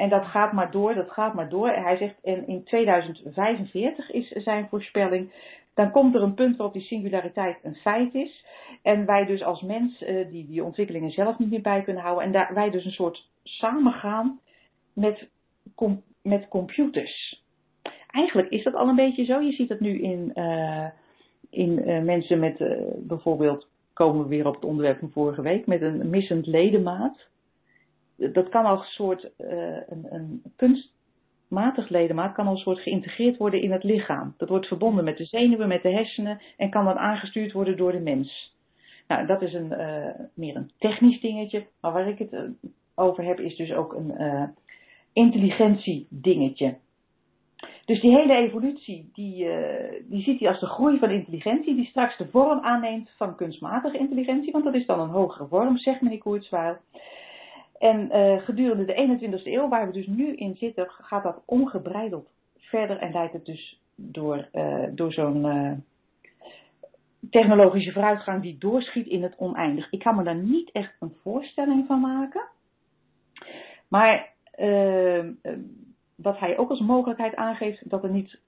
En 0.00 0.08
dat 0.08 0.24
gaat 0.24 0.52
maar 0.52 0.70
door, 0.70 0.94
dat 0.94 1.10
gaat 1.10 1.34
maar 1.34 1.48
door. 1.48 1.68
Hij 1.68 1.96
zegt, 1.96 2.14
en 2.22 2.46
in 2.46 2.64
2045 2.64 4.10
is 4.10 4.28
zijn 4.28 4.68
voorspelling, 4.68 5.32
dan 5.74 5.90
komt 5.90 6.14
er 6.14 6.22
een 6.22 6.34
punt 6.34 6.56
waarop 6.56 6.74
die 6.74 6.84
singulariteit 6.84 7.58
een 7.62 7.74
feit 7.74 8.14
is. 8.14 8.44
En 8.82 9.06
wij 9.06 9.24
dus 9.24 9.42
als 9.42 9.62
mens 9.62 10.02
uh, 10.02 10.30
die, 10.30 10.46
die 10.46 10.64
ontwikkelingen 10.64 11.10
zelf 11.10 11.38
niet 11.38 11.50
meer 11.50 11.60
bij 11.60 11.82
kunnen 11.82 12.02
houden. 12.02 12.24
En 12.24 12.32
daar, 12.32 12.54
wij 12.54 12.70
dus 12.70 12.84
een 12.84 12.90
soort 12.90 13.28
samengaan 13.42 14.40
met, 14.92 15.28
met 16.22 16.48
computers. 16.48 17.42
Eigenlijk 18.10 18.50
is 18.50 18.62
dat 18.62 18.74
al 18.74 18.88
een 18.88 18.96
beetje 18.96 19.24
zo. 19.24 19.40
Je 19.40 19.52
ziet 19.52 19.68
dat 19.68 19.80
nu 19.80 20.00
in, 20.00 20.32
uh, 20.34 20.86
in 21.50 21.88
uh, 21.88 22.02
mensen 22.02 22.38
met 22.38 22.58
bijvoorbeeld, 22.96 23.68
komen 23.92 24.22
we 24.22 24.28
weer 24.28 24.46
op 24.46 24.54
het 24.54 24.64
onderwerp 24.64 24.98
van 24.98 25.10
vorige 25.10 25.42
week, 25.42 25.66
met 25.66 25.82
een 25.82 26.10
missend 26.10 26.46
ledemaat 26.46 27.28
dat 28.32 28.48
kan 28.48 28.64
al 28.64 28.78
een 28.78 28.84
soort 28.84 29.30
uh, 29.38 29.76
een, 29.88 30.06
een 30.10 30.42
kunstmatig 30.56 31.88
ledemaat 31.88 32.34
kan 32.34 32.46
al 32.46 32.52
een 32.52 32.58
soort 32.58 32.78
geïntegreerd 32.78 33.36
worden 33.36 33.62
in 33.62 33.72
het 33.72 33.84
lichaam. 33.84 34.34
Dat 34.36 34.48
wordt 34.48 34.66
verbonden 34.66 35.04
met 35.04 35.16
de 35.16 35.24
zenuwen, 35.24 35.68
met 35.68 35.82
de 35.82 35.90
hersenen 35.90 36.40
en 36.56 36.70
kan 36.70 36.84
dan 36.84 36.98
aangestuurd 36.98 37.52
worden 37.52 37.76
door 37.76 37.92
de 37.92 38.00
mens. 38.00 38.58
Nou, 39.08 39.26
dat 39.26 39.42
is 39.42 39.52
een, 39.54 39.72
uh, 39.72 40.26
meer 40.34 40.56
een 40.56 40.70
technisch 40.78 41.20
dingetje, 41.20 41.66
maar 41.80 41.92
waar 41.92 42.08
ik 42.08 42.18
het 42.18 42.32
uh, 42.32 42.40
over 42.94 43.24
heb 43.24 43.40
is 43.40 43.56
dus 43.56 43.72
ook 43.72 43.92
een 43.92 44.22
uh, 44.22 44.44
intelligentie 45.12 46.06
dingetje. 46.10 46.76
Dus 47.84 48.00
die 48.00 48.16
hele 48.16 48.34
evolutie, 48.34 49.10
die, 49.12 49.48
die 50.04 50.22
ziet 50.22 50.40
hij 50.40 50.48
als 50.48 50.60
de 50.60 50.66
groei 50.66 50.98
van 50.98 51.10
intelligentie, 51.10 51.74
die 51.74 51.86
straks 51.86 52.16
de 52.16 52.28
vorm 52.28 52.60
aanneemt 52.60 53.10
van 53.16 53.36
kunstmatige 53.36 53.98
intelligentie, 53.98 54.52
want 54.52 54.64
dat 54.64 54.74
is 54.74 54.86
dan 54.86 55.00
een 55.00 55.08
hogere 55.08 55.46
vorm, 55.46 55.78
zegt 55.78 56.00
meneer 56.00 56.18
Koertswaal. 56.18 56.76
En 57.80 58.16
uh, 58.16 58.42
gedurende 58.42 58.84
de 58.84 59.18
21ste 59.40 59.46
eeuw, 59.46 59.68
waar 59.68 59.86
we 59.86 59.92
dus 59.92 60.06
nu 60.06 60.34
in 60.34 60.56
zitten, 60.56 60.86
gaat 60.88 61.22
dat 61.22 61.42
ongebreideld 61.46 62.28
verder 62.58 62.98
en 62.98 63.12
leidt 63.12 63.32
het 63.32 63.44
dus 63.44 63.80
door, 63.94 64.48
uh, 64.52 64.84
door 64.90 65.12
zo'n 65.12 65.44
uh, 65.44 65.72
technologische 67.30 67.92
vooruitgang 67.92 68.42
die 68.42 68.58
doorschiet 68.58 69.06
in 69.06 69.22
het 69.22 69.34
oneindig. 69.36 69.90
Ik 69.90 69.98
kan 69.98 70.16
me 70.16 70.22
daar 70.22 70.42
niet 70.42 70.70
echt 70.70 70.96
een 71.00 71.14
voorstelling 71.22 71.86
van 71.86 72.00
maken. 72.00 72.42
Maar 73.88 74.28
uh, 74.58 75.24
wat 76.14 76.38
hij 76.38 76.58
ook 76.58 76.70
als 76.70 76.80
mogelijkheid 76.80 77.34
aangeeft, 77.34 77.90
dat 77.90 78.04
er 78.04 78.10
niet 78.10 78.38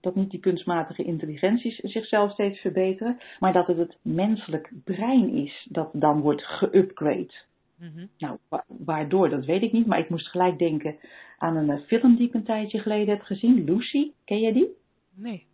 dat 0.00 0.14
niet 0.14 0.30
die 0.30 0.40
kunstmatige 0.40 1.04
intelligenties 1.04 1.76
zichzelf 1.76 2.32
steeds 2.32 2.60
verbeteren, 2.60 3.20
maar 3.38 3.52
dat 3.52 3.66
het 3.66 3.76
het 3.76 3.96
menselijk 4.02 4.70
brein 4.84 5.34
is 5.34 5.66
dat 5.70 5.90
dan 5.92 6.20
wordt 6.20 6.42
geupgrade. 6.42 7.48
Mm 7.80 8.08
Nou, 8.18 8.38
waardoor, 8.66 9.28
dat 9.28 9.44
weet 9.44 9.62
ik 9.62 9.72
niet, 9.72 9.86
maar 9.86 9.98
ik 9.98 10.08
moest 10.08 10.28
gelijk 10.28 10.58
denken 10.58 10.96
aan 11.38 11.56
een 11.56 11.70
uh, 11.70 11.86
film 11.86 12.16
die 12.16 12.28
ik 12.28 12.34
een 12.34 12.44
tijdje 12.44 12.78
geleden 12.78 13.08
heb 13.08 13.22
gezien, 13.22 13.64
Lucy. 13.64 14.10
Ken 14.24 14.40
jij 14.40 14.52
die? 14.52 14.68
Nee. 15.14 15.46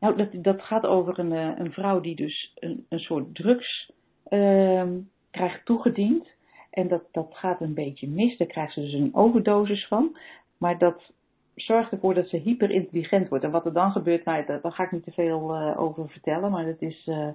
Nou, 0.00 0.16
dat, 0.16 0.28
dat 0.32 0.62
gaat 0.62 0.86
over 0.86 1.18
een, 1.18 1.32
uh, 1.32 1.58
een 1.58 1.72
vrouw 1.72 2.00
die 2.00 2.16
dus 2.16 2.52
een, 2.54 2.86
een 2.88 2.98
soort 2.98 3.34
drugs 3.34 3.92
uh, 4.28 4.90
krijgt 5.30 5.64
toegediend. 5.64 6.28
En 6.70 6.88
dat, 6.88 7.02
dat 7.10 7.28
gaat 7.30 7.60
een 7.60 7.74
beetje 7.74 8.08
mis, 8.08 8.36
daar 8.36 8.46
krijgt 8.46 8.72
ze 8.72 8.80
dus 8.80 8.92
een 8.92 9.14
overdosis 9.14 9.86
van. 9.86 10.16
Maar 10.58 10.78
dat 10.78 11.12
zorgt 11.54 11.92
ervoor 11.92 12.14
dat 12.14 12.28
ze 12.28 12.36
hyperintelligent 12.36 13.28
wordt. 13.28 13.44
En 13.44 13.50
wat 13.50 13.66
er 13.66 13.72
dan 13.72 13.92
gebeurt, 13.92 14.24
nou, 14.24 14.44
daar, 14.46 14.60
daar 14.60 14.72
ga 14.72 14.84
ik 14.84 14.92
niet 14.92 15.04
te 15.04 15.12
veel 15.12 15.54
uh, 15.54 15.80
over 15.80 16.08
vertellen, 16.08 16.50
maar 16.50 16.66
het 16.66 16.82
is 16.82 17.06
uh, 17.06 17.28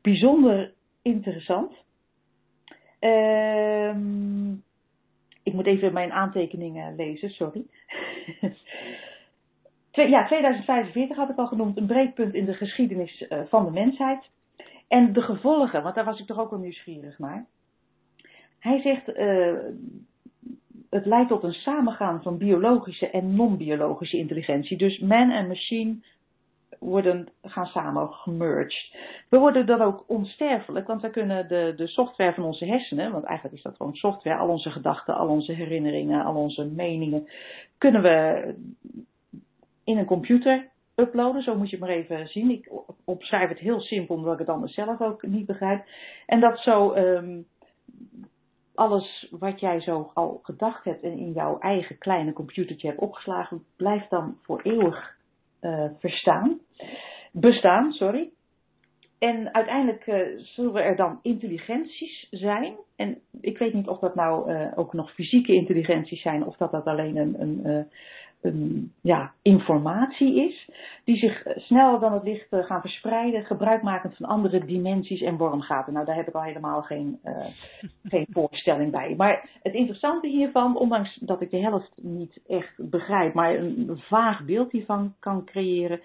bijzonder 0.00 0.72
interessant. 1.02 1.72
Ehm 3.06 4.54
ik 5.46 5.52
moet 5.52 5.66
even 5.66 5.92
mijn 5.92 6.12
aantekeningen 6.12 6.96
lezen, 6.96 7.30
sorry. 7.30 7.64
ja, 10.14 10.26
2045 10.26 11.16
had 11.16 11.30
ik 11.30 11.36
al 11.36 11.46
genoemd, 11.46 11.76
een 11.76 11.86
breekpunt 11.86 12.34
in 12.34 12.44
de 12.44 12.54
geschiedenis 12.54 13.26
uh, 13.28 13.40
van 13.48 13.64
de 13.64 13.70
mensheid. 13.70 14.24
En 14.88 15.12
de 15.12 15.22
gevolgen, 15.22 15.82
want 15.82 15.94
daar 15.94 16.04
was 16.04 16.20
ik 16.20 16.26
toch 16.26 16.38
ook 16.38 16.50
wel 16.50 16.58
nieuwsgierig 16.58 17.18
naar. 17.18 17.46
Hij 18.58 18.80
zegt, 18.80 19.06
het 20.90 21.06
leidt 21.06 21.28
tot 21.28 21.42
een 21.42 21.52
samengaan 21.52 22.22
van 22.22 22.38
biologische 22.38 23.10
en 23.10 23.34
non-biologische 23.34 24.16
intelligentie. 24.16 24.76
Dus 24.76 24.98
man 24.98 25.30
en 25.30 25.46
machine 25.46 25.96
worden, 26.78 27.28
gaan 27.42 27.66
samen 27.66 28.12
gemerged. 28.12 28.96
We 29.28 29.38
worden 29.38 29.66
dan 29.66 29.80
ook 29.80 30.04
onsterfelijk, 30.06 30.86
want 30.86 31.02
we 31.02 31.10
kunnen 31.10 31.48
de, 31.48 31.72
de 31.76 31.86
software 31.86 32.34
van 32.34 32.44
onze 32.44 32.64
hersenen, 32.64 33.12
want 33.12 33.24
eigenlijk 33.24 33.56
is 33.56 33.62
dat 33.62 33.76
gewoon 33.76 33.94
software, 33.94 34.38
al 34.38 34.48
onze 34.48 34.70
gedachten, 34.70 35.16
al 35.16 35.28
onze 35.28 35.52
herinneringen, 35.52 36.24
al 36.24 36.34
onze 36.34 36.64
meningen, 36.64 37.28
kunnen 37.78 38.02
we 38.02 38.54
in 39.84 39.98
een 39.98 40.04
computer 40.04 40.68
uploaden. 40.94 41.42
Zo 41.42 41.56
moet 41.56 41.70
je 41.70 41.76
het 41.76 41.84
maar 41.84 41.94
even 41.94 42.28
zien. 42.28 42.50
Ik 42.50 42.70
opschrijf 43.04 43.48
het 43.48 43.58
heel 43.58 43.80
simpel, 43.80 44.14
omdat 44.14 44.32
ik 44.32 44.38
het 44.38 44.48
anders 44.48 44.74
zelf 44.74 45.00
ook 45.00 45.22
niet 45.22 45.46
begrijp. 45.46 45.84
En 46.26 46.40
dat 46.40 46.58
zo 46.58 46.94
um, 46.94 47.46
alles 48.74 49.26
wat 49.30 49.60
jij 49.60 49.80
zo 49.80 50.10
al 50.14 50.40
gedacht 50.42 50.84
hebt 50.84 51.02
en 51.02 51.18
in 51.18 51.32
jouw 51.32 51.58
eigen 51.58 51.98
kleine 51.98 52.32
computertje 52.32 52.88
hebt 52.88 53.00
opgeslagen, 53.00 53.64
blijft 53.76 54.10
dan 54.10 54.38
voor 54.42 54.60
eeuwig 54.62 55.16
uh, 55.62 55.84
verstaan. 55.98 56.58
Bestaan, 57.32 57.92
sorry. 57.92 58.30
En 59.18 59.54
uiteindelijk 59.54 60.06
uh, 60.06 60.38
zullen 60.38 60.82
er 60.84 60.96
dan 60.96 61.18
intelligenties 61.22 62.26
zijn. 62.30 62.76
En 62.96 63.18
ik 63.40 63.58
weet 63.58 63.72
niet 63.74 63.86
of 63.88 63.98
dat 63.98 64.14
nou 64.14 64.52
uh, 64.52 64.72
ook 64.74 64.92
nog 64.92 65.12
fysieke 65.14 65.54
intelligenties 65.54 66.22
zijn 66.22 66.46
of 66.46 66.56
dat 66.56 66.70
dat 66.70 66.84
alleen 66.84 67.16
een, 67.16 67.40
een, 67.40 67.88
een 68.40 68.92
ja, 69.00 69.32
informatie 69.42 70.48
is, 70.48 70.68
die 71.04 71.16
zich 71.16 71.42
sneller 71.56 72.00
dan 72.00 72.12
het 72.12 72.22
licht 72.22 72.52
eh, 72.52 72.64
gaan 72.64 72.80
verspreiden, 72.80 73.44
gebruikmakend 73.44 74.16
van 74.16 74.26
andere 74.26 74.64
dimensies 74.64 75.20
en 75.20 75.36
wormgaten. 75.36 75.92
Nou, 75.92 76.06
daar 76.06 76.16
heb 76.16 76.28
ik 76.28 76.34
al 76.34 76.42
helemaal 76.42 76.82
geen, 76.82 77.18
uh, 77.24 77.46
geen 78.04 78.26
voorstelling 78.30 78.90
bij. 78.90 79.14
Maar 79.16 79.48
het 79.62 79.74
interessante 79.74 80.28
hiervan, 80.28 80.76
ondanks 80.78 81.18
dat 81.20 81.40
ik 81.40 81.50
de 81.50 81.60
helft 81.60 81.92
niet 81.96 82.40
echt 82.46 82.90
begrijp, 82.90 83.34
maar 83.34 83.54
een 83.54 84.00
vaag 84.00 84.44
beeld 84.44 84.72
hiervan 84.72 85.14
kan 85.18 85.44
creëren, 85.44 86.00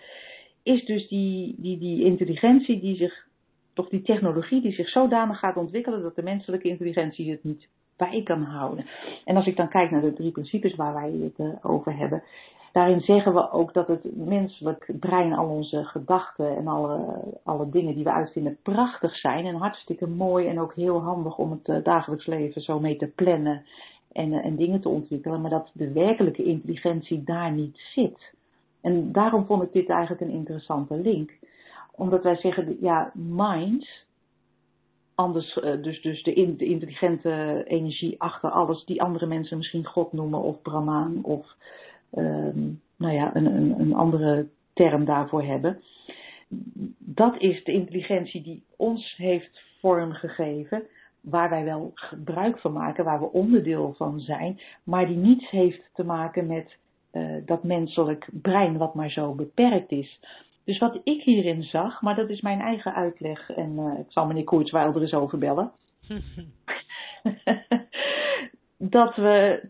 is 0.63 0.85
dus 0.85 1.07
die, 1.07 1.55
die, 1.57 1.77
die 1.77 2.03
intelligentie 2.03 2.79
die 2.79 2.95
zich, 2.95 3.27
toch 3.73 3.89
die 3.89 4.01
technologie 4.01 4.61
die 4.61 4.73
zich 4.73 4.89
zodanig 4.89 5.39
gaat 5.39 5.57
ontwikkelen 5.57 6.01
dat 6.01 6.15
de 6.15 6.23
menselijke 6.23 6.67
intelligentie 6.67 7.31
het 7.31 7.43
niet 7.43 7.67
bij 8.09 8.21
kan 8.23 8.43
houden. 8.43 8.85
En 9.25 9.35
als 9.35 9.45
ik 9.45 9.55
dan 9.55 9.69
kijk 9.69 9.91
naar 9.91 10.01
de 10.01 10.13
drie 10.13 10.31
principes 10.31 10.75
waar 10.75 10.93
wij 10.93 11.11
het 11.11 11.47
uh, 11.47 11.53
over 11.61 11.97
hebben, 11.97 12.23
daarin 12.71 12.99
zeggen 12.99 13.33
we 13.33 13.51
ook 13.51 13.73
dat 13.73 13.87
het 13.87 14.15
menselijk 14.15 14.91
brein, 14.99 15.33
al 15.33 15.47
onze 15.47 15.83
gedachten 15.83 16.57
en 16.57 16.67
alle, 16.67 17.23
alle 17.43 17.69
dingen 17.69 17.95
die 17.95 18.03
we 18.03 18.11
uitvinden 18.11 18.57
prachtig 18.63 19.15
zijn 19.15 19.45
en 19.45 19.55
hartstikke 19.55 20.07
mooi 20.07 20.47
en 20.47 20.59
ook 20.59 20.73
heel 20.73 21.01
handig 21.01 21.37
om 21.37 21.51
het 21.51 21.67
uh, 21.67 21.83
dagelijks 21.83 22.25
leven 22.25 22.61
zo 22.61 22.79
mee 22.79 22.95
te 22.95 23.07
plannen 23.07 23.65
en, 24.11 24.31
uh, 24.31 24.45
en 24.45 24.55
dingen 24.55 24.81
te 24.81 24.89
ontwikkelen, 24.89 25.41
maar 25.41 25.49
dat 25.49 25.69
de 25.73 25.91
werkelijke 25.91 26.43
intelligentie 26.43 27.23
daar 27.23 27.51
niet 27.51 27.77
zit. 27.93 28.33
En 28.81 29.11
daarom 29.11 29.45
vond 29.45 29.63
ik 29.63 29.73
dit 29.73 29.89
eigenlijk 29.89 30.21
een 30.21 30.37
interessante 30.37 30.95
link. 30.95 31.31
Omdat 31.91 32.23
wij 32.23 32.35
zeggen, 32.35 32.77
ja, 32.79 33.11
minds, 33.13 34.05
anders, 35.21 35.57
uh, 35.57 35.83
dus, 35.83 36.01
dus 36.01 36.23
de, 36.23 36.33
in, 36.33 36.57
de, 36.57 36.65
intelligente 36.65 37.63
energie 37.67 38.21
achter 38.21 38.49
alles, 38.49 38.85
die 38.85 39.01
andere 39.01 39.25
mensen 39.25 39.57
misschien 39.57 39.85
God 39.85 40.13
noemen 40.13 40.41
of 40.41 40.61
Brahman 40.61 41.23
of 41.23 41.55
um, 42.13 42.81
nou 42.97 43.13
ja, 43.13 43.35
een, 43.35 43.45
een, 43.45 43.79
een 43.79 43.93
andere 43.93 44.47
term 44.73 45.05
daarvoor 45.05 45.43
hebben. 45.43 45.81
Dat 46.97 47.35
is 47.37 47.63
de 47.63 47.71
intelligentie 47.71 48.41
die 48.41 48.63
ons 48.75 49.15
heeft 49.17 49.61
vormgegeven, 49.79 50.83
waar 51.21 51.49
wij 51.49 51.63
wel 51.63 51.91
gebruik 51.93 52.59
van 52.59 52.73
maken, 52.73 53.03
waar 53.03 53.19
we 53.19 53.31
onderdeel 53.31 53.93
van 53.97 54.19
zijn, 54.19 54.59
maar 54.83 55.07
die 55.07 55.17
niets 55.17 55.49
heeft 55.49 55.81
te 55.93 56.03
maken 56.03 56.47
met 56.47 56.77
uh, 57.11 57.35
dat 57.45 57.63
menselijk 57.63 58.27
brein 58.31 58.77
wat 58.77 58.93
maar 58.93 59.09
zo 59.09 59.33
beperkt 59.33 59.91
is. 59.91 60.19
Dus 60.63 60.77
wat 60.77 60.99
ik 61.03 61.23
hierin 61.23 61.63
zag, 61.63 62.01
maar 62.01 62.15
dat 62.15 62.29
is 62.29 62.41
mijn 62.41 62.59
eigen 62.59 62.93
uitleg 62.93 63.49
en 63.49 63.71
uh, 63.71 63.99
ik 63.99 64.11
zal 64.11 64.25
meneer 64.25 64.43
Koertsweiler 64.43 65.01
eens 65.01 65.13
over 65.13 65.37
bellen. 65.37 65.71
dat 68.77 69.15
we 69.15 69.69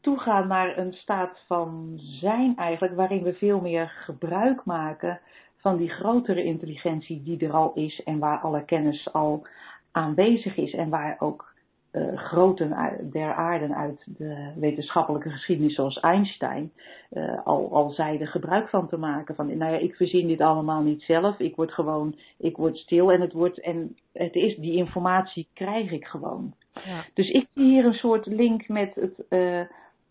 toegaan 0.00 0.46
naar 0.46 0.78
een 0.78 0.92
staat 0.92 1.44
van 1.46 1.94
zijn 1.98 2.56
eigenlijk, 2.56 2.94
waarin 2.94 3.22
we 3.22 3.34
veel 3.34 3.60
meer 3.60 3.88
gebruik 3.88 4.64
maken 4.64 5.20
van 5.56 5.76
die 5.76 5.88
grotere 5.88 6.44
intelligentie 6.44 7.22
die 7.22 7.46
er 7.46 7.52
al 7.52 7.72
is 7.74 8.02
en 8.02 8.18
waar 8.18 8.38
alle 8.38 8.64
kennis 8.64 9.12
al 9.12 9.46
aanwezig 9.90 10.56
is 10.56 10.72
en 10.72 10.88
waar 10.88 11.16
ook 11.18 11.51
uh, 11.92 12.16
groten 12.16 12.76
der 13.10 13.34
aarden 13.34 13.76
uit 13.76 14.02
de 14.06 14.52
wetenschappelijke 14.56 15.30
geschiedenis 15.30 15.74
zoals 15.74 16.00
Einstein 16.00 16.72
uh, 17.12 17.46
al, 17.46 17.74
al 17.74 17.90
zeiden 17.90 18.26
gebruik 18.26 18.68
van 18.68 18.88
te 18.88 18.96
maken. 18.96 19.34
Van, 19.34 19.56
nou 19.56 19.72
ja, 19.72 19.78
ik 19.78 19.94
verzin 19.94 20.26
dit 20.26 20.40
allemaal 20.40 20.82
niet 20.82 21.02
zelf. 21.02 21.38
Ik 21.38 21.56
word 21.56 21.72
gewoon, 21.72 22.18
ik 22.38 22.56
word 22.56 22.76
stil 22.76 23.12
en 23.12 23.20
het 23.20 23.32
wordt, 23.32 23.60
en 23.60 23.96
het 24.12 24.34
is, 24.34 24.56
die 24.56 24.76
informatie 24.76 25.48
krijg 25.54 25.90
ik 25.90 26.04
gewoon. 26.04 26.54
Ja. 26.84 27.04
Dus 27.14 27.30
ik 27.30 27.48
zie 27.54 27.64
hier 27.64 27.84
een 27.84 27.94
soort 27.94 28.26
link 28.26 28.68
met 28.68 28.94
het, 28.94 29.24
uh, 29.28 29.60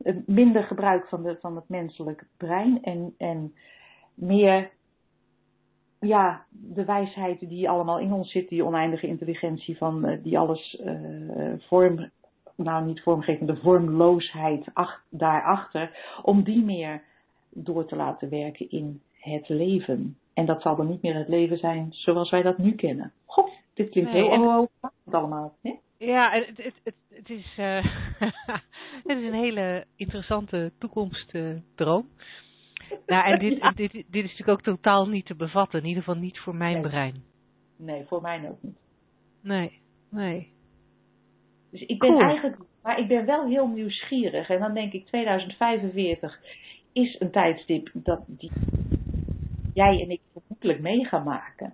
het 0.03 0.27
minder 0.27 0.63
gebruik 0.63 1.07
van, 1.07 1.23
de, 1.23 1.37
van 1.39 1.55
het 1.55 1.69
menselijk 1.69 2.23
brein 2.37 2.83
en, 2.83 3.13
en 3.17 3.53
meer 4.13 4.69
ja, 6.01 6.45
de 6.49 6.85
wijsheid 6.85 7.39
die 7.39 7.69
allemaal 7.69 7.99
in 7.99 8.13
ons 8.13 8.31
zit, 8.31 8.49
die 8.49 8.65
oneindige 8.65 9.07
intelligentie 9.07 9.77
van 9.77 10.09
uh, 10.09 10.17
die 10.23 10.39
alles 10.39 10.81
uh, 10.85 11.53
vorm, 11.59 12.09
nou 12.55 12.85
niet 12.85 13.01
vormgeeft, 13.01 13.41
maar 13.41 13.55
de 13.55 13.61
vormloosheid 13.61 14.65
ach, 14.73 15.03
daarachter, 15.09 16.17
om 16.21 16.43
die 16.43 16.63
meer 16.63 17.01
door 17.49 17.85
te 17.85 17.95
laten 17.95 18.29
werken 18.29 18.69
in 18.69 19.01
het 19.11 19.49
leven. 19.49 20.17
En 20.33 20.45
dat 20.45 20.61
zal 20.61 20.75
dan 20.75 20.87
niet 20.87 21.01
meer 21.01 21.15
het 21.15 21.27
leven 21.27 21.57
zijn 21.57 21.87
zoals 21.89 22.29
wij 22.29 22.41
dat 22.41 22.57
nu 22.57 22.75
kennen. 22.75 23.11
Goh, 23.25 23.47
dit 23.73 23.89
klinkt 23.89 24.11
nee, 24.11 24.29
heel 24.29 24.69
en, 24.81 24.89
het 25.05 25.13
allemaal. 25.13 25.53
Hè? 25.61 25.75
Ja, 25.97 26.31
het, 26.31 26.57
het, 26.57 26.73
het, 26.83 26.95
het 27.09 27.29
is, 27.29 27.55
uh, 27.59 27.85
het 29.07 29.17
is 29.17 29.25
een 29.25 29.33
hele 29.33 29.85
interessante 29.95 30.71
toekomstdroom. 30.77 32.07
Nou, 33.05 33.31
en 33.31 33.39
dit, 33.39 33.57
ja. 33.61 33.71
dit, 33.71 33.91
dit, 33.91 34.05
is 34.09 34.21
natuurlijk 34.21 34.49
ook 34.49 34.61
totaal 34.61 35.07
niet 35.07 35.25
te 35.25 35.35
bevatten. 35.35 35.79
In 35.79 35.87
ieder 35.87 36.03
geval 36.03 36.21
niet 36.21 36.39
voor 36.39 36.55
mijn 36.55 36.73
nee. 36.73 36.81
brein. 36.81 37.23
Nee, 37.75 38.05
voor 38.07 38.21
mij 38.21 38.49
ook 38.49 38.61
niet. 38.61 38.77
Nee, 39.41 39.79
nee. 40.09 40.51
Dus 41.71 41.81
ik 41.81 41.99
ben 41.99 42.09
cool. 42.09 42.21
eigenlijk, 42.21 42.57
maar 42.83 42.99
ik 42.99 43.07
ben 43.07 43.25
wel 43.25 43.47
heel 43.47 43.67
nieuwsgierig. 43.67 44.49
En 44.49 44.59
dan 44.59 44.73
denk 44.73 44.93
ik 44.93 45.05
2045 45.05 46.39
is 46.93 47.15
een 47.19 47.31
tijdstip 47.31 47.89
dat 47.93 48.23
die 48.27 48.51
jij 49.73 50.01
en 50.01 50.09
ik 50.09 50.21
vermoedelijk 50.31 50.79
mee 50.79 51.05
gaan 51.05 51.23
maken. 51.23 51.73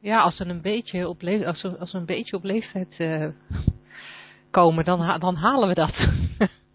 Ja, 0.00 0.20
als 0.20 0.38
we 0.38 0.44
een 0.44 0.60
beetje 0.60 1.08
op, 1.08 1.22
le 1.22 1.46
als 1.46 1.62
we, 1.62 1.78
als 1.78 1.92
we 1.92 1.98
een 1.98 2.04
beetje 2.04 2.36
op 2.36 2.44
leeftijd 2.44 2.94
uh, 2.98 3.28
komen, 4.50 4.84
dan, 4.84 5.20
dan 5.20 5.34
halen 5.34 5.68
we 5.68 5.74
dat. 5.74 5.94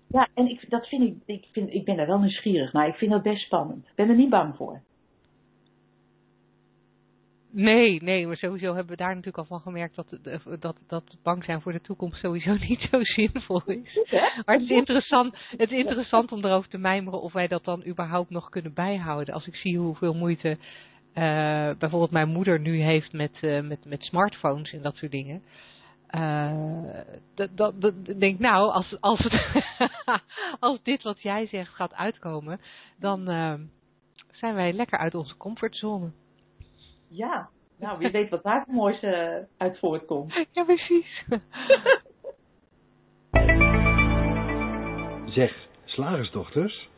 Ja, 0.07 0.27
en 0.33 0.49
ik, 0.49 0.69
dat 0.69 0.87
vind 0.87 1.03
ik, 1.03 1.15
ik, 1.25 1.47
vind, 1.51 1.73
ik 1.73 1.85
ben 1.85 1.95
daar 1.95 2.07
wel 2.07 2.19
nieuwsgierig 2.19 2.73
naar. 2.73 2.87
Ik 2.87 2.95
vind 2.95 3.11
dat 3.11 3.23
best 3.23 3.45
spannend. 3.45 3.85
Ik 3.87 3.95
ben 3.95 4.09
er 4.09 4.15
niet 4.15 4.29
bang 4.29 4.55
voor. 4.55 4.81
Nee, 7.51 8.03
nee, 8.03 8.27
maar 8.27 8.37
sowieso 8.37 8.73
hebben 8.73 8.91
we 8.91 9.03
daar 9.03 9.15
natuurlijk 9.15 9.37
al 9.37 9.45
van 9.45 9.59
gemerkt 9.59 9.95
dat, 9.95 10.07
dat, 10.59 10.77
dat 10.87 11.03
bang 11.23 11.43
zijn 11.43 11.61
voor 11.61 11.71
de 11.71 11.81
toekomst 11.81 12.19
sowieso 12.19 12.55
niet 12.67 12.87
zo 12.91 13.03
zinvol 13.03 13.61
is. 13.65 14.11
Maar 14.45 14.55
het 14.55 14.61
is, 14.63 14.69
interessant, 14.69 15.35
het 15.57 15.71
is 15.71 15.77
interessant 15.77 16.31
om 16.31 16.45
erover 16.45 16.69
te 16.69 16.77
mijmeren 16.77 17.21
of 17.21 17.33
wij 17.33 17.47
dat 17.47 17.63
dan 17.63 17.85
überhaupt 17.85 18.29
nog 18.29 18.49
kunnen 18.49 18.73
bijhouden. 18.73 19.33
Als 19.33 19.47
ik 19.47 19.55
zie 19.55 19.77
hoeveel 19.77 20.13
moeite 20.13 20.49
uh, 20.49 21.71
bijvoorbeeld 21.77 22.11
mijn 22.11 22.29
moeder 22.29 22.59
nu 22.59 22.81
heeft 22.81 23.13
met, 23.13 23.31
uh, 23.41 23.61
met, 23.61 23.85
met 23.85 24.03
smartphones 24.03 24.73
en 24.73 24.81
dat 24.81 24.95
soort 24.95 25.11
dingen. 25.11 25.41
Uh, 26.11 26.51
dat, 27.35 27.49
dat, 27.57 27.81
dat, 27.81 27.93
denk 28.05 28.39
nou, 28.39 28.71
als, 28.71 28.97
als, 28.99 29.19
het 29.19 29.63
als 30.59 30.83
dit 30.83 31.03
wat 31.03 31.21
jij 31.21 31.47
zegt 31.47 31.73
gaat 31.73 31.93
uitkomen, 31.93 32.59
dan 32.99 33.25
zijn 34.31 34.55
wij 34.55 34.73
lekker 34.73 34.97
uit 34.97 35.15
onze 35.15 35.37
comfortzone. 35.37 36.11
Ja, 37.07 37.49
nou 37.79 37.97
wie 37.97 38.11
weet 38.11 38.29
wat 38.29 38.43
daar 38.43 38.59
het 38.59 38.67
mooiste 38.67 39.47
uit 39.57 39.79
voortkomt. 39.79 40.33
Ja, 40.51 40.63
precies. 40.63 41.23
zeg, 45.37 45.67
slagersdochters, 45.85 46.89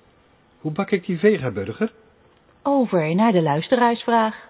hoe 0.60 0.72
bak 0.72 0.92
ik 0.92 1.06
die 1.06 1.20
vegaburger? 1.20 1.94
Over 2.64 3.16
naar 3.16 3.32
de 3.32 3.42
luisteraarsvraag. 3.42 4.49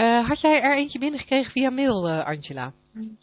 Uh, 0.00 0.28
had 0.28 0.40
jij 0.40 0.60
er 0.60 0.76
eentje 0.76 0.98
binnengekregen 0.98 1.52
via 1.52 1.70
mail, 1.70 2.08
uh, 2.08 2.26
Angela? 2.26 2.72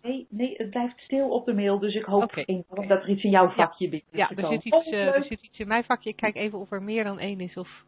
Nee, 0.02 0.28
nee, 0.30 0.54
het 0.58 0.70
blijft 0.70 1.00
stil 1.00 1.30
op 1.30 1.46
de 1.46 1.54
mail, 1.54 1.80
dus 1.80 1.96
ik 1.96 2.06
hoop 2.06 2.24
okay. 2.24 2.64
dat 2.68 2.90
er 3.04 3.10
iets 3.10 3.24
in 3.24 3.30
jouw 3.30 3.50
vakje 3.50 3.86
ja. 3.86 3.90
binnen 3.90 4.12
is 4.12 4.18
Ja, 4.18 4.30
er 4.36 4.52
zit, 4.52 4.64
iets, 4.64 4.88
uh, 4.88 5.16
er 5.16 5.24
zit 5.24 5.42
iets 5.42 5.60
in 5.60 5.68
mijn 5.68 5.84
vakje. 5.84 6.10
Ik 6.10 6.16
kijk 6.16 6.36
even 6.36 6.60
of 6.60 6.72
er 6.72 6.84
meer 6.84 7.04
dan 7.04 7.20
één 7.20 7.40
is 7.40 7.58
of 7.58 7.84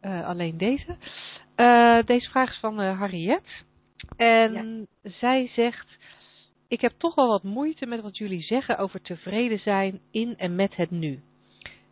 alleen 0.00 0.58
deze. 0.58 0.96
Deze 2.06 2.30
vraag 2.30 2.50
is 2.50 2.58
van 2.58 2.78
Harriet. 2.78 3.64
En 4.16 4.52
ja. 5.02 5.10
zij 5.10 5.50
zegt: 5.54 5.86
Ik 6.68 6.80
heb 6.80 6.92
toch 6.96 7.14
wel 7.14 7.28
wat 7.28 7.42
moeite 7.42 7.86
met 7.86 8.00
wat 8.00 8.16
jullie 8.16 8.42
zeggen 8.42 8.78
over 8.78 9.02
tevreden 9.02 9.58
zijn 9.58 10.00
in 10.10 10.34
en 10.38 10.54
met 10.54 10.76
het 10.76 10.90
nu. 10.90 11.20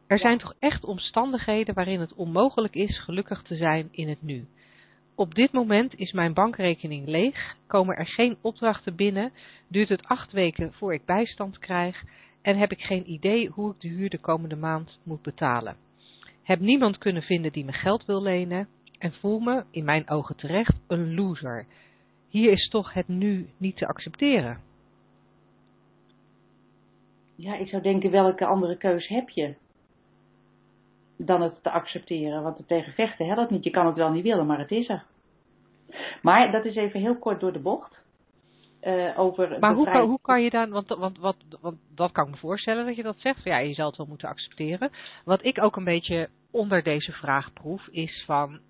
Er 0.07 0.17
ja. 0.17 0.23
zijn 0.23 0.39
toch 0.39 0.55
echt 0.59 0.85
omstandigheden 0.85 1.75
waarin 1.75 2.01
het 2.01 2.15
onmogelijk 2.15 2.75
is 2.75 3.01
gelukkig 3.01 3.43
te 3.43 3.57
zijn 3.57 3.89
in 3.91 4.09
het 4.09 4.23
nu. 4.23 4.47
Op 5.17 5.35
dit 5.35 5.53
moment 5.53 5.95
is 5.95 6.13
mijn 6.13 6.35
bankrekening 6.35 7.07
leeg, 7.07 7.57
komen 7.67 7.97
er 7.97 8.07
geen 8.07 8.37
opdrachten 8.41 8.97
binnen, 8.97 9.33
duurt 9.69 9.89
het 9.89 10.05
acht 10.05 10.33
weken 10.33 10.73
voor 10.73 10.95
ik 10.95 11.05
bijstand 11.05 11.59
krijg 11.59 12.05
en 12.43 12.57
heb 12.57 12.73
ik 12.73 12.81
geen 12.81 13.11
idee 13.11 13.49
hoe 13.49 13.71
ik 13.73 13.81
de 13.81 13.89
huur 13.89 14.11
de 14.11 14.19
komende 14.19 14.57
maand 14.57 14.99
moet 15.03 15.23
betalen. 15.23 15.77
Heb 16.43 16.61
niemand 16.61 16.99
kunnen 16.99 17.23
vinden 17.23 17.53
die 17.53 17.65
me 17.65 17.73
geld 17.73 18.05
wil 18.05 18.23
lenen 18.23 18.69
en 18.99 19.13
voel 19.13 19.41
me, 19.41 19.65
in 19.71 19.85
mijn 19.85 20.09
ogen 20.09 20.37
terecht, 20.37 20.75
een 20.87 21.15
loser. 21.15 21.67
Hier 22.29 22.53
is 22.53 22.69
toch 22.69 22.93
het 22.93 23.09
nu 23.09 23.49
niet 23.57 23.77
te 23.77 23.87
accepteren. 23.87 24.61
Ja, 27.37 27.57
ik 27.57 27.69
zou 27.69 27.83
denken, 27.83 28.11
welke 28.11 28.47
andere 28.47 28.77
keus 28.77 29.09
heb 29.09 29.29
je 29.29 29.55
dan 31.27 31.43
het 31.43 31.63
te 31.63 31.71
accepteren? 31.71 32.43
Want 32.43 32.59
het 32.59 32.69
tegen 32.69 32.93
vechten 32.93 33.27
helpt 33.27 33.51
niet. 33.51 33.65
Je 33.65 33.71
kan 33.71 33.87
het 33.87 33.97
wel 33.97 34.11
niet 34.11 34.23
willen, 34.23 34.47
maar 34.47 34.59
het 34.59 34.71
is 34.71 34.89
er. 34.89 35.05
Maar 36.23 36.53
dat 36.53 36.65
is 36.65 36.77
even 36.77 37.01
heel 37.01 37.17
kort 37.17 37.41
door 37.41 37.53
de 37.53 37.59
bocht. 37.59 38.03
Uh, 38.83 39.19
over 39.19 39.57
maar 39.61 39.75
hoe 39.75 39.91
kan, 39.91 40.09
hoe 40.09 40.21
kan 40.23 40.43
je 40.43 40.51
dan, 40.51 40.71
want, 40.71 40.89
want, 40.89 41.19
want, 41.19 41.37
want 41.61 41.77
dat 41.95 42.13
kan 42.13 42.25
ik 42.25 42.31
me 42.31 42.37
voorstellen 42.37 42.87
dat 42.87 42.97
je 42.97 43.03
dat 43.03 43.19
zegt. 43.19 43.45
Ja, 43.45 43.59
je 43.59 43.75
zal 43.75 43.87
het 43.87 43.97
wel 43.97 44.07
moeten 44.07 44.29
accepteren. 44.29 44.91
Wat 45.25 45.45
ik 45.45 45.63
ook 45.63 45.77
een 45.77 45.85
beetje 45.85 46.29
onder 46.51 46.83
deze 46.83 47.13
vraag 47.13 47.53
proef, 47.53 47.87
is 47.89 48.23
van 48.27 48.61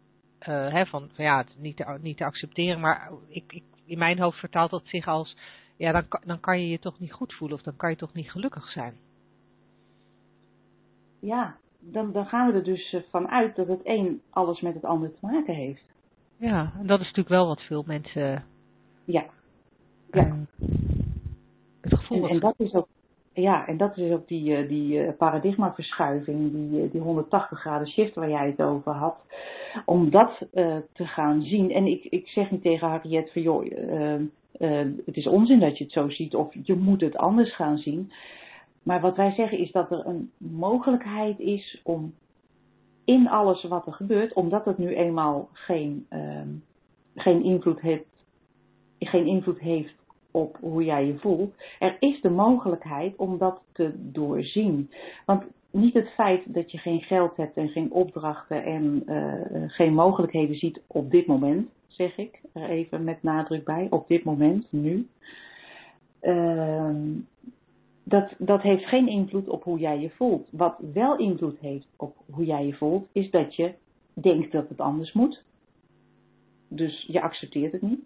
uh, 0.49 0.73
hè, 0.73 0.87
van, 0.87 1.11
van, 1.15 1.25
ja, 1.25 1.37
het 1.37 1.55
niet 1.59 1.77
te, 1.77 1.99
niet 2.01 2.17
te 2.17 2.25
accepteren, 2.25 2.81
maar 2.81 3.11
ik, 3.29 3.45
ik, 3.53 3.63
in 3.87 3.99
mijn 3.99 4.19
hoofd 4.19 4.39
vertaalt 4.39 4.71
dat 4.71 4.83
zich 4.85 5.07
als, 5.07 5.37
ja, 5.77 5.93
dan, 5.93 6.05
dan 6.25 6.41
kan 6.41 6.61
je 6.61 6.69
je 6.69 6.79
toch 6.79 6.99
niet 6.99 7.13
goed 7.13 7.35
voelen 7.35 7.57
of 7.57 7.63
dan 7.63 7.77
kan 7.77 7.91
je 7.91 7.97
toch 7.97 8.13
niet 8.13 8.31
gelukkig 8.31 8.71
zijn. 8.71 8.97
Ja, 11.21 11.57
dan, 11.93 12.13
dan 12.13 12.27
gaan 12.27 12.47
we 12.47 12.53
er 12.53 12.65
dus 12.65 12.93
eh, 12.93 13.01
vanuit 13.11 13.57
dat 13.57 13.69
het 13.69 13.81
een 13.85 14.21
alles 14.31 14.61
met 14.61 14.75
het 14.75 14.85
ander 14.85 15.11
te 15.13 15.27
maken 15.27 15.55
heeft. 15.55 15.85
Ja, 16.37 16.73
en 16.79 16.87
dat 16.87 17.01
is 17.01 17.07
natuurlijk 17.07 17.29
wel 17.29 17.47
wat 17.47 17.61
veel 17.61 17.85
mensen. 17.87 18.45
Ja. 19.05 19.25
ja. 20.11 20.27
Uh, 20.27 20.35
het 21.81 21.95
gevoel 21.95 22.25
en, 22.25 22.31
en 22.31 22.41
dat 22.41 22.55
is 22.59 22.75
ook 22.75 22.89
ja, 23.35 23.67
en 23.67 23.77
dat 23.77 23.97
is 23.97 24.13
ook 24.13 24.29
die, 24.29 24.57
eh, 24.57 24.69
die 24.69 25.01
eh, 25.01 25.17
paradigmaverschuiving, 25.17 26.53
die, 26.53 26.83
eh, 26.83 26.91
die 26.91 27.01
180 27.01 27.61
graden 27.61 27.89
shift 27.89 28.15
waar 28.15 28.31
jij 28.31 28.47
het 28.47 28.63
over 28.63 28.93
had. 28.93 29.17
Om 29.85 30.11
dat 30.11 30.31
uh, 30.53 30.77
te 30.93 31.07
gaan 31.07 31.43
zien. 31.43 31.71
En 31.71 31.87
ik, 31.87 32.05
ik 32.05 32.29
zeg 32.29 32.51
niet 32.51 32.63
tegen 32.63 32.89
Harriet 32.89 33.33
van 33.33 33.43
joh, 33.43 33.65
uh, 33.65 34.15
uh, 34.59 34.87
het 35.07 35.17
is 35.17 35.27
onzin 35.27 35.61
dat 35.61 35.79
je 35.79 35.85
het 35.85 35.93
zo 35.93 36.09
ziet 36.09 36.35
of 36.35 36.55
je 36.63 36.75
moet 36.75 37.01
het 37.01 37.17
anders 37.17 37.55
gaan 37.55 37.79
zien. 37.79 38.13
Maar 38.85 39.01
wat 39.01 39.17
wij 39.17 39.31
zeggen 39.31 39.59
is 39.59 39.73
dat 39.73 39.91
er 39.91 40.07
een 40.07 40.31
mogelijkheid 40.37 41.39
is 41.39 41.81
om 41.83 42.15
in 43.05 43.29
alles 43.29 43.63
wat 43.63 43.87
er 43.87 43.93
gebeurt, 43.93 44.33
omdat 44.33 44.65
het 44.65 44.79
nu 44.79 44.95
eenmaal 44.95 45.49
geen, 45.53 46.07
geen 47.15 47.43
invloed 47.43 47.81
heeft, 47.81 48.25
geen 48.99 49.27
invloed 49.27 49.59
heeft 49.59 49.95
op 50.31 50.57
hoe 50.61 50.85
jij 50.85 51.07
je 51.07 51.19
voelt. 51.19 51.55
Er 51.79 51.97
is 51.99 52.21
de 52.21 52.31
mogelijkheid 52.31 53.17
om 53.17 53.39
dat 53.39 53.63
te 53.73 53.93
doorzien. 53.97 54.91
Want 55.27 55.45
niet 55.71 55.95
het 55.95 56.09
feit 56.09 56.55
dat 56.55 56.71
je 56.71 56.79
geen 56.79 57.03
geld 57.03 57.37
hebt 57.37 57.57
en 57.57 57.69
geen 57.69 57.93
opdrachten 57.93 58.65
en 58.65 59.03
uh, 59.07 59.71
geen 59.71 59.95
mogelijkheden 59.95 60.57
ziet 60.57 60.81
op 60.87 61.11
dit 61.11 61.27
moment, 61.27 61.69
zeg 61.87 62.17
ik 62.17 62.41
er 62.53 62.69
even 62.69 63.05
met 63.05 63.23
nadruk 63.23 63.65
bij, 63.65 63.87
op 63.91 64.09
dit 64.09 64.25
moment, 64.25 64.67
nu. 64.71 65.07
Uh, 66.23 66.91
dat, 68.05 68.35
dat 68.39 68.63
heeft 68.63 68.85
geen 68.85 69.09
invloed 69.09 69.49
op 69.49 69.65
hoe 69.65 69.79
jij 69.79 70.01
je 70.01 70.11
voelt. 70.11 70.49
Wat 70.51 70.77
wel 70.93 71.17
invloed 71.17 71.59
heeft 71.59 71.87
op 71.97 72.17
hoe 72.31 72.45
jij 72.45 72.67
je 72.67 72.75
voelt, 72.75 73.07
is 73.13 73.31
dat 73.31 73.55
je 73.57 73.75
denkt 74.13 74.53
dat 74.53 74.69
het 74.69 74.81
anders 74.81 75.13
moet. 75.13 75.43
Dus 76.69 77.05
je 77.09 77.21
accepteert 77.21 77.73
het 77.73 77.83
niet. 77.83 78.01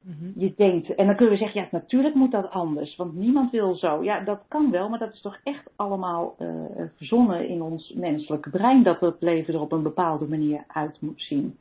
Mm-hmm. 0.00 0.32
Je 0.36 0.52
denkt, 0.56 0.94
en 0.94 1.06
dan 1.06 1.16
kunnen 1.16 1.34
we 1.34 1.40
zeggen, 1.40 1.60
ja, 1.60 1.68
natuurlijk 1.70 2.14
moet 2.14 2.30
dat 2.30 2.50
anders, 2.50 2.96
want 2.96 3.14
niemand 3.14 3.50
wil 3.50 3.74
zo. 3.74 4.02
Ja, 4.02 4.20
dat 4.20 4.42
kan 4.48 4.70
wel, 4.70 4.88
maar 4.88 4.98
dat 4.98 5.12
is 5.12 5.20
toch 5.20 5.38
echt 5.42 5.70
allemaal 5.76 6.36
uh, 6.38 6.48
verzonnen 6.96 7.48
in 7.48 7.62
ons 7.62 7.92
menselijke 7.92 8.50
brein, 8.50 8.82
dat 8.82 9.00
het 9.00 9.16
leven 9.18 9.54
er 9.54 9.60
op 9.60 9.72
een 9.72 9.82
bepaalde 9.82 10.26
manier 10.26 10.64
uit 10.66 11.00
moet 11.00 11.22
zien. 11.22 11.56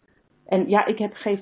En 0.46 0.70
ja, 0.70 0.86
ik 0.86 0.98
heb, 0.98 1.14
geef 1.14 1.42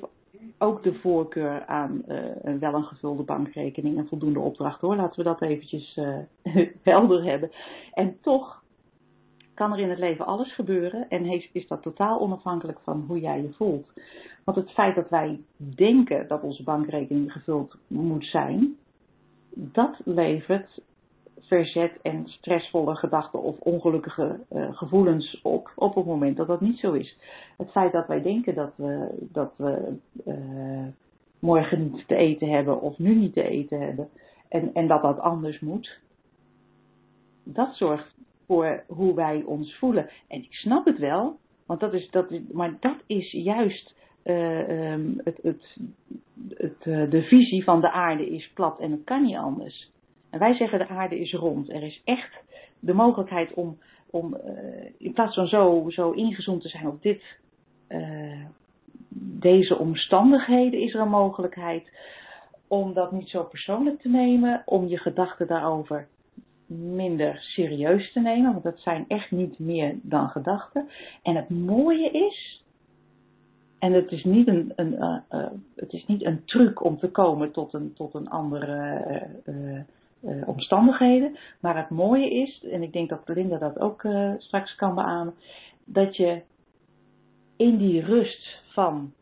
ook 0.60 0.84
de 0.84 0.93
voorkeur 0.93 1.65
aan 1.65 2.04
uh, 2.08 2.17
wel 2.60 2.74
een 2.74 2.84
gevulde 2.84 3.24
bankrekening 3.24 3.98
en 3.98 4.08
voldoende 4.08 4.39
opdracht 4.39 4.82
hoor. 4.82 4.95
Laten 4.95 5.17
we 5.17 5.24
dat 5.24 5.41
eventjes 5.41 5.98
uh, 5.98 6.17
helder 6.84 7.24
hebben. 7.24 7.52
En 7.93 8.17
toch 8.22 8.63
kan 9.54 9.72
er 9.72 9.80
in 9.80 9.89
het 9.89 10.00
leven 10.00 10.26
alles 10.26 10.54
gebeuren 10.54 11.10
en 11.10 11.24
heeft, 11.24 11.50
is 11.52 11.67
dat 11.67 11.82
totaal 11.82 12.19
onafhankelijk 12.19 12.80
van 12.84 13.04
hoe 13.08 13.19
jij 13.19 13.41
je 13.41 13.54
voelt. 13.54 13.91
Want 14.43 14.58
het 14.58 14.72
feit 14.72 14.95
dat 14.95 15.10
wij 15.10 15.39
denken 15.56 16.28
dat 16.28 16.41
onze 16.41 16.63
bankrekening 16.63 17.32
gevuld 17.32 17.78
moet 17.88 18.26
zijn, 18.26 18.78
dat 19.54 20.00
levert 20.06 20.82
verzet 21.50 21.92
en 22.02 22.28
stressvolle 22.28 22.96
gedachten 22.96 23.42
of 23.42 23.60
ongelukkige 23.60 24.40
uh, 24.52 24.78
gevoelens 24.78 25.42
op 25.42 25.72
op 25.76 25.96
het 25.96 26.06
moment 26.06 26.38
dat 26.38 26.48
dat 26.48 26.62
niet 26.62 26.80
zo 26.80 26.94
is. 26.94 27.18
Het 27.58 27.72
feit 27.72 27.92
dat 27.92 28.08
wij 28.08 28.22
denken 28.22 28.56
dat 28.56 28.74
we, 28.76 29.28
dat 29.32 29.54
we 29.56 29.98
uh, 30.26 30.88
morgen 31.40 31.92
niet 31.92 32.08
te 32.08 32.16
eten 32.16 32.50
hebben 32.50 32.82
of 32.82 32.98
nu 32.98 33.16
niet 33.16 33.34
te 33.34 33.44
eten 33.44 33.82
hebben 33.82 34.10
en, 34.50 34.74
en 34.74 34.88
dat 34.88 35.02
dat 35.02 35.20
anders 35.20 35.60
moet, 35.60 36.00
dat 37.44 37.76
zorgt 37.76 38.16
voor 38.46 38.84
hoe 38.88 39.16
wij 39.16 39.44
ons 39.46 39.78
voelen. 39.78 40.10
En 40.28 40.44
ik 40.44 40.54
snap 40.54 40.86
het 40.86 40.98
wel, 40.98 41.38
want 41.66 41.80
dat 41.80 41.94
is, 41.94 42.10
dat, 42.10 42.30
maar 42.52 42.78
dat 42.80 42.98
is 43.06 43.32
juist 43.32 43.96
uh, 44.24 44.92
um, 44.92 45.22
het, 45.24 45.40
het, 45.42 45.78
het, 46.50 47.12
de 47.12 47.22
visie 47.22 47.64
van 47.64 47.82
de 47.82 47.92
aarde 47.92 48.30
is 48.30 48.52
plat 48.54 48.80
en 48.80 48.92
het 48.92 49.04
kan 49.04 49.24
niet 49.24 49.36
anders. 49.36 49.92
En 50.30 50.39
wij 50.39 50.54
zeggen 50.54 50.80
de 50.80 50.88
aarde 50.88 51.20
is 51.20 51.34
rond. 51.34 51.70
Er 51.70 51.84
is 51.84 52.02
echt 52.04 52.42
de 52.80 52.94
mogelijkheid 52.94 53.54
om, 53.54 53.78
om 54.10 54.38
uh, 54.46 54.52
in 54.98 55.13
plaats 55.13 55.36
van 55.36 55.48
zo, 55.48 55.86
zo 55.89 56.13
te 56.13 56.70
zijn 56.70 56.88
op 56.88 57.02
dit, 57.02 57.24
deze 59.39 59.78
omstandigheden, 59.78 60.82
is 60.82 60.94
er 60.94 61.00
een 61.00 61.10
mogelijkheid 61.10 61.89
om 62.68 62.94
dat 62.94 63.12
niet 63.12 63.30
zo 63.30 63.44
persoonlijk 63.44 64.02
te 64.02 64.10
nemen, 64.10 64.62
om 64.65 64.88
je 64.88 64.98
gedachten 64.98 65.48
daarover 65.48 66.08
minder 66.70 67.38
serieus 67.42 68.12
te 68.12 68.20
nemen, 68.20 68.52
want 68.52 68.63
dat 68.63 68.80
zijn 68.80 69.06
echt 69.08 69.32
niet 69.32 69.60
meer 69.60 69.96
dan 70.02 70.30
gedachten. 70.30 70.89
En 71.24 71.36
het 71.36 71.50
mooie 71.50 72.10
is, 72.12 72.63
en 73.80 73.94
het 73.94 74.12
is 74.12 74.24
niet 74.24 74.48
een, 74.48 74.74
een 74.76 74.94
uh, 74.94 75.48
het 75.76 75.94
is 75.94 76.06
niet 76.06 76.26
een 76.26 76.46
truc 76.46 76.84
om 76.84 76.98
te 76.98 77.12
komen 77.12 77.52
tot 77.52 77.74
een, 77.74 77.94
tot 77.94 78.13
een 78.13 78.30
andere 78.30 79.28
eh, 80.21 80.47
omstandigheden. 80.47 81.38
Maar 81.60 81.77
het 81.77 81.89
mooie 81.89 82.29
is, 82.29 82.63
en 82.63 82.84
ik 82.84 82.93
denk 82.93 83.10
dat 83.10 83.21
Linda 83.25 83.58
dat 83.58 83.79
ook 83.79 84.03
uh, 84.03 84.32
straks 84.38 84.75
kan 84.75 84.95
beamen, 84.95 85.34
dat 85.86 86.15
je 86.15 86.41
in 87.58 87.77
die 87.77 88.01
rust 88.01 88.62
van, 88.67 89.13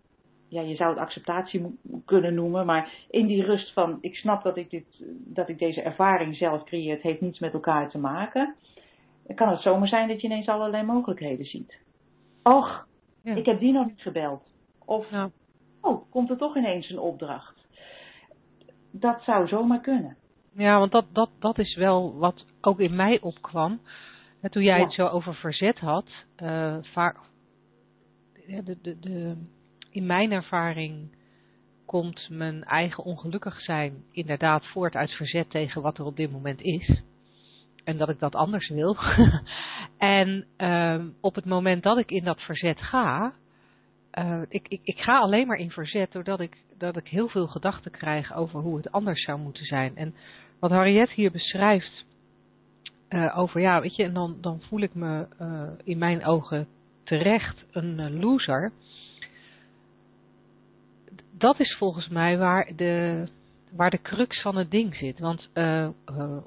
ja, 0.48 0.62
je 0.62 0.76
zou 0.76 0.90
het 0.90 1.00
acceptatie 1.00 1.78
kunnen 2.06 2.34
noemen, 2.34 2.66
maar 2.66 2.92
in 3.10 3.28
die 3.28 3.44
rust 3.44 3.74
van, 3.74 3.98
ik 4.02 4.16
snap 4.16 4.44
dat 4.44 4.58
ik, 4.58 4.70
dit, 4.70 4.86
dat 5.10 5.50
ik 5.50 5.60
deze 5.60 5.82
ervaring 5.82 6.36
zelf 6.36 6.64
creëer, 6.64 6.94
het 6.94 7.02
heeft 7.02 7.22
niets 7.22 7.40
met 7.40 7.54
elkaar 7.54 7.90
te 7.90 7.98
maken, 7.98 8.56
kan 9.36 9.50
het 9.50 9.62
zomaar 9.62 9.88
zijn 9.88 10.08
dat 10.08 10.22
je 10.22 10.28
ineens 10.28 10.48
allerlei 10.48 10.84
mogelijkheden 10.84 11.46
ziet. 11.46 11.78
Och, 12.44 12.88
ja. 13.22 13.36
ik 13.36 13.46
heb 13.46 13.60
die 13.60 13.72
nog 13.72 13.86
niet 13.86 14.02
gebeld. 14.02 14.44
Of, 14.86 15.10
ja. 15.10 15.30
oh, 15.82 16.02
komt 16.10 16.30
er 16.30 16.38
toch 16.38 16.58
ineens 16.58 16.90
een 16.90 17.00
opdracht. 17.00 17.56
Dat 18.92 19.22
zou 19.22 19.48
zomaar 19.48 19.82
kunnen. 19.82 20.17
Ja, 20.58 20.80
want 20.80 20.92
dat, 20.92 21.06
dat, 21.12 21.30
dat 21.40 21.60
is 21.60 21.76
wel 21.76 22.18
wat 22.18 22.46
ook 22.62 22.80
in 22.80 22.96
mij 22.96 23.22
opkwam. 23.22 23.82
toen 24.50 24.64
jij 24.64 24.80
het 24.80 24.94
zo 24.94 25.08
over 25.08 25.36
verzet 25.36 25.80
had, 25.80 26.06
uh, 26.44 26.78
vaak, 26.82 27.18
de, 28.48 28.78
de, 28.82 29.00
de, 29.00 29.36
in 29.92 30.06
mijn 30.06 30.32
ervaring 30.32 31.16
komt 31.86 32.30
mijn 32.30 32.64
eigen 32.64 33.04
ongelukkig 33.04 33.62
zijn 33.62 34.04
inderdaad 34.12 34.66
voort 34.66 34.96
uit 34.96 35.12
verzet 35.12 35.50
tegen 35.50 35.82
wat 35.82 35.98
er 35.98 36.06
op 36.06 36.16
dit 36.16 36.32
moment 36.32 36.62
is. 36.62 37.02
En 37.84 37.98
dat 37.98 38.10
ik 38.10 38.20
dat 38.20 38.36
anders 38.36 38.70
wil. 38.70 38.98
en 39.98 40.46
uh, 40.58 41.06
op 41.22 41.36
het 41.36 41.46
moment 41.46 41.84
dat 41.84 41.98
ik 41.98 42.12
in 42.12 42.24
dat 42.24 42.42
verzet 42.42 42.82
ga, 42.82 43.34
uh, 44.20 44.42
ik, 44.50 44.68
ik, 44.68 44.80
ik 44.84 45.00
ga 45.00 45.20
alleen 45.20 45.48
maar 45.48 45.58
in 45.58 45.72
verzet 45.72 46.12
doordat 46.12 46.40
ik, 46.40 46.58
dat 46.78 46.98
ik 46.98 47.08
heel 47.08 47.28
veel 47.28 47.48
gedachten 47.48 47.92
krijg 47.92 48.34
over 48.34 48.60
hoe 48.60 48.78
het 48.78 48.92
anders 48.92 49.24
zou 49.24 49.40
moeten 49.40 49.66
zijn. 49.66 49.96
En 49.96 50.16
wat 50.60 50.72
Harriet 50.72 51.10
hier 51.10 51.32
beschrijft 51.32 52.06
uh, 53.10 53.38
over, 53.38 53.62
ja, 53.62 53.82
weet 53.82 53.96
je, 53.96 54.04
en 54.04 54.14
dan, 54.14 54.38
dan 54.42 54.62
voel 54.62 54.82
ik 54.82 54.94
me 54.94 55.28
uh, 55.42 55.70
in 55.84 55.98
mijn 55.98 56.26
ogen 56.26 56.68
terecht 57.04 57.66
een 57.72 58.00
uh, 58.00 58.22
loser. 58.22 58.72
Dat 61.32 61.60
is 61.60 61.76
volgens 61.78 62.08
mij 62.08 62.38
waar 62.38 62.72
de, 62.76 63.24
waar 63.72 63.90
de 63.90 64.02
crux 64.02 64.42
van 64.42 64.56
het 64.56 64.72
ding 64.72 64.96
zit, 64.96 65.20
want, 65.20 65.50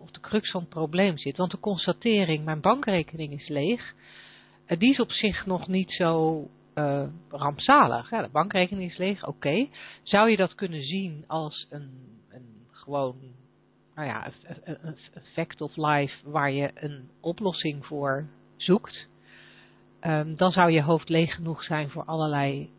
of 0.01 0.11
de 0.11 0.21
crux 0.21 0.51
van 0.51 0.61
het 0.61 0.71
probleem 0.71 1.19
zit. 1.19 1.37
Want 1.37 1.51
de 1.51 1.61
constatering, 1.61 2.45
mijn 2.45 2.61
bankrekening 2.61 3.33
is 3.33 3.49
leeg, 3.49 3.95
die 4.67 4.91
is 4.91 5.01
op 5.01 5.13
zich 5.13 5.47
nog 5.47 5.69
niet 5.69 5.93
zo 5.93 6.45
rampzalig. 7.29 8.11
Ja, 8.11 8.23
de 8.23 8.29
bankrekening 8.33 8.91
is 8.91 8.97
leeg, 8.97 9.27
oké. 9.27 9.69
Zou 10.03 10.31
je 10.31 10.37
dat 10.37 10.55
kunnen 10.55 10.83
zien 10.83 11.25
als 11.27 11.67
een, 11.71 11.91
een 12.29 12.67
gewoon 12.71 13.17
nou 13.95 14.09
ja, 14.09 14.31
een 14.65 14.97
fact 15.33 15.61
of 15.61 15.77
life 15.77 16.31
waar 16.31 16.51
je 16.51 16.71
een 16.75 17.11
oplossing 17.21 17.87
voor 17.87 18.29
zoekt, 18.57 19.09
um, 20.01 20.37
dan 20.37 20.53
zou 20.53 20.71
je 20.71 20.83
hoofd 20.83 21.09
leeg 21.09 21.35
genoeg 21.35 21.63
zijn 21.63 21.91
voor 21.91 22.05
allerlei 22.05 22.71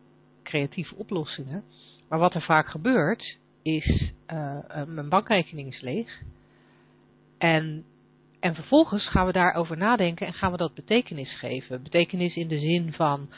creatieve 0.43 0.95
oplossingen. 0.95 1.63
Maar 2.10 2.19
wat 2.19 2.34
er 2.34 2.41
vaak 2.41 2.67
gebeurt, 2.67 3.38
is 3.62 4.12
uh, 4.34 4.84
mijn 4.86 5.10
bankrekening 5.10 5.74
is 5.74 5.82
leeg. 5.82 6.21
En, 7.38 7.86
en 8.39 8.56
vervolgens 8.56 9.10
gaan 9.10 9.26
we 9.26 9.32
daarover 9.32 9.78
nadenken 9.78 10.28
en 10.28 10.34
gaan 10.34 10.52
we 10.52 10.58
dat 10.58 10.74
betekenis 10.74 11.39
geven. 11.39 11.84
Betekenis 11.84 12.36
in 12.36 12.47
de 12.47 12.60
zin 12.60 12.93
van 12.93 13.30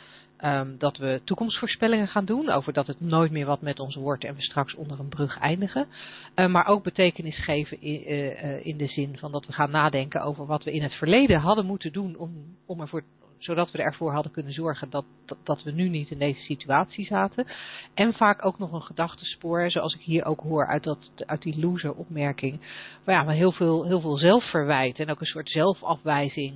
Um, 0.46 0.76
dat 0.78 0.98
we 0.98 1.22
toekomstvoorspellingen 1.24 2.08
gaan 2.08 2.26
doen 2.26 2.50
over 2.50 2.74
dat 2.74 2.88
het 2.88 3.02
nooit 3.02 3.32
meer 3.32 3.46
wat 3.46 3.62
met 3.62 3.80
ons 3.80 3.96
wordt 3.96 4.24
en 4.24 4.36
we 4.36 4.42
straks 4.42 4.76
onder 4.76 5.00
een 5.00 5.10
brug 5.10 5.40
eindigen. 5.40 5.88
Uh, 6.36 6.48
maar 6.48 6.68
ook 6.68 6.84
betekenis 6.84 7.44
geven 7.44 7.82
in, 7.82 8.02
uh, 8.12 8.66
in, 8.66 8.78
de 8.78 8.88
zin 8.88 9.18
van 9.18 9.32
dat 9.32 9.46
we 9.46 9.54
gaan 9.54 9.72
nadenken 9.72 10.22
over 10.22 10.46
wat 10.46 10.64
we 10.64 10.74
in 10.74 10.84
het 10.84 10.94
verleden 10.94 11.40
hadden 11.40 11.66
moeten 11.66 11.92
doen 11.92 12.18
om, 12.18 12.56
om 12.66 12.82
ervoor, 12.82 13.04
zodat 13.38 13.72
we 13.72 13.78
ervoor 13.78 14.14
hadden 14.14 14.32
kunnen 14.32 14.54
zorgen 14.54 14.90
dat, 14.90 15.06
dat, 15.44 15.64
we 15.64 15.72
nu 15.72 15.90
niet 15.90 16.12
in 16.12 16.20
deze 16.20 16.42
situatie 16.42 17.06
zaten. 17.06 17.48
En 17.94 18.14
vaak 18.14 18.46
ook 18.46 18.60
nog 18.60 18.72
een 18.72 18.82
gedachtespoor, 18.82 19.72
zoals 19.72 19.94
ik 19.94 20.02
hier 20.02 20.26
ook 20.26 20.40
hoor 20.40 20.68
uit, 20.68 20.84
dat, 20.84 21.12
uit 21.26 21.42
die 21.42 21.60
loser 21.60 21.94
opmerking. 21.94 22.60
Maar 23.04 23.16
ja, 23.16 23.24
maar 23.24 23.36
heel 23.36 23.52
veel, 23.52 23.86
heel 23.86 24.02
veel 24.02 24.18
zelfverwijt 24.18 25.00
en 25.00 25.10
ook 25.10 25.20
een 25.20 25.26
soort 25.26 25.50
zelfafwijzing. 25.50 26.54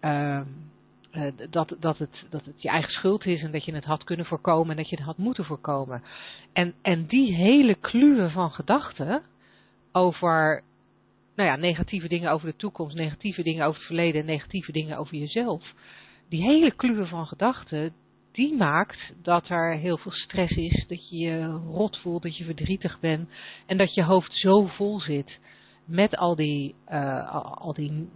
Um, 0.00 0.76
uh, 1.12 1.32
dat, 1.50 1.76
dat, 1.80 1.98
het, 1.98 2.24
dat 2.30 2.44
het 2.44 2.62
je 2.62 2.68
eigen 2.68 2.92
schuld 2.92 3.26
is 3.26 3.42
en 3.42 3.52
dat 3.52 3.64
je 3.64 3.74
het 3.74 3.84
had 3.84 4.04
kunnen 4.04 4.26
voorkomen 4.26 4.70
en 4.70 4.76
dat 4.76 4.88
je 4.88 4.96
het 4.96 5.04
had 5.04 5.16
moeten 5.16 5.44
voorkomen. 5.44 6.02
En, 6.52 6.74
en 6.82 7.06
die 7.06 7.34
hele 7.34 7.74
kluwen 7.74 8.30
van 8.30 8.50
gedachten 8.50 9.22
over 9.92 10.62
nou 11.36 11.48
ja, 11.48 11.56
negatieve 11.56 12.08
dingen 12.08 12.30
over 12.30 12.46
de 12.46 12.56
toekomst, 12.56 12.96
negatieve 12.96 13.42
dingen 13.42 13.64
over 13.64 13.78
het 13.78 13.86
verleden, 13.86 14.24
negatieve 14.24 14.72
dingen 14.72 14.98
over 14.98 15.16
jezelf. 15.16 15.72
Die 16.28 16.42
hele 16.42 16.74
kluwen 16.74 17.08
van 17.08 17.26
gedachten, 17.26 17.92
die 18.32 18.54
maakt 18.56 19.12
dat 19.22 19.48
er 19.48 19.76
heel 19.76 19.98
veel 19.98 20.12
stress 20.12 20.56
is, 20.56 20.84
dat 20.88 21.08
je 21.08 21.16
je 21.16 21.46
rot 21.46 21.98
voelt, 21.98 22.22
dat 22.22 22.36
je 22.36 22.44
verdrietig 22.44 23.00
bent 23.00 23.28
en 23.66 23.76
dat 23.76 23.94
je 23.94 24.04
hoofd 24.04 24.32
zo 24.32 24.66
vol 24.66 25.00
zit 25.00 25.38
met 25.84 26.16
al 26.16 26.34
die, 26.34 26.74
uh, 26.88 27.34
al 27.56 27.72
die 27.72 28.08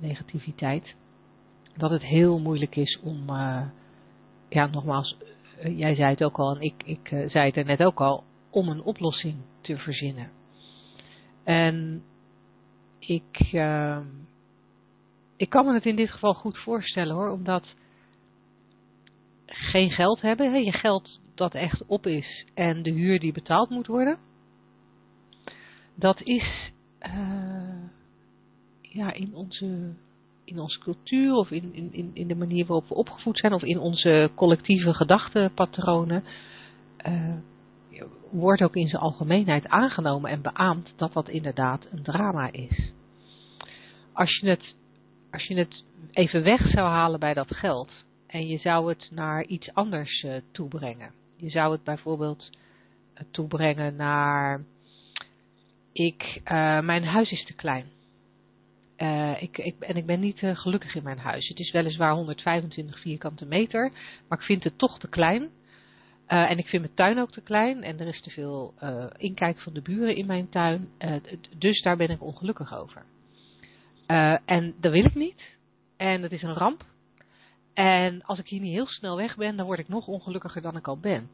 negativiteit 0.00 0.94
dat 1.76 1.90
het 1.90 2.02
heel 2.02 2.38
moeilijk 2.38 2.76
is 2.76 3.00
om, 3.02 3.28
uh, 3.28 3.66
ja 4.48 4.66
nogmaals, 4.66 5.16
uh, 5.64 5.78
jij 5.78 5.94
zei 5.94 6.10
het 6.10 6.24
ook 6.24 6.38
al 6.38 6.54
en 6.54 6.62
ik, 6.62 6.82
ik 6.84 7.10
uh, 7.10 7.30
zei 7.30 7.46
het 7.46 7.56
er 7.56 7.64
net 7.64 7.82
ook 7.82 8.00
al, 8.00 8.24
om 8.50 8.68
een 8.68 8.82
oplossing 8.82 9.36
te 9.60 9.76
verzinnen. 9.78 10.30
En 11.44 12.02
ik, 12.98 13.38
ik 15.36 15.50
kan 15.50 15.66
me 15.66 15.74
het 15.74 15.86
in 15.86 15.96
dit 15.96 16.10
geval 16.10 16.34
goed 16.34 16.58
voorstellen 16.58 17.14
hoor, 17.14 17.30
omdat 17.30 17.74
geen 19.46 19.90
geld 19.90 20.20
hebben, 20.20 20.52
hè, 20.52 20.58
je 20.58 20.72
geld 20.72 21.20
dat 21.34 21.54
echt 21.54 21.86
op 21.86 22.06
is 22.06 22.46
en 22.54 22.82
de 22.82 22.90
huur 22.90 23.20
die 23.20 23.32
betaald 23.32 23.70
moet 23.70 23.86
worden, 23.86 24.18
dat 25.94 26.20
is 26.20 26.72
ja, 28.80 29.12
in 29.12 29.34
onze 29.34 29.94
in 30.52 30.60
onze 30.60 30.78
cultuur 30.78 31.34
of 31.34 31.50
in, 31.50 31.92
in, 31.92 32.10
in 32.14 32.26
de 32.26 32.34
manier 32.34 32.66
waarop 32.66 32.88
we 32.88 32.94
opgevoed 32.94 33.38
zijn 33.38 33.52
of 33.52 33.62
in 33.62 33.78
onze 33.78 34.30
collectieve 34.34 34.94
gedachtenpatronen 34.94 36.24
uh, 37.06 37.34
wordt 38.30 38.62
ook 38.62 38.76
in 38.76 38.88
zijn 38.88 39.02
algemeenheid 39.02 39.68
aangenomen 39.68 40.30
en 40.30 40.42
beaamd 40.42 40.92
dat 40.96 41.12
dat 41.12 41.28
inderdaad 41.28 41.86
een 41.90 42.02
drama 42.02 42.52
is. 42.52 42.92
Als 44.12 44.38
je 44.38 44.48
het, 44.48 44.74
als 45.30 45.46
je 45.46 45.58
het 45.58 45.84
even 46.10 46.42
weg 46.42 46.70
zou 46.70 46.88
halen 46.88 47.20
bij 47.20 47.34
dat 47.34 47.56
geld 47.56 47.90
en 48.26 48.46
je 48.46 48.58
zou 48.58 48.88
het 48.88 49.08
naar 49.10 49.44
iets 49.44 49.74
anders 49.74 50.22
uh, 50.22 50.34
toebrengen. 50.52 51.12
Je 51.36 51.50
zou 51.50 51.72
het 51.72 51.84
bijvoorbeeld 51.84 52.50
uh, 53.14 53.20
toebrengen 53.30 53.96
naar 53.96 54.64
ik, 55.92 56.40
mijn 56.82 57.04
huis 57.04 57.30
is 57.30 57.44
te 57.44 57.52
klein 57.52 57.86
uh, 59.02 59.42
ik, 59.42 59.58
ik, 59.58 59.74
en 59.80 59.96
ik 59.96 60.06
ben 60.06 60.20
niet 60.20 60.42
uh, 60.42 60.56
gelukkig 60.56 60.94
in 60.94 61.02
mijn 61.02 61.18
huis. 61.18 61.48
Het 61.48 61.58
is 61.58 61.70
weliswaar 61.70 62.12
125 62.12 63.00
vierkante 63.00 63.46
meter, 63.46 63.92
maar 64.28 64.38
ik 64.38 64.44
vind 64.44 64.64
het 64.64 64.78
toch 64.78 64.98
te 64.98 65.08
klein. 65.08 65.42
Uh, 65.42 66.50
en 66.50 66.58
ik 66.58 66.66
vind 66.66 66.82
mijn 66.82 66.94
tuin 66.94 67.18
ook 67.18 67.32
te 67.32 67.40
klein 67.40 67.82
en 67.82 68.00
er 68.00 68.06
is 68.06 68.20
te 68.20 68.30
veel 68.30 68.74
inkijk 69.16 69.60
van 69.60 69.72
de 69.72 69.82
buren 69.82 70.16
in 70.16 70.26
mijn 70.26 70.48
tuin. 70.48 70.88
dus 71.58 71.82
daar 71.82 71.96
ben 71.96 72.10
ik 72.10 72.22
ongelukkig 72.22 72.74
over. 72.74 73.02
en 74.44 74.74
dat 74.80 74.92
wil 74.92 75.04
ik 75.04 75.14
niet. 75.14 75.42
En 75.96 76.20
dat 76.20 76.32
is 76.32 76.42
een 76.42 76.54
ramp. 76.54 76.84
En 77.74 78.22
als 78.22 78.38
ik 78.38 78.48
hier 78.48 78.60
niet 78.60 78.72
heel 78.72 78.86
snel 78.86 79.16
weg 79.16 79.36
ben, 79.36 79.56
dan 79.56 79.66
word 79.66 79.78
ik 79.78 79.88
nog 79.88 80.06
ongelukkiger 80.06 80.62
dan 80.62 80.76
ik 80.76 80.88
al 80.88 80.98
ben 80.98 81.28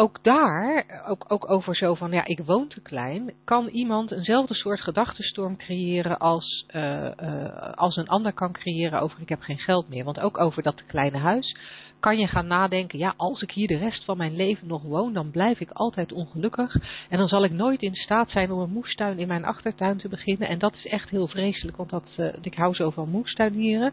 ook 0.00 0.18
daar, 0.22 1.02
ook, 1.06 1.24
ook 1.28 1.50
over 1.50 1.76
zo 1.76 1.94
van, 1.94 2.12
ja, 2.12 2.24
ik 2.24 2.40
woon 2.44 2.68
te 2.68 2.80
klein, 2.80 3.32
kan 3.44 3.68
iemand 3.68 4.12
eenzelfde 4.12 4.54
soort 4.54 4.80
gedachtenstorm 4.80 5.56
creëren 5.56 6.18
als, 6.18 6.66
uh, 6.74 7.10
uh, 7.22 7.72
als 7.74 7.96
een 7.96 8.08
ander 8.08 8.32
kan 8.32 8.52
creëren 8.52 9.00
over 9.00 9.20
ik 9.20 9.28
heb 9.28 9.40
geen 9.40 9.58
geld 9.58 9.88
meer. 9.88 10.04
Want 10.04 10.20
ook 10.20 10.38
over 10.38 10.62
dat 10.62 10.86
kleine 10.86 11.18
huis 11.18 11.56
kan 12.00 12.18
je 12.18 12.26
gaan 12.26 12.46
nadenken, 12.46 12.98
ja, 12.98 13.14
als 13.16 13.42
ik 13.42 13.50
hier 13.50 13.66
de 13.66 13.76
rest 13.76 14.04
van 14.04 14.16
mijn 14.16 14.36
leven 14.36 14.66
nog 14.66 14.82
woon, 14.82 15.12
dan 15.12 15.30
blijf 15.30 15.60
ik 15.60 15.70
altijd 15.70 16.12
ongelukkig. 16.12 16.74
En 17.08 17.18
dan 17.18 17.28
zal 17.28 17.44
ik 17.44 17.50
nooit 17.50 17.82
in 17.82 17.94
staat 17.94 18.30
zijn 18.30 18.52
om 18.52 18.60
een 18.60 18.70
moestuin 18.70 19.18
in 19.18 19.28
mijn 19.28 19.44
achtertuin 19.44 19.98
te 19.98 20.08
beginnen. 20.08 20.48
En 20.48 20.58
dat 20.58 20.74
is 20.74 20.86
echt 20.86 21.10
heel 21.10 21.28
vreselijk, 21.28 21.76
want 21.76 21.90
dat, 21.90 22.04
uh, 22.16 22.26
ik 22.40 22.54
hou 22.54 22.74
zo 22.74 22.90
van 22.90 23.08
moestuinieren. 23.08 23.92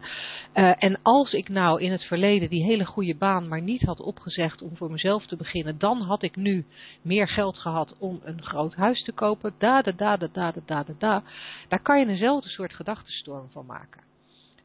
en 0.78 0.98
als 1.02 1.32
ik 1.32 1.48
nou 1.48 1.80
in 1.80 1.92
het 1.92 2.04
verleden 2.04 2.48
die 2.48 2.64
hele 2.64 2.84
goede 2.84 3.16
baan 3.16 3.48
maar 3.48 3.62
niet 3.62 3.82
had 3.82 4.00
opgezegd 4.00 4.62
om 4.62 4.76
voor 4.76 4.90
mezelf 4.90 5.26
te 5.26 5.36
beginnen, 5.36 5.78
dan 5.78 5.95
had 6.00 6.22
ik 6.22 6.36
nu 6.36 6.64
meer 7.02 7.28
geld 7.28 7.58
gehad 7.58 7.94
om 7.98 8.20
een 8.22 8.42
groot 8.42 8.74
huis 8.74 9.02
te 9.02 9.12
kopen. 9.12 9.54
Da, 9.58 9.82
da, 9.82 9.92
da, 9.92 10.16
da, 10.16 10.28
da, 10.32 10.52
da, 10.66 10.82
da, 10.82 10.94
da. 10.98 11.22
Daar 11.68 11.82
kan 11.82 11.98
je 11.98 12.06
eenzelfde 12.06 12.48
soort 12.48 12.74
gedachtenstorm 12.74 13.50
van 13.50 13.66
maken. 13.66 14.00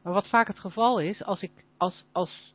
Maar 0.02 0.12
wat 0.12 0.28
vaak 0.28 0.46
het 0.46 0.58
geval 0.58 1.00
is, 1.00 1.24
als, 1.24 1.40
ik, 1.40 1.50
als, 1.76 2.04
als, 2.12 2.54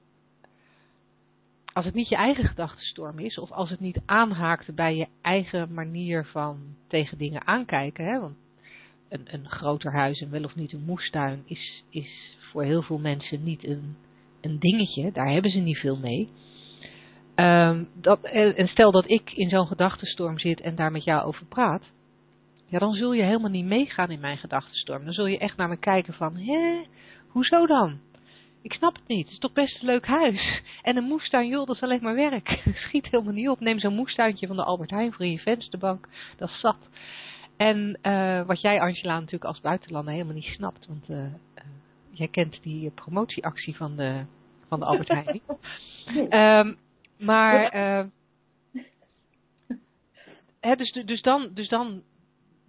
als 1.74 1.86
het 1.86 1.94
niet 1.94 2.10
je 2.10 2.16
eigen 2.16 2.44
gedachtenstorm 2.44 3.20
is, 3.20 3.38
of 3.38 3.52
als 3.52 3.70
het 3.70 3.80
niet 3.80 4.00
aanhaakt 4.06 4.76
bij 4.76 4.96
je 4.96 5.08
eigen 5.22 5.74
manier 5.74 6.26
van 6.26 6.76
tegen 6.88 7.18
dingen 7.18 7.48
aankijken, 7.48 8.06
hè, 8.06 8.20
want 8.20 8.36
een, 9.10 9.28
een 9.34 9.50
groter 9.50 9.94
huis 9.94 10.22
en 10.22 10.30
wel 10.30 10.44
of 10.44 10.56
niet 10.56 10.74
een 10.74 10.86
moestuin 10.86 11.44
is, 11.46 11.84
is 11.90 12.38
voor 12.52 12.64
heel 12.64 12.82
veel 12.82 12.98
mensen 12.98 13.44
niet 13.44 13.64
een, 13.64 13.96
een 14.42 14.60
dingetje. 14.60 15.12
Daar 15.12 15.32
hebben 15.32 15.52
ze 15.52 15.60
niet 15.60 15.78
veel 15.78 15.98
mee. 15.98 16.30
Ehm, 17.38 17.84
dat, 17.94 18.22
en 18.22 18.68
stel 18.68 18.92
dat 18.92 19.10
ik 19.10 19.32
in 19.32 19.50
zo'n 19.50 19.68
gedachtenstorm 19.68 20.40
zit 20.40 20.62
en 20.62 20.76
daar 20.76 20.92
met 20.92 21.04
jou 21.04 21.26
over 21.26 21.46
praat. 21.46 21.84
Ja, 22.66 22.80
dan 22.80 22.94
zul 22.94 23.14
je 23.14 23.24
helemaal 23.24 23.50
niet 23.50 23.66
meegaan 23.66 24.12
in 24.12 24.20
mijn 24.20 24.38
gedachtenstorm. 24.38 25.04
Dan 25.04 25.14
zul 25.14 25.26
je 25.26 25.38
echt 25.38 25.58
naar 25.58 25.70
me 25.70 25.78
kijken 25.78 26.14
van, 26.14 26.36
hè, 26.36 26.82
hoezo 27.28 27.66
dan? 27.66 28.00
Ik 28.62 28.74
snap 28.74 28.96
het 28.96 29.08
niet. 29.08 29.24
Het 29.24 29.34
is 29.34 29.40
toch 29.40 29.54
best 29.54 29.80
een 29.80 29.86
leuk 29.86 30.06
huis. 30.06 30.62
En 30.82 30.98
een 30.98 31.04
moestuin, 31.04 31.48
joh, 31.48 31.66
dat 31.66 31.76
is 31.76 31.82
alleen 31.82 32.04
maar 32.04 32.16
werk. 32.16 32.62
Schiet 32.86 33.08
helemaal 33.08 33.34
niet 33.34 33.50
op. 33.50 33.60
Neem 33.60 33.80
zo'n 33.80 33.96
moestuintje 33.96 34.48
van 34.48 34.56
de 34.56 34.64
Albert 34.64 34.90
Heijn 34.90 35.14
voor 35.14 35.26
in 35.26 35.32
je 35.32 35.40
vensterbank. 35.40 36.08
Dat 36.38 36.50
is 36.50 36.60
zat. 36.60 36.90
En 37.58 38.00
uh, 38.04 38.46
wat 38.46 38.62
jij, 38.62 38.82
Angela, 38.82 39.14
natuurlijk 39.14 39.46
als 39.46 39.62
buitenlander 39.62 40.14
helemaal 40.14 40.36
niet 40.36 40.44
snapt. 40.44 40.88
Want 40.88 41.10
uh, 41.10 41.18
uh, 41.18 41.28
jij 42.10 42.28
kent 42.28 42.60
die 42.64 42.90
promotieactie 42.90 43.76
van 43.76 43.96
de, 43.96 44.26
van 44.68 44.80
de 44.80 44.86
Albert 44.86 45.08
Heijn. 45.08 45.42
um, 46.68 46.78
maar, 47.18 47.72
hè, 50.60 50.76
dus, 50.76 50.92
dus, 50.92 51.22
dan, 51.22 51.50
dus 51.54 51.70
dan 51.70 52.04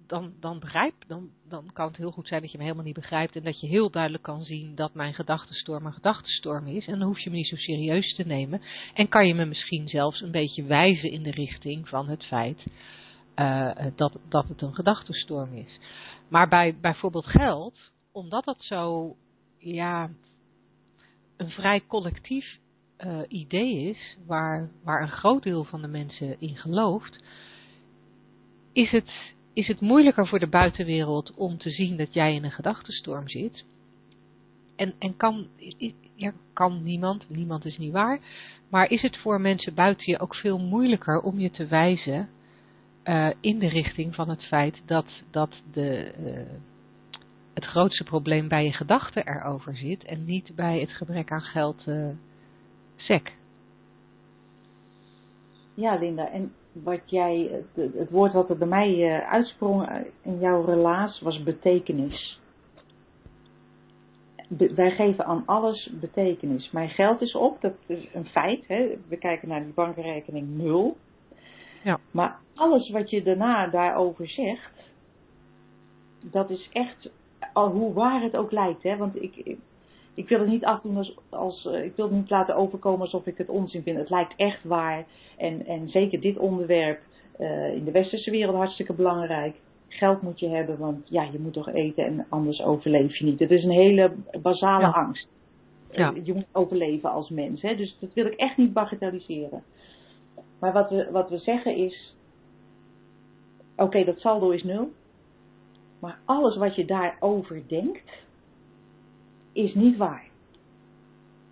dan, 0.09 0.33
dan 0.41 0.59
begrijp, 0.59 0.95
dan, 1.07 1.31
dan 1.49 1.71
kan 1.73 1.87
het 1.87 1.97
heel 1.97 2.11
goed 2.11 2.29
zijn 2.29 2.41
dat 2.41 2.51
je 2.51 2.57
me 2.57 2.63
helemaal 2.65 2.85
niet 2.85 2.95
begrijpt 2.95 3.37
en 3.37 3.43
dat 3.43 3.61
je 3.61 3.67
heel 3.67 3.91
duidelijk 3.91 4.23
kan 4.23 4.43
zien 4.43 4.75
dat 4.75 4.95
mijn 4.95 5.15
gedachtenstorm 5.15 5.87
een 5.87 5.93
gedachtenstorm 5.93 6.67
is. 6.67 6.87
En 6.87 6.99
dan 6.99 7.09
hoef 7.09 7.21
je 7.21 7.31
me 7.31 7.37
niet 7.37 7.49
zo 7.49 7.57
serieus 7.57 8.15
te 8.15 8.27
nemen. 8.27 8.63
En 8.95 9.09
kan 9.09 9.27
je 9.27 9.35
me 9.35 9.45
misschien 9.45 9.89
zelfs 9.89 10.21
een 10.21 10.31
beetje 10.31 10.65
wijzen 10.65 11.11
in 11.11 11.23
de 11.23 11.31
richting 11.31 11.89
van 11.89 12.09
het 12.09 12.25
feit 12.25 12.65
uh, 13.37 13.71
dat, 13.97 14.19
dat 14.29 14.49
het 14.49 14.63
een 14.63 14.75
gedachtenstorm 14.75 15.55
is. 15.55 15.79
Maar 16.29 16.49
bij 16.49 16.77
bijvoorbeeld 16.81 17.27
geld, 17.27 17.91
omdat 18.13 18.45
dat 18.45 18.63
zo, 18.63 19.17
ja, 19.59 20.11
een 21.37 21.51
vrij 21.51 21.83
collectief 21.87 22.59
uh, 23.07 23.19
idee 23.29 23.89
is, 23.89 24.17
waar, 24.27 24.71
waar 24.85 25.03
een 25.03 25.09
groot 25.09 25.43
deel 25.43 25.65
van 25.65 25.81
de 25.81 25.89
mensen 25.89 26.37
in 26.41 26.57
gelooft, 26.57 27.25
is 28.73 28.91
het, 28.91 29.11
is 29.53 29.67
het 29.67 29.81
moeilijker 29.81 30.29
voor 30.29 30.39
de 30.39 30.49
buitenwereld 30.49 31.35
om 31.35 31.59
te 31.59 31.71
zien 31.71 31.97
dat 31.97 32.15
jij 32.15 32.35
in 32.35 32.45
een 32.45 32.51
gedachtenstorm 32.51 33.29
zit. 33.29 33.65
En, 34.77 34.95
en 34.99 35.17
kan, 35.17 35.47
ja, 36.15 36.33
kan 36.53 36.83
niemand, 36.83 37.29
niemand 37.29 37.65
is 37.65 37.79
niet 37.79 37.93
waar, 37.93 38.21
maar 38.71 38.91
is 38.91 39.03
het 39.03 39.17
voor 39.17 39.41
mensen 39.41 39.75
buiten 39.75 40.13
je 40.13 40.19
ook 40.19 40.35
veel 40.35 40.59
moeilijker 40.59 41.21
om 41.21 41.39
je 41.39 41.51
te 41.51 41.67
wijzen 41.67 42.29
uh, 43.05 43.29
in 43.41 43.59
de 43.59 43.69
richting 43.69 44.15
van 44.15 44.29
het 44.29 44.45
feit 44.45 44.83
dat, 44.87 45.07
dat 45.31 45.63
de, 45.73 46.13
uh, 46.21 46.61
het 47.55 47.65
grootste 47.65 48.05
probleem 48.05 48.49
bij 48.49 48.65
je 48.65 48.73
gedachten 48.73 49.27
erover 49.27 49.77
zit 49.77 50.05
en 50.05 50.25
niet 50.25 50.55
bij 50.55 50.81
het 50.81 50.91
gebrek 50.91 51.33
aan 51.33 51.43
geld 51.43 51.85
sec. 52.99 53.33
Ja, 55.75 55.95
Linda, 55.95 56.31
en 56.31 56.53
wat 56.73 57.01
jij, 57.11 57.65
het, 57.75 57.95
het 57.95 58.11
woord 58.11 58.33
wat 58.33 58.51
er 58.51 58.59
bij 58.59 58.69
mij 58.69 58.97
uh, 58.97 59.31
uitsprong 59.31 60.05
in 60.23 60.39
jouw 60.39 60.65
relaas 60.65 61.21
was 61.21 61.43
betekenis. 61.43 62.41
Be, 64.49 64.75
wij 64.75 64.91
geven 64.91 65.25
aan 65.25 65.43
alles 65.47 65.91
betekenis. 66.01 66.71
Mijn 66.71 66.89
geld 66.89 67.21
is 67.21 67.35
op, 67.35 67.61
dat 67.61 67.75
is 67.87 68.09
een 68.13 68.27
feit. 68.27 68.67
Hè. 68.67 68.97
We 69.09 69.17
kijken 69.17 69.49
naar 69.49 69.65
die 69.65 69.75
bankrekening 69.75 70.49
nul. 70.49 70.97
Ja. 71.83 71.99
Maar 72.11 72.39
alles 72.55 72.91
wat 72.91 73.11
je 73.11 73.23
daarna 73.23 73.67
daarover 73.67 74.29
zegt, 74.29 74.93
dat 76.23 76.51
is 76.51 76.69
echt, 76.73 77.11
al 77.53 77.71
hoe 77.71 77.93
waar 77.93 78.23
het 78.23 78.37
ook 78.37 78.53
lijkt. 78.53 78.83
Hè. 78.83 78.97
Want 78.97 79.23
ik, 79.23 79.57
ik, 80.19 80.29
wil 80.29 80.39
het 80.39 80.49
niet 80.49 80.64
afdoen 80.64 80.97
als, 80.97 81.16
als 81.29 81.64
uh, 81.64 81.85
ik 81.85 81.97
wil 81.97 82.05
het 82.05 82.14
niet 82.14 82.31
laten 82.31 82.57
overkomen 82.57 83.01
alsof 83.01 83.27
ik 83.27 83.39
het 83.39 83.49
onzin 83.49 83.83
vind. 83.83 83.99
Het 83.99 84.11
lijkt 84.11 84.33
echt 84.37 84.64
waar. 84.64 85.07
En, 85.37 85.66
en 85.66 85.89
zeker 85.89 86.21
dit 86.21 86.39
onderwerp 86.39 87.01
uh, 87.39 87.75
in 87.75 87.85
de 87.85 87.91
westerse 87.91 88.31
wereld 88.31 88.57
hartstikke 88.57 88.93
belangrijk. 88.93 89.57
Geld 89.89 90.23
moet 90.23 90.41
je 90.41 90.49
hebben, 90.49 90.79
want 90.79 91.09
ja, 91.09 91.23
je 91.33 91.39
moet 91.39 91.53
toch 91.53 91.69
eten 91.69 92.05
en 92.05 92.27
anders 92.29 92.62
overleef 92.62 93.16
je 93.16 93.25
niet. 93.25 93.39
Het 93.39 93.51
is 93.51 93.64
een 93.64 93.71
hele 93.71 94.12
basale 94.43 94.83
Ja. 94.83 94.91
angst. 94.91 95.29
Ja. 95.91 96.12
Uh, 96.14 96.25
je 96.25 96.35
moet 96.35 96.47
overleven 96.53 97.11
als 97.11 97.29
mens. 97.29 97.62
Hè? 97.62 97.77
Dus 97.77 97.97
dat 98.01 98.14
wil 98.14 98.27
ik 98.27 98.35
echt 98.35 98.57
niet 98.57 98.73
bagatelliseren. 98.73 99.62
Maar 100.59 100.73
wat 100.73 100.91
we, 100.91 101.09
wat 101.11 101.31
we 101.31 101.39
zeggen 101.39 101.77
is, 101.77 102.14
oké, 103.73 103.83
okay, 103.83 104.05
dat 104.05 104.19
saldo 104.19 104.51
is 104.51 104.62
nul. 104.62 104.91
Maar 106.01 106.19
alles 106.25 106.57
wat 106.57 106.75
je 106.75 106.85
daarover 106.85 107.62
denkt, 107.66 108.11
is 109.59 109.75
niet 109.75 109.97
waar. 109.97 110.27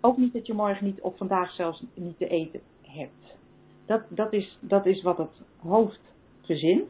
Ook 0.01 0.17
niet 0.17 0.33
dat 0.33 0.47
je 0.47 0.53
morgen 0.53 0.85
niet, 0.85 1.01
of 1.01 1.17
vandaag 1.17 1.51
zelfs 1.51 1.83
niet 1.93 2.17
te 2.17 2.27
eten 2.27 2.59
hebt. 2.81 3.37
Dat, 3.85 4.01
dat, 4.09 4.33
is, 4.33 4.57
dat 4.61 4.85
is 4.85 5.01
wat 5.01 5.17
het 5.17 5.41
hoofd 5.57 5.99
verzint. 6.41 6.89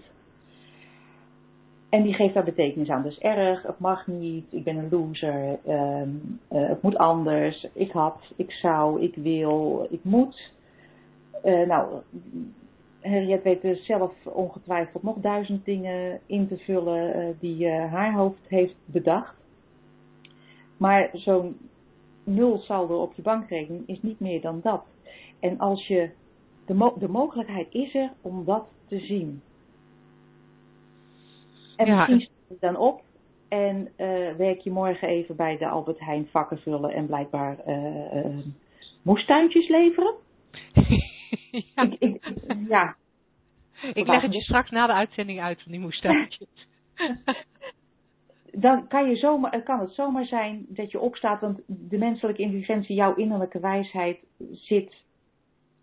En 1.89 2.03
die 2.03 2.13
geeft 2.13 2.34
daar 2.34 2.43
betekenis 2.43 2.89
aan. 2.89 3.03
Dus 3.03 3.20
erg, 3.20 3.63
het 3.63 3.80
mag 3.80 4.07
niet, 4.07 4.53
ik 4.53 4.63
ben 4.63 4.78
een 4.78 4.89
loser, 4.89 5.59
um, 5.68 6.39
uh, 6.51 6.68
het 6.68 6.82
moet 6.82 6.97
anders, 6.97 7.68
ik 7.74 7.91
had, 7.91 8.34
ik 8.36 8.51
zou, 8.51 9.01
ik 9.01 9.15
wil, 9.15 9.88
ik 9.89 10.03
moet. 10.03 10.53
Uh, 11.43 11.68
nou, 11.68 12.01
Henriette 12.99 13.57
weet 13.61 13.80
zelf 13.84 14.13
ongetwijfeld 14.26 15.03
nog 15.03 15.18
duizend 15.18 15.65
dingen 15.65 16.20
in 16.26 16.47
te 16.47 16.57
vullen 16.57 17.20
uh, 17.20 17.28
die 17.39 17.70
haar 17.70 18.13
hoofd 18.13 18.47
heeft 18.47 18.76
bedacht. 18.86 19.46
Maar 20.78 21.09
zo'n 21.13 21.57
nul 22.23 22.57
saldo 22.57 23.01
op 23.01 23.13
je 23.13 23.21
bankrekening 23.21 23.88
is 23.88 24.01
niet 24.01 24.19
meer 24.19 24.41
dan 24.41 24.59
dat. 24.63 24.84
En 25.39 25.59
als 25.59 25.88
je, 25.88 26.09
de, 26.65 26.73
mo 26.73 26.95
de 26.99 27.07
mogelijkheid 27.09 27.67
is 27.73 27.95
er 27.95 28.11
om 28.21 28.45
dat 28.45 28.67
te 28.88 28.99
zien. 28.99 29.41
En 31.75 31.86
Ja, 31.86 31.95
misschien 31.95 32.19
en- 32.19 32.21
stel 32.21 32.45
je 32.47 32.57
dan 32.59 32.75
op 32.78 33.01
en 33.47 33.78
uh, 33.97 34.32
werk 34.36 34.59
je 34.59 34.71
morgen 34.71 35.07
even 35.07 35.36
bij 35.36 35.57
de 35.57 35.67
Albert 35.67 35.99
Heijn 35.99 36.28
vakken 36.32 36.57
vullen 36.57 36.93
en 36.93 37.05
blijkbaar 37.05 37.57
uh, 37.67 38.15
uh, 38.25 38.38
moestuintjes 39.01 39.67
leveren. 39.67 40.13
ja. 41.75 41.84
Ik, 41.84 41.95
ik, 41.99 42.36
ja, 42.67 42.95
Ik 43.93 44.07
leg 44.07 44.21
het 44.21 44.34
je 44.34 44.41
straks 44.41 44.69
na 44.69 44.88
de 44.88 44.93
uitzending 44.93 45.41
uit 45.41 45.61
van 45.63 45.71
die 45.71 45.82
moestuintjes. 45.82 46.47
dan 48.60 48.88
kan, 48.88 49.10
je 49.10 49.16
zomaar, 49.16 49.62
kan 49.64 49.80
het 49.80 49.91
zomaar 49.91 50.26
zijn 50.26 50.66
dat 50.70 50.91
je 50.91 50.99
opstaat, 50.99 51.41
want 51.41 51.60
de 51.66 51.97
menselijke 51.97 52.41
intelligentie, 52.41 52.95
jouw 52.95 53.16
innerlijke 53.16 53.60
wijsheid 53.60 54.18
zit 54.51 54.95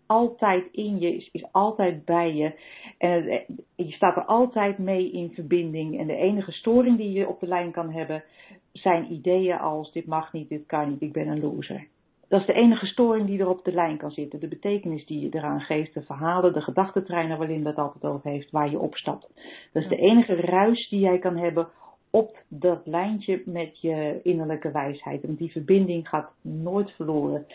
altijd 0.05 0.63
in 0.71 0.99
je, 0.99 1.15
is, 1.15 1.29
is 1.31 1.45
altijd 1.51 2.05
bij 2.05 2.33
je. 2.35 2.51
En 2.97 3.23
het- 3.23 3.45
je 3.75 3.91
staat 3.91 4.15
er 4.15 4.25
altijd 4.25 4.77
mee 4.77 5.11
in 5.11 5.31
verbinding. 5.33 5.99
En 5.99 6.07
de 6.07 6.15
enige 6.15 6.51
storing 6.51 6.97
die 6.97 7.11
je 7.11 7.27
op 7.27 7.39
de 7.39 7.47
lijn 7.47 7.71
kan 7.71 7.91
hebben, 7.91 8.23
zijn 8.71 9.11
ideeën 9.11 9.57
als 9.59 9.91
dit 9.91 10.05
mag 10.05 10.33
niet, 10.33 10.49
dit 10.49 10.65
kan 10.65 10.89
niet, 10.89 11.01
ik 11.01 11.13
ben 11.13 11.27
een 11.27 11.39
loser. 11.41 11.87
Dat 12.27 12.39
is 12.39 12.45
de 12.45 12.53
enige 12.53 12.85
storing 12.85 13.27
die 13.27 13.39
er 13.39 13.49
op 13.49 13.63
de 13.63 13.73
lijn 13.73 13.97
kan 13.97 14.11
zitten. 14.11 14.39
De 14.39 14.47
betekenis 14.47 15.05
die 15.05 15.21
je 15.21 15.29
eraan 15.31 15.61
geeft, 15.61 15.93
de 15.93 16.01
verhalen, 16.01 16.53
de 16.53 16.61
gedachtentreinen 16.61 17.37
waarin 17.37 17.63
dat 17.63 17.75
altijd 17.75 18.03
over 18.03 18.29
heeft, 18.29 18.51
waar 18.51 18.69
je 18.69 18.79
opstapt. 18.79 19.27
Dat 19.73 19.83
is 19.83 19.89
de 19.89 19.95
enige 19.95 20.35
ruis 20.35 20.89
die 20.89 20.99
jij 20.99 21.19
kan 21.19 21.37
hebben 21.37 21.67
op 22.15 22.37
dat 22.47 22.81
lijntje 22.85 23.41
met 23.45 23.81
je 23.81 24.19
innerlijke 24.23 24.71
wijsheid. 24.71 25.21
Want 25.21 25.37
die 25.37 25.51
verbinding 25.51 26.09
gaat 26.09 26.31
nooit 26.41 26.91
verloren. 26.91 27.45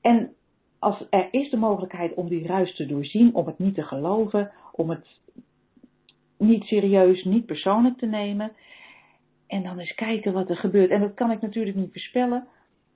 En 0.00 0.32
als 0.78 1.06
er 1.10 1.28
is 1.30 1.50
de 1.50 1.56
mogelijkheid 1.56 2.14
om 2.14 2.28
die 2.28 2.46
ruis 2.46 2.74
te 2.76 2.86
doorzien, 2.86 3.34
om 3.34 3.46
het 3.46 3.58
niet 3.58 3.74
te 3.74 3.82
geloven, 3.82 4.50
om 4.72 4.90
het 4.90 5.06
niet 6.36 6.64
serieus, 6.64 7.24
niet 7.24 7.46
persoonlijk 7.46 7.98
te 7.98 8.06
nemen. 8.06 8.52
En 9.46 9.62
dan 9.62 9.78
eens 9.78 9.94
kijken 9.94 10.32
wat 10.32 10.50
er 10.50 10.56
gebeurt. 10.56 10.90
En 10.90 11.00
dat 11.00 11.14
kan 11.14 11.30
ik 11.30 11.40
natuurlijk 11.40 11.76
niet 11.76 11.92
voorspellen. 11.92 12.46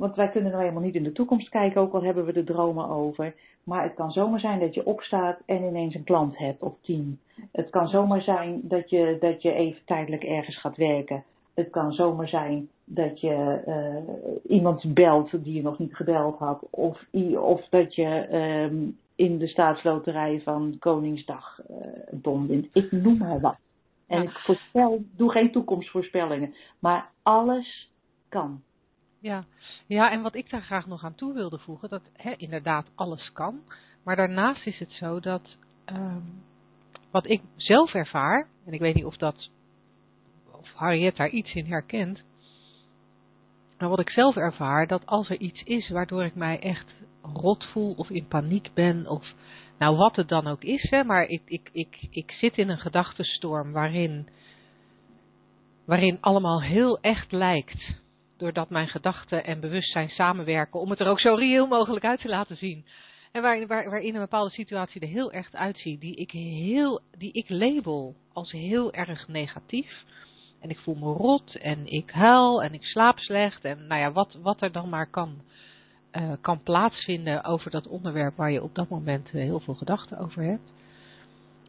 Want 0.05 0.16
wij 0.16 0.28
kunnen 0.28 0.50
nou 0.50 0.62
helemaal 0.62 0.84
niet 0.84 0.94
in 0.94 1.02
de 1.02 1.12
toekomst 1.12 1.48
kijken, 1.48 1.80
ook 1.80 1.94
al 1.94 2.02
hebben 2.02 2.24
we 2.24 2.32
er 2.32 2.44
dromen 2.44 2.88
over. 2.88 3.34
Maar 3.62 3.82
het 3.82 3.94
kan 3.94 4.11
zomaar 4.11 4.40
zijn 4.40 4.61
dat 4.61 4.74
je 4.74 4.86
opstaat 4.86 5.38
en 5.46 5.62
ineens 5.62 5.94
een 5.94 6.05
klant 6.05 6.38
hebt 6.38 6.62
of 6.62 6.74
tien. 6.80 7.18
Het 7.52 7.70
kan 7.70 7.88
zomaar 7.88 8.22
zijn 8.22 8.61
dat 8.62 8.90
je, 8.90 9.16
dat 9.20 9.42
je 9.42 9.52
even 9.52 9.84
tijdelijk 9.84 10.22
ergens 10.22 10.61
gaat 10.61 10.76
werken. 10.76 11.24
Het 11.55 11.70
kan 11.70 11.92
zomaar 11.92 12.28
zijn 12.28 12.68
dat 12.84 13.20
je 13.20 13.62
uh, 13.66 14.57
iemand 14.57 14.94
belt 14.94 15.44
die 15.44 15.55
je 15.55 15.62
nog 15.62 15.78
niet 15.78 15.94
gebeld 15.96 16.38
had. 16.38 16.66
Of, 16.70 17.05
of 17.36 17.66
dat 17.68 17.94
je 17.94 18.34
um, 18.70 18.98
in 19.14 19.38
de 19.38 19.46
staatsloterij 19.46 20.40
van 20.40 20.76
Koningsdag 20.78 21.61
uh, 21.70 21.76
een 22.07 22.20
ton 22.20 22.46
wint. 22.46 22.68
Ik 22.72 22.92
noem 22.92 23.18
maar 23.18 23.40
wat. 23.40 23.57
En 24.07 24.22
ik 24.22 24.30
voorspel, 24.30 25.02
doe 25.16 25.30
geen 25.30 25.52
toekomstvoorspellingen. 25.52 26.55
Maar 26.78 27.11
alles 27.22 27.90
kan. 28.28 28.62
Ja. 29.25 29.45
ja, 29.87 30.11
en 30.11 30.22
wat 30.22 30.35
ik 30.35 30.51
daar 30.51 30.62
graag 30.62 30.87
nog 30.87 31.05
aan 31.05 31.14
toe 31.14 31.35
wilde 31.35 31.59
voegen, 31.59 31.89
dat 31.89 32.03
inderdaad 32.37 32.91
alles 32.95 33.33
kan. 33.33 33.61
Maar 34.03 34.16
daarnaast 34.16 34.66
is 34.66 34.79
het 34.79 34.93
zo 34.93 35.20
dat 35.20 35.57
um, 35.87 36.43
wat 37.11 37.27
ik 37.27 37.43
zelf 37.57 37.95
ervaar, 37.95 38.49
en 38.66 38.72
ik 38.72 38.81
weet 38.81 38.95
niet 38.95 39.05
of 39.05 39.16
dat, 39.16 39.51
of 40.51 40.72
Harriet 40.72 41.16
daar 41.16 41.29
iets 41.29 41.55
in 41.55 41.66
herkent. 41.66 42.22
Maar 43.79 43.89
wat 43.89 44.01
ik 44.01 44.11
zelf 44.11 44.37
ervaar, 44.37 44.87
dat 44.87 45.07
als 45.07 45.31
er 45.31 45.41
iets 45.41 45.62
is 45.62 45.89
waardoor 45.89 46.25
ik 46.25 46.35
mij 46.35 46.61
echt 46.61 46.93
rot 47.22 47.64
voel 47.64 47.95
of 47.95 48.11
in 48.11 48.27
paniek 48.27 48.70
ben 48.75 49.07
of 49.07 49.33
nou 49.79 49.97
wat 49.97 50.16
het 50.16 50.29
dan 50.29 50.47
ook 50.47 50.62
is, 50.62 50.91
hè, 50.91 51.05
maar 51.05 51.27
ik, 51.27 51.43
ik, 51.45 51.68
ik, 51.72 52.07
ik 52.11 52.31
zit 52.31 52.57
in 52.57 52.68
een 52.68 52.79
gedachtenstorm 52.79 53.72
waarin, 53.72 54.29
waarin 55.85 56.18
allemaal 56.20 56.62
heel 56.62 57.01
echt 57.01 57.33
lijkt, 57.33 58.03
doordat 58.37 58.70
mijn 58.70 58.89
gedachten 58.89 59.45
en 59.45 59.61
bewustzijn 59.61 60.09
samenwerken 60.09 60.80
om 60.80 60.91
het 60.91 61.01
er 61.01 61.09
ook 61.09 61.20
zo 61.20 61.35
reëel 61.35 61.66
mogelijk 61.66 62.05
uit 62.05 62.20
te 62.20 62.28
laten 62.28 62.57
zien. 62.57 62.85
En 63.32 63.43
waar, 63.43 63.66
waar, 63.66 63.91
waarin 63.91 64.14
een 64.14 64.20
bepaalde 64.20 64.51
situatie 64.51 65.01
er 65.01 65.09
heel 65.09 65.32
echt 65.32 65.57
uitziet, 65.57 66.01
die 66.01 66.16
ik, 66.16 66.30
heel, 66.30 67.01
die 67.18 67.32
ik 67.32 67.49
label 67.49 68.14
als 68.32 68.53
heel 68.53 68.93
erg 68.93 69.28
negatief. 69.28 70.05
En 70.61 70.70
ik 70.70 70.78
voel 70.78 70.95
me 70.95 71.12
rot 71.12 71.55
en 71.55 71.87
ik 71.87 72.11
huil 72.11 72.62
en 72.62 72.74
ik 72.74 72.85
slaap 72.85 73.18
slecht 73.18 73.64
en 73.64 73.87
nou 73.87 74.01
ja, 74.01 74.12
wat, 74.12 74.39
wat 74.43 74.62
er 74.62 74.72
dan 74.72 74.89
maar 74.89 75.11
kan, 75.11 75.43
uh, 76.12 76.32
kan 76.41 76.62
plaatsvinden 76.62 77.45
over 77.45 77.70
dat 77.70 77.87
onderwerp 77.87 78.37
waar 78.37 78.51
je 78.51 78.62
op 78.62 78.74
dat 78.74 78.89
moment 78.89 79.26
uh, 79.26 79.32
heel 79.32 79.61
veel 79.61 79.74
gedachten 79.74 80.18
over 80.18 80.43
hebt. 80.43 80.72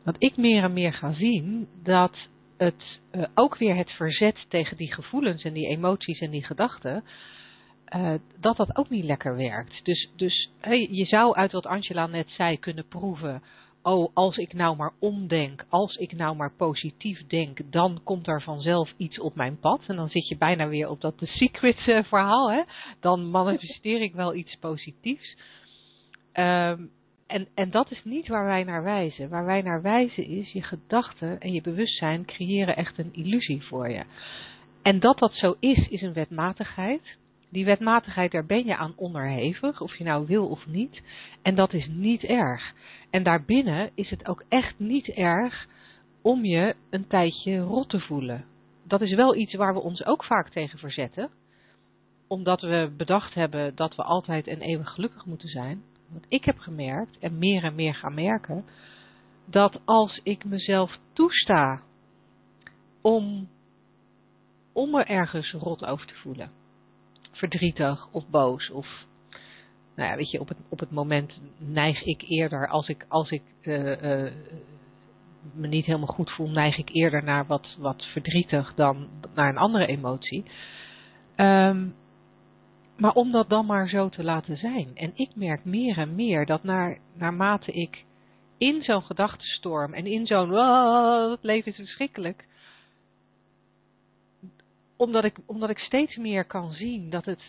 Dat 0.03 0.16
ik 0.18 0.38
meer 0.38 0.63
en 0.63 0.74
meer 0.74 0.93
ga 0.93 1.13
zien 1.13 1.68
dat 1.84 2.18
het 2.58 2.99
uh, 3.12 3.26
ook 3.34 3.58
weer 3.58 3.76
het 3.76 3.91
verzet 3.91 4.45
tegen 4.47 4.78
die 4.78 4.93
gevoelens 4.93 5.43
en 5.43 5.53
die 5.53 5.68
emoties 5.68 6.20
en 6.20 6.32
die 6.32 6.45
gedachten, 6.45 7.03
uh, 7.95 8.14
dat 8.39 8.58
dat 8.58 8.78
ook 8.78 8.89
niet 8.89 9.03
lekker 9.03 9.36
werkt. 9.36 9.86
Dus, 9.86 10.10
dus 10.16 10.49
hey, 10.60 10.88
je 10.91 11.06
zou 11.06 11.36
uit 11.36 11.51
wat 11.51 11.66
Angela 11.66 12.08
net 12.08 12.30
zei 12.30 12.60
kunnen 12.60 12.88
proeven. 12.88 13.43
Oh, 13.82 14.12
als 14.14 14.38
ik 14.38 14.53
nou 14.53 14.76
maar 14.76 14.93
omdenk, 14.99 15.66
als 15.70 15.95
ik 15.95 16.12
nou 16.12 16.36
maar 16.36 16.53
positief 16.58 17.28
denk, 17.28 17.72
dan 17.72 18.01
komt 18.03 18.28
er 18.28 18.41
vanzelf 18.41 18.93
iets 18.97 19.20
op 19.20 19.36
mijn 19.36 19.60
pad. 19.60 19.82
En 19.88 19.95
dan 19.95 20.10
zit 20.10 20.28
je 20.28 20.38
bijna 20.38 20.68
weer 20.68 20.89
op 20.89 21.01
dat 21.01 21.18
The 21.18 21.26
Secret 21.26 21.88
uh, 21.88 22.03
verhaal. 22.03 22.51
Hè? 22.51 22.62
Dan 22.99 23.30
manifesteer 23.30 24.01
ik 24.01 24.14
wel 24.14 24.36
iets 24.36 24.56
positiefs. 24.56 25.38
Um, 26.34 26.91
en, 27.28 27.47
en 27.53 27.71
dat 27.71 27.91
is 27.91 28.03
niet 28.03 28.28
waar 28.28 28.45
wij 28.45 28.63
naar 28.63 28.84
wijzen. 28.84 29.30
Waar 29.30 29.45
wij 29.45 29.61
naar 29.61 29.82
wijzen 29.82 30.26
is, 30.26 30.51
je 30.51 30.61
gedachten 30.61 31.39
en 31.39 31.53
je 31.53 31.61
bewustzijn 31.61 32.26
creëren 32.26 32.76
echt 32.76 32.97
een 32.97 33.13
illusie 33.13 33.63
voor 33.63 33.89
je. 33.89 34.03
En 34.82 34.99
dat 34.99 35.19
dat 35.19 35.34
zo 35.34 35.55
is, 35.59 35.88
is 35.88 36.01
een 36.01 36.13
wetmatigheid. 36.13 37.17
Die 37.49 37.65
wetmatigheid, 37.65 38.32
daar 38.32 38.45
ben 38.45 38.65
je 38.65 38.76
aan 38.76 38.93
onderhevig, 38.95 39.82
of 39.82 39.95
je 39.95 40.03
nou 40.03 40.26
wil 40.26 40.47
of 40.47 40.67
niet. 40.67 41.01
En 41.41 41.55
dat 41.55 41.73
is 41.73 41.88
niet 41.88 42.23
erg. 42.23 42.73
En 43.09 43.23
daarbinnen 43.23 43.91
is 43.95 44.09
het 44.09 44.28
ook 44.28 44.43
echt 44.49 44.80
niet 44.80 45.07
erg 45.07 45.67
om 46.21 46.45
je 46.45 46.76
een 46.89 47.07
tijdje 47.07 47.59
rot 47.59 47.89
te 47.89 47.99
voelen. 47.99 48.45
Dat 48.84 49.01
is 49.01 49.13
wel 49.13 49.36
iets 49.36 49.53
waar 49.53 49.73
we 49.73 49.82
ons 49.82 50.05
ook 50.05 50.26
vaak 50.26 50.49
tegen 50.49 50.80
verzetten. 50.80 51.30
Omdat 52.28 52.61
we 52.61 52.93
bedacht 52.97 53.34
hebben 53.34 53.76
dat 53.76 53.95
we 53.95 54.03
altijd 54.03 54.47
en 54.47 54.61
eeuwig 54.61 54.89
gelukkig 54.89 55.26
moeten 55.26 55.49
zijn. 55.49 55.84
Want 56.10 56.26
ik 56.28 56.45
heb 56.45 56.58
gemerkt, 56.58 57.18
en 57.18 57.38
meer 57.38 57.64
en 57.64 57.76
meer 57.76 57.95
gaan 57.95 58.14
merken, 58.14 58.66
dat 59.45 59.80
als 59.86 60.20
ik 60.24 60.45
mezelf 60.45 60.97
toesta 61.14 61.82
om, 63.01 63.49
om 64.74 64.91
me 64.91 65.03
ergens 65.03 65.51
rot 65.51 65.86
over 65.86 66.08
te 66.08 66.16
voelen, 66.16 66.51
verdrietig 67.32 68.08
of 68.12 68.30
boos 68.30 68.70
of 68.70 69.06
nou 69.95 70.10
ja, 70.10 70.16
weet 70.16 70.32
je, 70.32 70.39
op 70.39 70.47
het, 70.47 70.58
op 70.70 70.80
het 70.80 70.91
moment 70.91 71.39
neig 71.58 72.03
ik 72.03 72.22
eerder, 72.22 72.68
als 72.68 72.88
ik, 72.88 73.06
als 73.08 73.30
ik 73.30 73.41
uh, 73.62 74.01
uh, 74.01 74.32
me 75.53 75.68
niet 75.68 75.86
helemaal 75.86 76.08
goed 76.08 76.32
voel, 76.32 76.49
neig 76.49 76.78
ik 76.78 76.89
eerder 76.89 77.24
naar 77.24 77.45
wat, 77.45 77.76
wat 77.80 78.06
verdrietig 78.06 78.74
dan 78.74 79.10
naar 79.34 79.49
een 79.49 79.58
andere 79.58 79.86
emotie. 79.86 80.45
Um, 81.36 81.95
maar 82.97 83.13
om 83.13 83.31
dat 83.31 83.49
dan 83.49 83.65
maar 83.65 83.89
zo 83.89 84.09
te 84.09 84.23
laten 84.23 84.57
zijn. 84.57 84.91
En 84.93 85.11
ik 85.15 85.35
merk 85.35 85.65
meer 85.65 85.97
en 85.97 86.15
meer 86.15 86.45
dat 86.45 86.63
naar, 86.63 86.99
naarmate 87.13 87.71
ik 87.71 88.03
in 88.57 88.83
zo'n 88.83 89.03
gedachtenstorm 89.03 89.93
en 89.93 90.05
in 90.05 90.25
zo'n, 90.25 90.53
oh, 90.53 91.31
het 91.31 91.43
leven 91.43 91.71
is 91.71 91.77
verschrikkelijk. 91.77 92.45
Omdat 94.97 95.23
ik, 95.23 95.37
omdat 95.45 95.69
ik 95.69 95.79
steeds 95.79 96.15
meer 96.15 96.45
kan 96.45 96.71
zien 96.71 97.09
dat 97.09 97.25
het, 97.25 97.41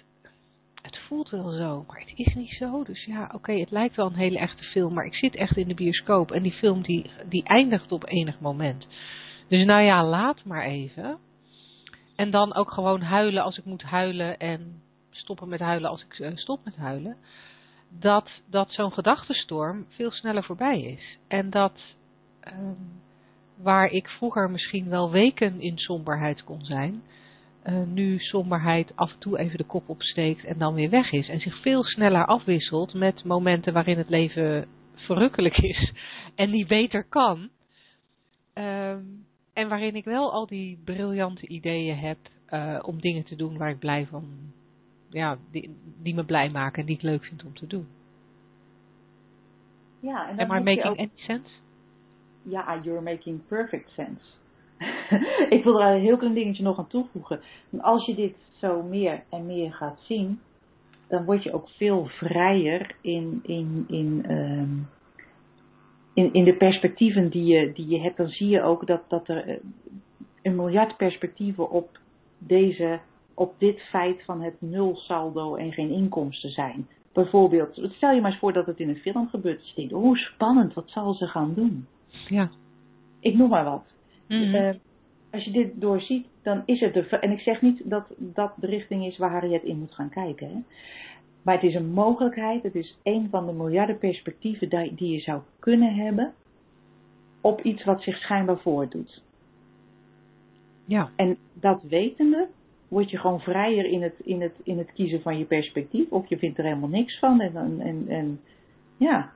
het 0.82 0.98
voelt 0.98 1.30
wel 1.30 1.50
zo, 1.50 1.84
maar 1.88 2.00
het 2.00 2.12
is 2.14 2.34
niet 2.34 2.52
zo. 2.52 2.84
Dus 2.84 3.04
ja, 3.04 3.30
oké, 3.34 3.52
het 3.52 3.70
lijkt 3.70 3.96
wel 3.96 4.06
een 4.06 4.14
hele 4.14 4.38
echte 4.38 4.64
film, 4.64 4.94
maar 4.94 5.06
ik 5.06 5.14
zit 5.14 5.34
echt 5.34 5.56
in 5.56 5.68
de 5.68 5.74
bioscoop 5.74 6.30
en 6.30 6.42
die 6.42 6.52
film 6.52 6.82
die, 6.82 7.10
die 7.28 7.44
eindigt 7.44 7.92
op 7.92 8.06
enig 8.06 8.40
moment. 8.40 8.86
Dus 9.48 9.64
nou 9.64 9.82
ja, 9.82 10.04
laat 10.04 10.44
maar 10.44 10.64
even. 10.64 11.18
En 12.16 12.30
dan 12.30 12.54
ook 12.54 12.70
gewoon 12.70 13.00
huilen 13.00 13.42
als 13.42 13.58
ik 13.58 13.64
moet 13.64 13.82
huilen 13.82 14.38
en 14.38 14.82
stoppen 15.16 15.48
met 15.48 15.60
huilen 15.60 15.90
als 15.90 16.02
ik 16.02 16.18
uh, 16.18 16.30
stop 16.34 16.60
met 16.64 16.76
huilen. 16.76 17.16
Dat, 17.88 18.30
dat 18.50 18.72
zo'n 18.72 18.92
gedachtenstorm 18.92 19.86
veel 19.88 20.10
sneller 20.10 20.44
voorbij 20.44 20.80
is. 20.80 21.18
En 21.28 21.50
dat 21.50 21.80
um, 22.52 23.00
waar 23.56 23.90
ik 23.90 24.08
vroeger 24.08 24.50
misschien 24.50 24.88
wel 24.88 25.10
weken 25.10 25.60
in 25.60 25.78
somberheid 25.78 26.44
kon 26.44 26.64
zijn, 26.64 27.02
uh, 27.64 27.82
nu 27.86 28.18
somberheid 28.18 28.96
af 28.96 29.12
en 29.12 29.18
toe 29.18 29.38
even 29.38 29.58
de 29.58 29.64
kop 29.64 29.88
opsteekt 29.88 30.44
en 30.44 30.58
dan 30.58 30.74
weer 30.74 30.90
weg 30.90 31.12
is. 31.12 31.28
En 31.28 31.40
zich 31.40 31.60
veel 31.60 31.84
sneller 31.84 32.26
afwisselt 32.26 32.94
met 32.94 33.24
momenten 33.24 33.72
waarin 33.72 33.98
het 33.98 34.08
leven 34.08 34.66
verrukkelijk 34.94 35.58
is 35.58 35.92
en 36.34 36.50
niet 36.50 36.68
beter 36.68 37.04
kan. 37.04 37.48
Um, 38.54 39.26
en 39.52 39.68
waarin 39.68 39.96
ik 39.96 40.04
wel 40.04 40.32
al 40.32 40.46
die 40.46 40.80
briljante 40.84 41.46
ideeën 41.46 41.96
heb 41.96 42.18
uh, 42.50 42.78
om 42.82 43.00
dingen 43.00 43.24
te 43.24 43.36
doen 43.36 43.58
waar 43.58 43.70
ik 43.70 43.78
blij 43.78 44.06
van 44.06 44.52
ja, 45.08 45.38
die, 45.50 45.76
die 46.02 46.14
me 46.14 46.24
blij 46.24 46.50
maken 46.50 46.80
en 46.80 46.86
die 46.86 46.96
ik 46.96 47.02
leuk 47.02 47.24
vind 47.24 47.44
om 47.44 47.54
te 47.54 47.66
doen. 47.66 47.86
Ja, 50.00 50.28
en 50.28 50.38
Am 50.38 50.56
I 50.56 50.62
making 50.62 50.84
ook... 50.84 50.98
any 50.98 51.10
sense? 51.14 51.50
Ja, 52.42 52.80
you're 52.82 53.00
making 53.00 53.46
perfect 53.46 53.90
sense. 53.90 54.24
ik 55.56 55.64
wil 55.64 55.82
er 55.82 55.94
een 55.94 56.00
heel 56.00 56.16
klein 56.16 56.34
dingetje 56.34 56.62
nog 56.62 56.78
aan 56.78 56.86
toevoegen. 56.86 57.40
Als 57.80 58.06
je 58.06 58.14
dit 58.14 58.34
zo 58.60 58.82
meer 58.82 59.22
en 59.30 59.46
meer 59.46 59.72
gaat 59.72 60.00
zien, 60.00 60.40
dan 61.06 61.24
word 61.24 61.42
je 61.42 61.52
ook 61.52 61.68
veel 61.68 62.06
vrijer 62.06 62.94
in, 63.00 63.40
in, 63.42 63.84
in, 63.88 64.30
um, 64.30 64.88
in, 66.14 66.32
in 66.32 66.44
de 66.44 66.56
perspectieven 66.56 67.28
die 67.28 67.44
je, 67.44 67.72
die 67.72 67.88
je 67.88 68.00
hebt. 68.00 68.16
Dan 68.16 68.28
zie 68.28 68.48
je 68.48 68.62
ook 68.62 68.86
dat, 68.86 69.02
dat 69.08 69.28
er 69.28 69.58
een 70.42 70.56
miljard 70.56 70.96
perspectieven 70.96 71.70
op 71.70 71.98
deze 72.38 73.00
op 73.36 73.54
dit 73.58 73.80
feit 73.80 74.24
van 74.24 74.42
het 74.42 74.54
nul 74.58 74.96
saldo 74.96 75.54
en 75.54 75.72
geen 75.72 75.90
inkomsten 75.90 76.50
zijn. 76.50 76.88
Bijvoorbeeld, 77.12 77.80
stel 77.92 78.12
je 78.12 78.20
maar 78.20 78.30
eens 78.30 78.40
voor 78.40 78.52
dat 78.52 78.66
het 78.66 78.80
in 78.80 78.88
een 78.88 78.96
film 78.96 79.28
gebeurt. 79.28 79.58
Dus 79.58 79.72
je 79.74 79.88
denkt, 79.88 80.18
spannend, 80.18 80.74
wat 80.74 80.90
zal 80.90 81.14
ze 81.14 81.26
gaan 81.26 81.54
doen? 81.54 81.86
Ja. 82.28 82.50
Ik 83.20 83.34
noem 83.34 83.48
maar 83.48 83.64
wat. 83.64 83.84
Mm-hmm. 84.28 84.54
Uh, 84.54 84.74
als 85.30 85.44
je 85.44 85.50
dit 85.50 85.80
doorziet, 85.80 86.26
dan 86.42 86.62
is 86.64 86.80
het 86.80 86.94
de. 86.94 87.08
En 87.08 87.30
ik 87.30 87.40
zeg 87.40 87.62
niet 87.62 87.90
dat 87.90 88.06
dat 88.16 88.52
de 88.56 88.66
richting 88.66 89.06
is 89.06 89.18
waar 89.18 89.30
Harriet 89.30 89.62
in 89.62 89.78
moet 89.78 89.94
gaan 89.94 90.10
kijken. 90.10 90.48
Hè? 90.48 90.58
Maar 91.42 91.54
het 91.54 91.64
is 91.64 91.74
een 91.74 91.92
mogelijkheid, 91.92 92.62
het 92.62 92.74
is 92.74 92.98
een 93.02 93.28
van 93.30 93.46
de 93.46 93.52
miljarden 93.52 93.98
perspectieven 93.98 94.68
die, 94.68 94.94
die 94.94 95.12
je 95.12 95.20
zou 95.20 95.40
kunnen 95.58 95.94
hebben 95.94 96.34
op 97.40 97.60
iets 97.60 97.84
wat 97.84 98.02
zich 98.02 98.16
schijnbaar 98.16 98.58
voordoet. 98.58 99.22
Ja. 100.84 101.10
En 101.16 101.36
dat 101.52 101.82
wetende 101.82 102.48
word 102.88 103.10
je 103.10 103.18
gewoon 103.18 103.40
vrijer 103.40 103.84
in 103.84 104.02
het, 104.02 104.14
in 104.18 104.40
het, 104.40 104.54
in 104.62 104.78
het 104.78 104.92
kiezen 104.92 105.22
van 105.22 105.38
je 105.38 105.44
perspectief. 105.44 106.10
Of 106.10 106.28
je 106.28 106.38
vindt 106.38 106.58
er 106.58 106.64
helemaal 106.64 106.88
niks 106.88 107.18
van. 107.18 107.40
En, 107.40 107.56
en, 107.56 107.80
en, 107.80 108.08
en 108.08 108.40
ja, 108.96 109.32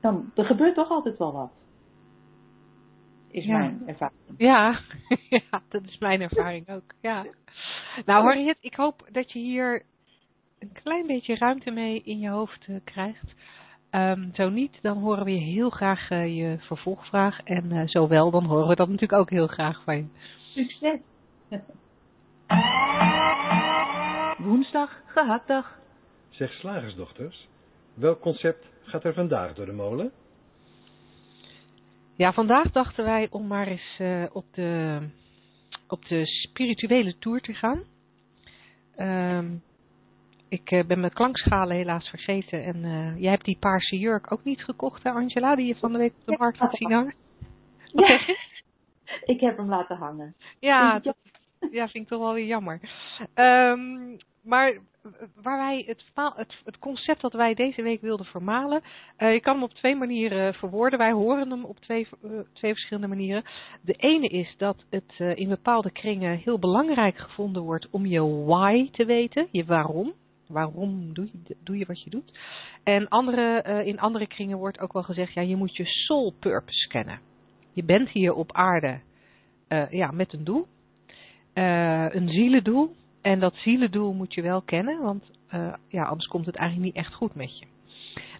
dan 0.00 0.30
er 0.34 0.44
gebeurt 0.44 0.74
toch 0.74 0.90
altijd 0.90 1.18
wel 1.18 1.32
wat. 1.32 1.50
Is 3.30 3.44
ja. 3.44 3.58
mijn 3.58 3.82
ervaring. 3.86 4.18
Ja. 4.36 4.80
ja, 5.50 5.62
dat 5.68 5.82
is 5.84 5.98
mijn 5.98 6.20
ervaring 6.20 6.68
ook. 6.68 6.94
Ja. 7.00 7.26
Nou 8.04 8.24
Harriet, 8.24 8.56
ik 8.60 8.74
hoop 8.74 9.08
dat 9.12 9.32
je 9.32 9.38
hier 9.38 9.82
een 10.58 10.72
klein 10.72 11.06
beetje 11.06 11.36
ruimte 11.36 11.70
mee 11.70 12.02
in 12.04 12.18
je 12.18 12.28
hoofd 12.28 12.66
uh, 12.68 12.76
krijgt. 12.84 13.34
Um, 13.90 14.30
zo 14.34 14.48
niet, 14.48 14.78
dan 14.82 14.98
horen 14.98 15.24
we 15.24 15.30
je 15.34 15.40
heel 15.40 15.70
graag 15.70 16.10
uh, 16.10 16.36
je 16.36 16.56
vervolgvraag. 16.58 17.40
En 17.44 17.72
uh, 17.72 17.86
zo 17.86 18.08
wel, 18.08 18.30
dan 18.30 18.44
horen 18.44 18.68
we 18.68 18.74
dat 18.74 18.88
natuurlijk 18.88 19.20
ook 19.20 19.30
heel 19.30 19.46
graag 19.46 19.82
van 19.84 19.96
je. 19.96 20.04
Succes! 20.54 21.00
Woensdag, 24.38 25.02
gehaktdag. 25.06 25.78
Zeg 26.28 26.52
slagersdochters, 26.52 27.48
welk 27.94 28.20
concept 28.20 28.66
gaat 28.82 29.04
er 29.04 29.14
vandaag 29.14 29.54
door 29.54 29.66
de 29.66 29.72
molen? 29.72 30.12
Ja, 32.16 32.32
vandaag 32.32 32.70
dachten 32.70 33.04
wij 33.04 33.28
om 33.30 33.46
maar 33.46 33.66
eens 33.66 33.98
uh, 34.00 34.24
op, 34.32 34.44
de, 34.50 35.00
op 35.88 36.04
de 36.06 36.26
spirituele 36.26 37.18
tour 37.18 37.40
te 37.40 37.54
gaan. 37.54 37.84
Um, 38.98 39.62
ik 40.48 40.70
uh, 40.70 40.84
ben 40.84 41.00
mijn 41.00 41.12
klankschalen 41.12 41.76
helaas 41.76 42.08
vergeten. 42.08 42.64
En 42.64 42.76
uh, 42.76 43.20
jij 43.20 43.30
hebt 43.30 43.44
die 43.44 43.58
paarse 43.58 43.98
jurk 43.98 44.32
ook 44.32 44.44
niet 44.44 44.64
gekocht, 44.64 45.02
hè 45.02 45.10
Angela, 45.10 45.54
die 45.54 45.66
je 45.66 45.76
van 45.76 45.92
de 45.92 45.98
week 45.98 46.12
op 46.20 46.26
de 46.26 46.36
markt 46.38 46.58
had 46.58 46.76
zien 46.76 46.92
hangen? 46.92 47.14
Wat 47.92 48.06
ja. 48.06 48.18
zeg 48.18 48.26
je? 48.26 48.48
Ik 49.24 49.40
heb 49.40 49.56
hem 49.56 49.68
laten 49.68 49.96
hangen. 49.96 50.34
Ja, 50.58 50.98
dat, 50.98 51.16
ja, 51.78 51.88
vind 51.88 52.04
ik 52.04 52.10
toch 52.10 52.20
wel 52.20 52.34
weer 52.34 52.46
jammer. 52.46 52.80
Ehm, 53.34 54.16
maar 54.42 54.80
waar 55.34 55.58
wij 55.58 55.84
het, 55.86 56.04
het, 56.64 56.78
concept 56.78 57.20
dat 57.20 57.32
wij 57.32 57.54
deze 57.54 57.82
week 57.82 58.00
wilden 58.00 58.26
vermalen, 58.26 58.82
eh, 59.16 59.32
je 59.32 59.40
kan 59.40 59.54
hem 59.54 59.62
op 59.62 59.74
twee 59.74 59.96
manieren 59.96 60.54
verwoorden. 60.54 60.98
Wij 60.98 61.12
horen 61.12 61.50
hem 61.50 61.64
op 61.64 61.78
twee, 61.80 62.08
eh, 62.22 62.30
twee 62.52 62.72
verschillende 62.72 63.08
manieren. 63.08 63.44
De 63.80 63.92
ene 63.92 64.28
is 64.28 64.54
dat 64.56 64.84
het 64.90 65.14
eh, 65.18 65.36
in 65.36 65.48
bepaalde 65.48 65.90
kringen 65.90 66.36
heel 66.36 66.58
belangrijk 66.58 67.18
gevonden 67.18 67.62
wordt 67.62 67.90
om 67.90 68.06
je 68.06 68.44
why 68.44 68.90
te 68.90 69.04
weten, 69.04 69.48
je 69.50 69.64
waarom. 69.64 70.12
Waarom 70.48 71.14
doe 71.14 71.28
je, 71.32 71.56
doe 71.64 71.78
je 71.78 71.86
wat 71.86 72.02
je 72.02 72.10
doet? 72.10 72.38
En 72.82 73.08
andere, 73.08 73.62
in 73.84 74.00
andere 74.00 74.26
kringen 74.26 74.58
wordt 74.58 74.80
ook 74.80 74.92
wel 74.92 75.02
gezegd, 75.02 75.32
ja, 75.32 75.42
je 75.42 75.56
moet 75.56 75.76
je 75.76 75.84
soul 75.84 76.34
purpose 76.38 76.88
kennen. 76.88 77.20
Je 77.72 77.84
bent 77.84 78.08
hier 78.08 78.34
op 78.34 78.52
aarde 78.52 79.00
ja, 79.90 80.10
met 80.10 80.32
een 80.32 80.44
doel, 80.44 80.66
eh, 81.60 82.14
een 82.14 82.28
zielendoel. 82.28 82.94
En 83.22 83.40
dat 83.40 83.54
zielendoel 83.54 84.12
moet 84.12 84.34
je 84.34 84.42
wel 84.42 84.62
kennen, 84.62 85.02
want 85.02 85.30
eh, 85.48 85.74
ja, 85.88 86.04
anders 86.04 86.28
komt 86.28 86.46
het 86.46 86.56
eigenlijk 86.56 86.94
niet 86.94 87.04
echt 87.04 87.14
goed 87.14 87.34
met 87.34 87.58
je. 87.58 87.66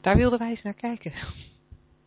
Daar 0.00 0.16
wilden 0.16 0.38
wij 0.38 0.50
eens 0.50 0.62
naar 0.62 0.74
kijken. 0.74 1.12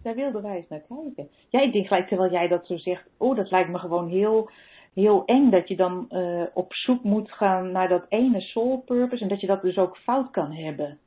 Daar 0.03 0.16
wilden 0.16 0.41
wij 0.41 0.55
eens 0.55 0.68
naar 0.70 0.84
kijken. 0.88 1.28
Ja, 1.49 1.61
ik 1.61 1.74
denk 1.74 1.88
gelijk 1.88 2.07
terwijl 2.07 2.32
jij 2.32 2.47
dat 2.47 2.66
zo 2.68 2.78
zegt, 2.78 3.09
oh, 3.18 3.36
dat 3.36 3.51
lijkt 3.51 3.70
me 3.70 3.80
gewoon 3.80 4.09
heel, 4.09 4.49
heel 4.93 5.26
eng 5.26 5.49
dat 5.49 5.68
je 5.68 5.76
dan 5.76 6.09
eh, 6.09 6.43
op 6.53 6.74
zoek 6.74 7.03
moet 7.03 7.32
gaan 7.32 7.72
naar 7.72 7.88
dat 7.89 8.05
ene 8.09 8.41
soul 8.41 8.78
purpose 8.86 9.24
en 9.24 9.30
dat 9.30 9.41
je 9.41 9.47
dat 9.47 9.61
dus 9.61 9.78
ook 9.78 9.97
fout 9.97 10.32
kan 10.32 10.51
hebben. 10.51 10.97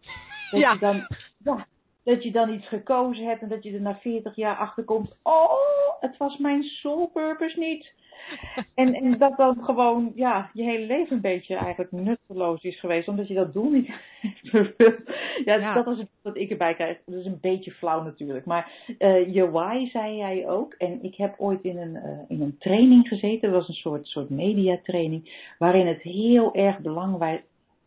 Dat 0.50 0.60
Ja. 0.60 0.72
je 0.72 0.78
dan, 0.78 1.06
ja, 1.44 1.66
dat 2.06 2.22
je 2.22 2.30
dan 2.30 2.52
iets 2.52 2.68
gekozen 2.68 3.24
hebt 3.24 3.42
en 3.42 3.48
dat 3.48 3.62
je 3.62 3.72
er 3.72 3.80
na 3.80 3.98
40 4.00 4.36
jaar 4.36 4.56
achter 4.56 4.84
komt, 4.84 5.16
oh, 5.22 6.00
het 6.00 6.16
was 6.16 6.36
mijn 6.36 6.62
soul 6.62 7.06
purpose 7.06 7.58
niet. 7.58 7.92
En, 8.74 8.94
en 8.94 9.18
dat 9.18 9.36
dan 9.36 9.64
gewoon, 9.64 10.12
ja, 10.14 10.50
je 10.52 10.62
hele 10.62 10.86
leven 10.86 11.16
een 11.16 11.22
beetje 11.22 11.56
eigenlijk 11.56 11.92
nutteloos 11.92 12.62
is 12.62 12.80
geweest, 12.80 13.08
omdat 13.08 13.28
je 13.28 13.34
dat 13.34 13.52
doel 13.52 13.70
niet 13.70 13.86
hebt 14.20 14.38
vervuld. 14.42 15.00
Ja, 15.44 15.54
Ja. 15.54 15.72
dat 15.74 15.86
is 15.86 15.98
het 15.98 16.08
wat 16.22 16.36
ik 16.36 16.50
erbij 16.50 16.74
krijg. 16.74 16.98
Dat 17.06 17.20
is 17.20 17.26
een 17.26 17.38
beetje 17.40 17.70
flauw 17.70 18.02
natuurlijk. 18.02 18.44
Maar 18.44 18.70
eh, 18.98 19.34
je 19.34 19.50
why 19.50 19.88
zei 19.88 20.16
jij 20.16 20.48
ook. 20.48 20.74
En 20.78 20.98
ik 21.02 21.14
heb 21.14 21.34
ooit 21.38 21.62
in 21.62 21.78
een, 21.78 21.96
eh, 21.96 22.18
in 22.28 22.40
een 22.40 22.56
training 22.58 23.08
gezeten. 23.08 23.50
Dat 23.50 23.58
was 23.58 23.68
een 23.68 23.74
soort, 23.74 24.06
soort 24.06 24.30
mediatraining. 24.30 25.52
Waarin 25.58 25.86
het 25.86 26.02
heel 26.02 26.54
erg 26.54 26.78
belangrijk, 26.78 27.42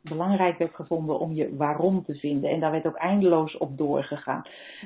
belangrijk 0.10 0.58
werd 0.58 0.76
gevonden 0.76 1.20
om 1.20 1.34
je 1.34 1.56
waarom 1.56 2.04
te 2.04 2.16
vinden. 2.16 2.50
En 2.50 2.60
daar 2.60 2.72
werd 2.72 2.88
ook 2.88 2.96
eindeloos 2.96 3.58
op 3.58 3.78
doorgegaan. 3.78 4.42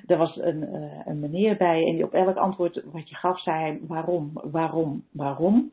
Er 0.06 0.18
was 0.18 0.38
een, 0.38 0.64
eh, 0.64 1.00
een 1.06 1.20
meneer 1.20 1.58
bij 1.58 1.86
en 1.86 1.96
die 1.96 2.04
op 2.04 2.14
elk 2.14 2.38
antwoord 2.38 2.84
wat 2.92 3.10
je 3.10 3.16
gaf 3.16 3.42
zei 3.42 3.58
hij 3.58 3.80
waarom, 3.88 4.32
waarom, 4.34 5.04
waarom. 5.12 5.72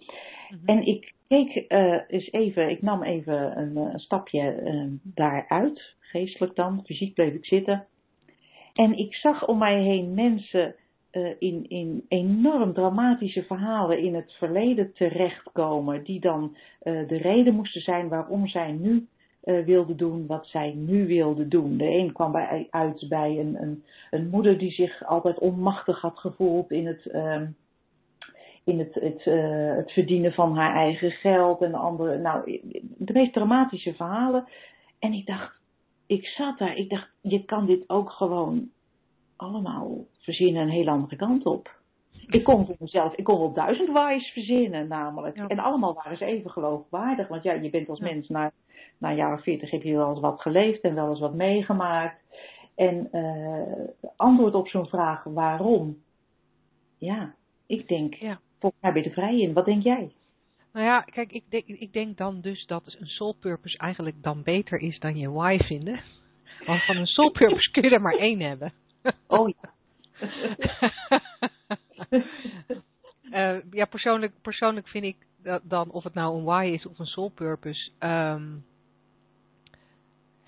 En 0.65 0.87
ik 0.87 1.13
keek 1.29 1.55
eh, 1.69 2.01
eens 2.09 2.33
even, 2.33 2.71
ik 2.71 2.83
nam 2.83 3.03
even 3.03 3.59
een, 3.59 3.77
eh, 3.77 3.93
een 3.93 3.99
stapje 3.99 4.53
eh, 4.53 4.85
daaruit, 5.03 5.95
geestelijk 6.01 6.55
dan, 6.55 6.83
fysiek 6.85 7.15
bleef 7.15 7.35
ik 7.35 7.45
zitten. 7.45 7.87
En 8.75 8.99
ik 8.99 9.15
zag 9.15 9.47
om 9.47 9.59
mij 9.59 9.83
heen 9.83 10.15
mensen 10.15 10.75
in, 11.39 11.69
in 11.69 12.05
enorm 12.09 12.73
dramatische 12.73 13.43
verhalen 13.43 13.99
in 13.99 14.15
het 14.15 14.33
verleden 14.33 14.93
terechtkomen, 14.93 16.05
die 16.05 16.21
dan 16.21 16.57
de 16.83 17.19
reden 17.23 17.55
moesten 17.55 17.81
zijn 17.81 18.09
waarom 18.09 18.47
zij 18.49 18.73
nu 18.73 19.07
eh, 19.41 19.65
wilde 19.65 19.95
doen 19.95 20.27
wat 20.27 20.47
zij 20.47 20.73
nu 20.77 21.07
wilde 21.07 21.49
doen. 21.49 21.77
De 21.77 21.89
een 21.91 22.13
kwam 22.13 22.33
bij, 22.33 22.67
uit 22.71 23.07
bij 23.09 23.39
een, 23.39 23.63
een, 23.63 23.85
een 24.11 24.29
moeder 24.29 24.59
die 24.59 24.71
zich 24.71 25.05
altijd 25.07 25.39
onmachtig 25.39 26.01
had 26.01 26.19
gevoeld 26.19 26.71
in 26.71 26.87
het. 26.87 27.07
ehm, 27.07 27.47
in 28.65 28.79
het, 28.79 28.95
het, 28.95 29.27
eh, 29.27 29.77
het 29.77 29.91
verdienen 29.93 30.33
van 30.33 30.57
haar 30.57 30.75
eigen 30.75 31.11
geld 31.11 31.63
en 31.63 31.75
andere, 31.75 32.19
nou, 32.19 32.61
de 32.97 33.13
meest 33.13 33.33
dramatische 33.33 33.95
verhalen. 33.95 34.45
En 34.99 35.13
ik 35.13 35.27
dacht, 35.27 35.61
ik 36.07 36.27
zat 36.27 36.59
daar, 36.59 36.77
ik 36.77 36.89
dacht, 36.91 37.11
je 37.21 37.45
kan 37.45 37.67
dit 37.67 37.85
ook 37.89 38.11
gewoon 38.11 38.69
allemaal 39.37 40.05
verzinnen 40.19 40.63
een 40.63 40.69
hele 40.69 40.91
andere 40.91 41.17
kant 41.17 41.47
op. 41.47 41.79
Ik 42.27 42.45
kon 42.45 42.67
voor 42.67 42.77
mezelf, 42.79 43.15
ik 43.15 43.25
kon 43.25 43.39
wel 43.39 43.53
duizend 43.53 43.89
whys 43.91 44.29
verzinnen 44.33 44.89
namelijk. 44.89 45.37
Ja. 45.37 45.47
En 45.47 45.59
allemaal 45.59 45.95
waren 45.95 46.17
ze 46.19 46.25
even 46.25 46.51
geloofwaardig. 46.51 47.29
Want 47.29 47.43
ja, 47.43 47.53
je 47.53 47.71
bent 47.71 47.89
als 47.89 47.99
Ja. 47.99 48.05
mens 48.05 48.29
na, 48.29 48.51
na 49.01 49.35
of 49.35 49.43
veertig 49.43 49.71
heb 49.71 49.83
je 49.83 49.97
wel 49.97 50.11
eens 50.11 50.21
wat 50.21 50.41
geleefd 50.41 50.81
en 50.81 50.95
wel 50.95 51.11
eens 51.11 51.21
wat 51.21 51.35
meegemaakt. 51.35 52.21
En 52.75 53.09
eh, 53.13 54.09
antwoord 54.17 54.55
op 54.55 54.69
zo'n 54.69 54.89
vraag, 54.89 55.25
waarom? 55.25 56.03
Ja, 56.99 57.35
ik 57.67 57.89
denk, 57.89 58.15
Ja. 58.15 58.41
volgens 58.59 58.83
mij 58.83 58.93
ben 58.93 59.03
je 59.03 59.09
er 59.09 59.15
vrij 59.15 59.41
in. 59.41 59.53
Wat 59.53 59.65
denk 59.65 59.83
jij? 59.83 60.13
Nou 60.73 60.87
ja, 60.87 61.01
kijk, 61.01 61.33
ik 61.33 61.45
denk, 61.49 61.67
ik 61.67 61.93
denk 61.93 62.17
dan 62.17 62.41
dus 62.41 62.67
dat 62.67 62.97
een 62.99 63.07
soul 63.07 63.35
purpose 63.41 63.79
eigenlijk 63.79 64.23
dan 64.23 64.43
beter 64.43 64.81
is 64.81 64.99
dan 64.99 65.17
je 65.17 65.31
why 65.31 65.59
vinden. 65.59 66.01
Want 66.67 66.85
van 66.85 66.97
een 66.97 67.07
soul 67.07 67.31
purpose 67.31 67.71
kun 67.71 67.83
je 67.83 67.91
er 67.91 68.01
maar 68.01 68.17
één 68.17 68.41
hebben. 68.41 68.73
Oh 69.27 69.49
ja. 69.49 69.71
Eh, 73.31 73.57
ja, 73.71 73.85
persoonlijk, 73.85 74.33
persoonlijk 74.43 74.89
vind 74.89 75.05
ik 75.05 75.17
dat 75.43 75.61
dan, 75.65 75.91
of 75.91 76.05
het 76.05 76.15
nou 76.15 76.37
een 76.39 76.45
why 76.45 76.71
is 76.75 76.87
of 76.87 76.99
een 76.99 77.07
soul 77.07 77.29
purpose. 77.29 77.91
ehm, 77.99 78.43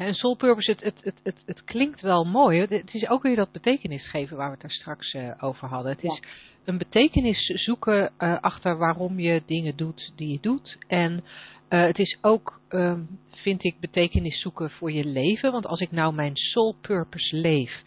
een 0.07 0.14
soul 0.14 0.36
purpose, 0.36 0.70
het, 0.70 0.82
het, 0.82 0.94
het, 1.03 1.20
het, 1.22 1.36
het 1.46 1.64
klinkt 1.64 2.00
wel 2.00 2.24
mooi. 2.24 2.61
Het 2.61 2.94
is 2.94 3.09
ook 3.09 3.22
weer 3.22 3.36
dat 3.36 3.53
betekenis 3.53 4.11
geven 4.11 4.36
waar 4.36 4.46
we 4.46 4.53
het 4.53 4.62
daar 4.62 4.70
straks 4.70 5.12
eh, 5.12 5.30
over 5.40 5.68
hadden. 5.68 5.92
Het 5.92 6.05
is 6.05 6.22
een 6.64 6.78
betekenis 6.78 7.46
zoeken 7.46 8.12
eh, 8.18 8.38
achter 8.40 8.76
waarom 8.76 9.20
je 9.20 9.42
dingen 9.46 9.76
doet 9.76 10.12
die 10.16 10.28
je 10.28 10.38
doet. 10.40 10.76
En 10.86 11.24
eh, 11.68 11.82
het 11.82 11.98
is 11.98 12.18
ook, 12.20 12.61
ehm, 12.68 13.00
vind 13.30 13.64
ik, 13.64 13.80
betekenis 13.80 14.40
zoeken 14.40 14.70
voor 14.70 14.92
je 14.92 15.05
leven. 15.05 15.53
Want 15.53 15.66
als 15.66 15.80
ik 15.80 15.90
nou 15.90 16.14
mijn 16.14 16.36
soul 16.36 16.76
purpose 16.80 17.36
leef. 17.36 17.82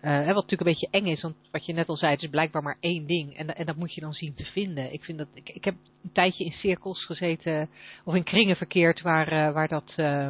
hè, 0.00 0.24
wat 0.24 0.34
natuurlijk 0.34 0.60
een 0.60 0.66
beetje 0.72 0.88
eng 0.90 1.06
is, 1.06 1.22
want 1.22 1.34
wat 1.50 1.66
je 1.66 1.72
net 1.72 1.88
al 1.88 1.96
zei, 1.96 2.12
het 2.12 2.22
is 2.22 2.30
blijkbaar 2.30 2.62
maar 2.62 2.76
één 2.80 3.06
ding. 3.06 3.36
En, 3.36 3.56
en 3.56 3.66
dat 3.66 3.76
moet 3.76 3.94
je 3.94 4.00
dan 4.00 4.12
zien 4.12 4.34
te 4.34 4.44
vinden. 4.44 4.92
Ik, 4.92 5.04
vind 5.04 5.18
dat, 5.18 5.28
ik, 5.34 5.48
ik 5.48 5.64
heb 5.64 5.74
een 6.02 6.12
tijdje 6.12 6.44
in 6.44 6.52
cirkels 6.52 7.04
gezeten, 7.04 7.68
of 8.04 8.14
in 8.14 8.24
kringen 8.24 8.56
verkeerd, 8.56 9.00
waar, 9.00 9.52
waar 9.52 9.68
dat 9.68 9.92
eh, 9.96 10.28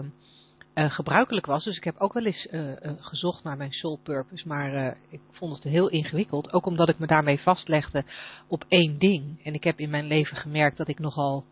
eh, 0.75 0.91
gebruikelijk 0.91 1.47
was. 1.47 1.65
Dus 1.65 1.77
ik 1.77 1.85
heb 1.85 1.97
ook 1.99 2.13
wel 2.13 2.25
eens 2.25 2.47
eh, 2.47 2.85
eh, 2.85 2.93
gezocht 2.99 3.45
naar 3.45 3.57
mijn 3.57 3.73
soul 3.73 3.99
purpose. 4.03 4.49
Maar 4.49 4.97
ik 5.09 5.21
vond 5.31 5.55
het 5.55 5.63
heel 5.63 5.89
ingewikkeld. 5.89 6.53
Ook 6.53 6.67
omdat 6.67 6.89
ik 6.89 6.99
me 6.99 7.07
daarmee 7.07 7.41
vastlegde 7.41 8.05
op 8.47 8.65
één 8.69 8.99
ding. 8.99 9.45
En 9.45 9.55
ik 9.55 9.65
heb 9.65 9.79
in 9.79 9.91
mijn 9.91 10.07
leven 10.07 10.37
gemerkt 10.37 10.77
dat 10.77 10.89
ik 10.89 10.99
nogal 10.99 11.45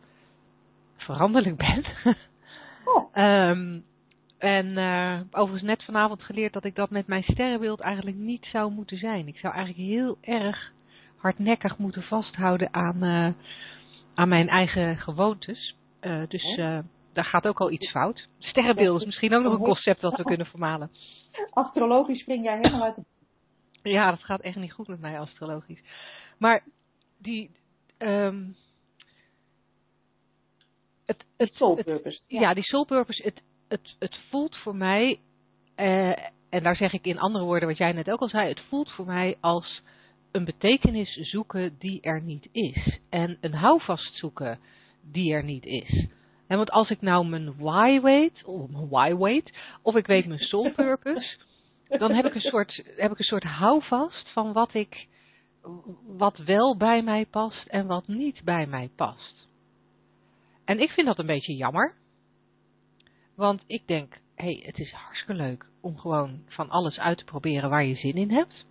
veranderlijk 0.97 1.57
ben. 1.67 1.85
Oh. 2.85 3.09
Ehm, 3.13 3.81
en 4.39 4.79
overigens 5.31 5.63
net 5.63 5.85
vanavond 5.85 6.23
geleerd 6.23 6.53
dat 6.53 6.65
ik 6.65 6.75
dat 6.75 6.91
met 6.91 7.07
mijn 7.07 7.23
sterrenbeeld 7.23 7.81
eigenlijk 7.81 8.17
niet 8.17 8.47
zou 8.51 8.73
moeten 8.73 8.99
zijn. 8.99 9.29
Ik 9.29 9.39
zou 9.39 9.55
eigenlijk 9.55 9.89
heel 9.89 10.19
erg 10.21 10.73
hardnekkig 11.17 11.79
moeten 11.79 12.03
vasthouden 12.03 12.75
aan, 12.75 13.35
aan 14.15 14.29
mijn 14.29 14.49
eigen 14.49 14.99
gewoontes. 14.99 15.77
Dus 16.29 16.57
eh, 16.57 16.79
daar 17.19 17.27
gaat 17.31 17.47
ook 17.47 17.61
al 17.61 17.71
iets 17.71 17.91
fout. 17.91 18.29
Sterrenbeeld 18.39 19.01
is 19.01 19.07
misschien 19.07 19.35
ook 19.35 19.43
nog 19.43 19.53
een 19.53 19.65
concept 19.65 20.01
dat 20.01 20.17
we 20.17 20.23
kunnen 20.23 20.47
vermalen. 20.47 20.91
Astrologisch 21.51 22.21
spring 22.21 22.45
jij 22.45 22.57
helemaal 22.57 22.83
uit 22.85 22.95
de... 22.97 23.03
Ja, 23.91 24.11
dat 24.11 24.23
gaat 24.23 24.41
echt 24.41 24.57
niet 24.57 24.73
goed 24.73 24.89
met 24.89 25.01
mij 25.01 25.21
astrologisch. 25.21 25.83
Maar 26.39 26.63
die. 27.19 27.51
ehm, 27.99 28.45
het, 31.07 31.25
het, 31.37 31.55
soul 31.55 31.77
het- 31.77 31.85
purpose. 31.87 32.21
ja. 32.27 32.55
die 32.55 32.65
soul 32.65 32.85
purpose, 32.85 33.23
het, 33.23 33.43
het, 33.69 33.97
het 33.99 34.19
voelt 34.31 34.57
voor 34.57 34.77
mij, 34.77 35.21
eh, 35.75 36.09
en 36.51 36.63
daar 36.63 36.77
zeg 36.77 36.93
ik 36.93 37.05
in 37.07 37.19
andere 37.19 37.45
woorden 37.45 37.69
wat 37.69 37.79
jij 37.79 37.93
net 37.93 38.11
ook 38.11 38.21
al 38.21 38.29
zei, 38.29 38.49
het 38.49 38.61
voelt 38.69 38.91
voor 38.93 39.07
mij 39.07 39.37
als 39.41 39.83
een 40.33 40.45
betekenis 40.45 41.15
zoeken 41.15 41.77
die 41.79 42.01
er 42.01 42.23
niet 42.23 42.49
is. 42.53 42.99
En 43.11 43.39
een 43.41 43.55
houvast 43.55 44.17
zoeken 44.17 44.59
die 45.03 45.33
er 45.33 45.45
niet 45.45 45.65
is. 45.65 46.07
En 46.49 46.57
want 46.57 46.71
als 46.71 46.91
ik 46.91 47.01
nou 47.01 47.27
mijn 47.27 47.57
why 47.57 48.01
weet, 48.01 48.45
of 48.45 48.71
mijn 48.71 48.89
why 48.89 49.15
weet, 49.15 49.53
of 49.83 49.97
ik 49.97 50.07
weet 50.07 50.27
mijn 50.27 50.39
soul 50.39 50.73
purpose, 50.73 51.37
dan 51.89 52.13
heb 52.13 52.25
ik 52.25 52.35
een 52.35 52.41
soort, 52.41 52.83
heb 52.97 53.11
ik 53.11 53.19
een 53.19 53.25
soort 53.25 53.45
houvast 53.45 54.29
van 54.29 54.53
wat 54.53 54.75
ik, 54.75 55.07
wat 56.07 56.37
wel 56.37 56.77
bij 56.77 57.03
mij 57.03 57.27
past 57.27 57.67
en 57.67 57.87
wat 57.87 58.07
niet 58.07 58.45
bij 58.45 58.67
mij 58.67 58.91
past. 58.97 59.49
En 60.65 60.81
ik 60.81 60.91
vind 60.91 61.07
dat 61.07 61.19
een 61.19 61.27
beetje 61.27 61.57
jammer. 61.57 61.95
Want 63.37 63.63
ik 63.67 63.87
denk, 63.87 64.21
hey, 64.35 64.63
het 64.65 64.79
is 64.79 64.93
hartstikke 64.93 65.43
leuk 65.43 65.67
om 65.81 65.99
gewoon 65.99 66.43
van 66.47 66.71
alles 66.71 66.99
uit 66.99 67.19
te 67.19 67.25
proberen 67.25 67.71
waar 67.71 67.85
je 67.85 67.95
zin 67.95 68.15
in 68.15 68.31
hebt. 68.31 68.67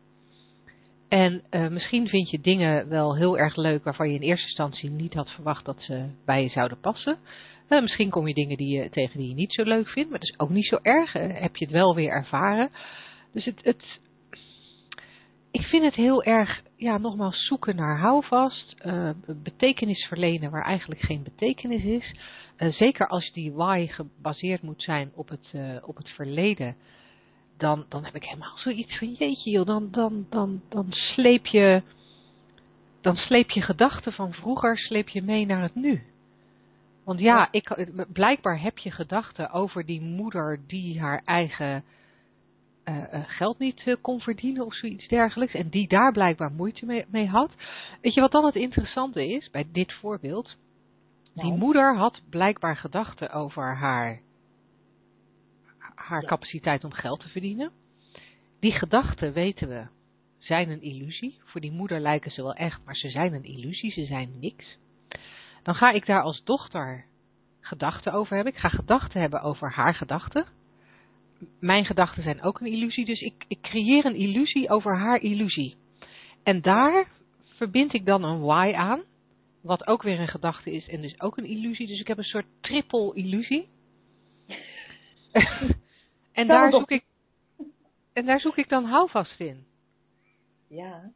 En 1.08 1.44
eh, 1.50 1.68
misschien 1.68 2.08
vind 2.08 2.30
je 2.30 2.40
dingen 2.40 2.90
wel 2.90 3.16
heel 3.16 3.38
erg 3.38 3.56
leuk 3.56 3.84
waarvan 3.84 4.10
je 4.10 4.16
in 4.16 4.22
eerste 4.22 4.46
instantie 4.46 4.90
niet 4.90 5.14
had 5.14 5.30
verwacht 5.30 5.66
dat 5.66 5.78
ze 5.80 6.10
bij 6.26 6.44
je 6.44 6.50
zouden 6.50 6.80
passen. 6.80 7.18
Eh, 7.68 7.82
misschien 7.82 8.10
kom 8.10 8.28
je 8.28 8.34
dingen 8.34 8.58
die 8.58 8.78
je, 8.78 8.90
tegen 8.90 9.20
die 9.20 9.28
je 9.28 9.36
niet 9.36 9.54
zo 9.54 9.64
leuk 9.64 9.88
vindt, 9.88 10.10
maar 10.10 10.20
dat 10.20 10.30
is 10.30 10.40
ook 10.40 10.50
niet 10.50 10.68
zo 10.68 10.80
erg. 10.82 11.16
Eh, 11.16 11.42
heb 11.42 11.56
je 11.56 11.66
het 11.66 11.74
wel 11.74 11.96
weer 11.96 12.10
ervaren. 12.10 12.70
Dus 13.34 13.46
het, 13.46 13.60
het, 13.64 14.00
ik 15.52 15.62
vind 15.62 15.84
het 15.84 15.96
heel 15.96 16.24
erg 16.24 16.62
ja, 16.76 16.98
nogmaals 16.98 17.46
zoeken 17.46 17.76
naar 17.76 18.00
houvast, 18.00 18.76
uh, 18.86 19.10
betekenis 19.44 20.06
verlenen 20.06 20.52
waar 20.52 20.64
eigenlijk 20.64 21.02
geen 21.02 21.24
betekenis 21.24 21.84
is. 21.84 22.16
Uh, 22.58 22.74
zeker 22.74 23.08
als 23.08 23.32
die 23.32 23.52
why 23.52 23.88
gebaseerd 23.88 24.62
moet 24.62 24.84
zijn 24.84 25.12
op 25.16 25.30
het, 25.30 25.54
op 25.86 25.98
het 25.98 26.10
verleden, 26.10 26.76
dan, 27.58 27.86
dan 27.90 28.06
heb 28.06 28.16
ik 28.16 28.24
helemaal 28.24 28.58
zoiets 28.58 28.98
van 28.98 29.14
jeetje 29.14 29.64
dan, 29.66 29.92
dan, 29.92 30.26
dan, 30.30 30.62
dan 30.70 30.86
sleep 30.90 31.46
je, 31.46 31.82
dan 33.02 33.16
sleep 33.16 33.50
je 33.50 33.62
gedachten 33.62 34.14
van 34.14 34.34
vroeger, 34.34 34.78
sleep 34.78 35.10
je 35.10 35.22
mee 35.22 35.46
naar 35.46 35.62
het 35.62 35.76
nu. 35.76 36.04
Want 37.08 37.20
ja. 37.20 37.48
Ik, 37.52 37.94
blijkbaar 38.14 38.62
heb 38.62 38.78
je 38.78 38.92
gedachten 38.92 39.52
over 39.52 39.86
die 39.86 40.02
moeder 40.02 40.60
die 40.68 41.00
haar 41.00 41.22
eigen 41.26 41.84
uh, 42.86 43.04
geld 43.12 43.60
niet 43.60 43.86
uh, 43.86 43.96
kon 44.02 44.20
verdienen 44.20 44.66
of 44.66 44.76
zoiets 44.76 45.08
dergelijks. 45.08 45.54
En 45.54 45.70
die 45.70 45.88
daar 45.88 46.12
blijkbaar 46.12 46.52
moeite 46.52 46.86
mee, 46.86 47.06
mee, 47.10 47.28
had. 47.28 47.52
Weet 48.02 48.14
je 48.14 48.22
wat 48.22 48.32
dan 48.32 48.46
het 48.46 48.56
interessante 48.56 49.28
is 49.28 49.50
bij 49.50 49.68
dit 49.72 49.94
voorbeeld? 49.94 50.58
Die 51.34 51.44
Nou. 51.44 51.58
moeder 51.58 51.96
had 51.98 52.22
blijkbaar 52.30 52.78
gedachten 52.78 53.32
over 53.32 53.76
haar, 53.76 54.22
haar 55.96 56.22
Ja. 56.22 56.28
capaciteit 56.28 56.84
om 56.84 56.92
geld 56.92 57.20
te 57.20 57.30
verdienen. 57.30 57.72
Die 58.60 58.72
gedachten, 58.72 59.34
weten 59.34 59.68
we, 59.68 59.86
zijn 60.38 60.70
een 60.70 60.82
illusie. 60.82 61.40
Voor 61.44 61.62
die 61.62 61.72
moeder 61.72 62.00
lijken 62.00 62.32
ze 62.32 62.42
wel 62.42 62.54
echt, 62.54 62.80
maar 62.86 62.96
ze 62.96 63.10
zijn 63.10 63.34
een 63.34 63.46
illusie, 63.46 63.92
ze 63.92 64.06
zijn 64.06 64.40
niks. 64.40 64.78
Dan 65.68 65.76
ga 65.76 65.92
ik 65.92 66.06
daar 66.06 66.22
als 66.22 66.44
dochter 66.44 67.06
gedachten 67.60 68.14
over 68.14 68.36
hebben. 68.36 68.54
Ik 68.54 68.60
ga 68.60 68.70
gedachten 68.70 69.22
hebben 69.22 69.42
over 69.42 69.72
haar 69.72 69.96
gedachten 69.96 70.46
mijn 71.60 71.86
gedachten 71.86 72.24
zijn 72.24 72.42
ook 72.42 72.60
een 72.60 72.72
illusie, 72.72 73.06
dus 73.06 73.22
ik, 73.22 73.46
ik 73.48 73.62
creëer 73.62 74.06
een 74.06 74.16
illusie 74.16 74.70
over 74.70 74.98
haar 74.98 75.22
illusie. 75.22 75.76
En 76.44 76.62
daar 76.62 77.08
verbind 77.44 77.94
ik 77.94 78.06
dan 78.06 78.24
een 78.24 78.40
why 78.40 78.74
aan, 78.76 79.04
wat 79.62 79.88
ook 79.88 80.02
weer 80.02 80.20
een 80.20 80.28
gedachte 80.28 80.72
is 80.72 80.88
en 80.88 81.02
dus 81.02 81.22
ook 81.22 81.38
een 81.38 81.46
illusie. 81.46 81.88
Dus 81.88 82.00
ik 82.00 82.08
heb 82.08 82.18
een 82.18 82.24
soort 82.24 82.46
triple 82.62 83.16
illusie. 83.16 83.68
en, 86.32 86.48
daar 86.48 86.72
zoek 86.72 86.92
ik, 86.92 87.04
en 88.14 88.26
daar 88.26 88.40
zoek 88.40 88.58
ik 88.58 88.70
dan 88.70 88.86
houvast 88.86 89.40
in. 89.40 89.66
Ja. 90.68 91.12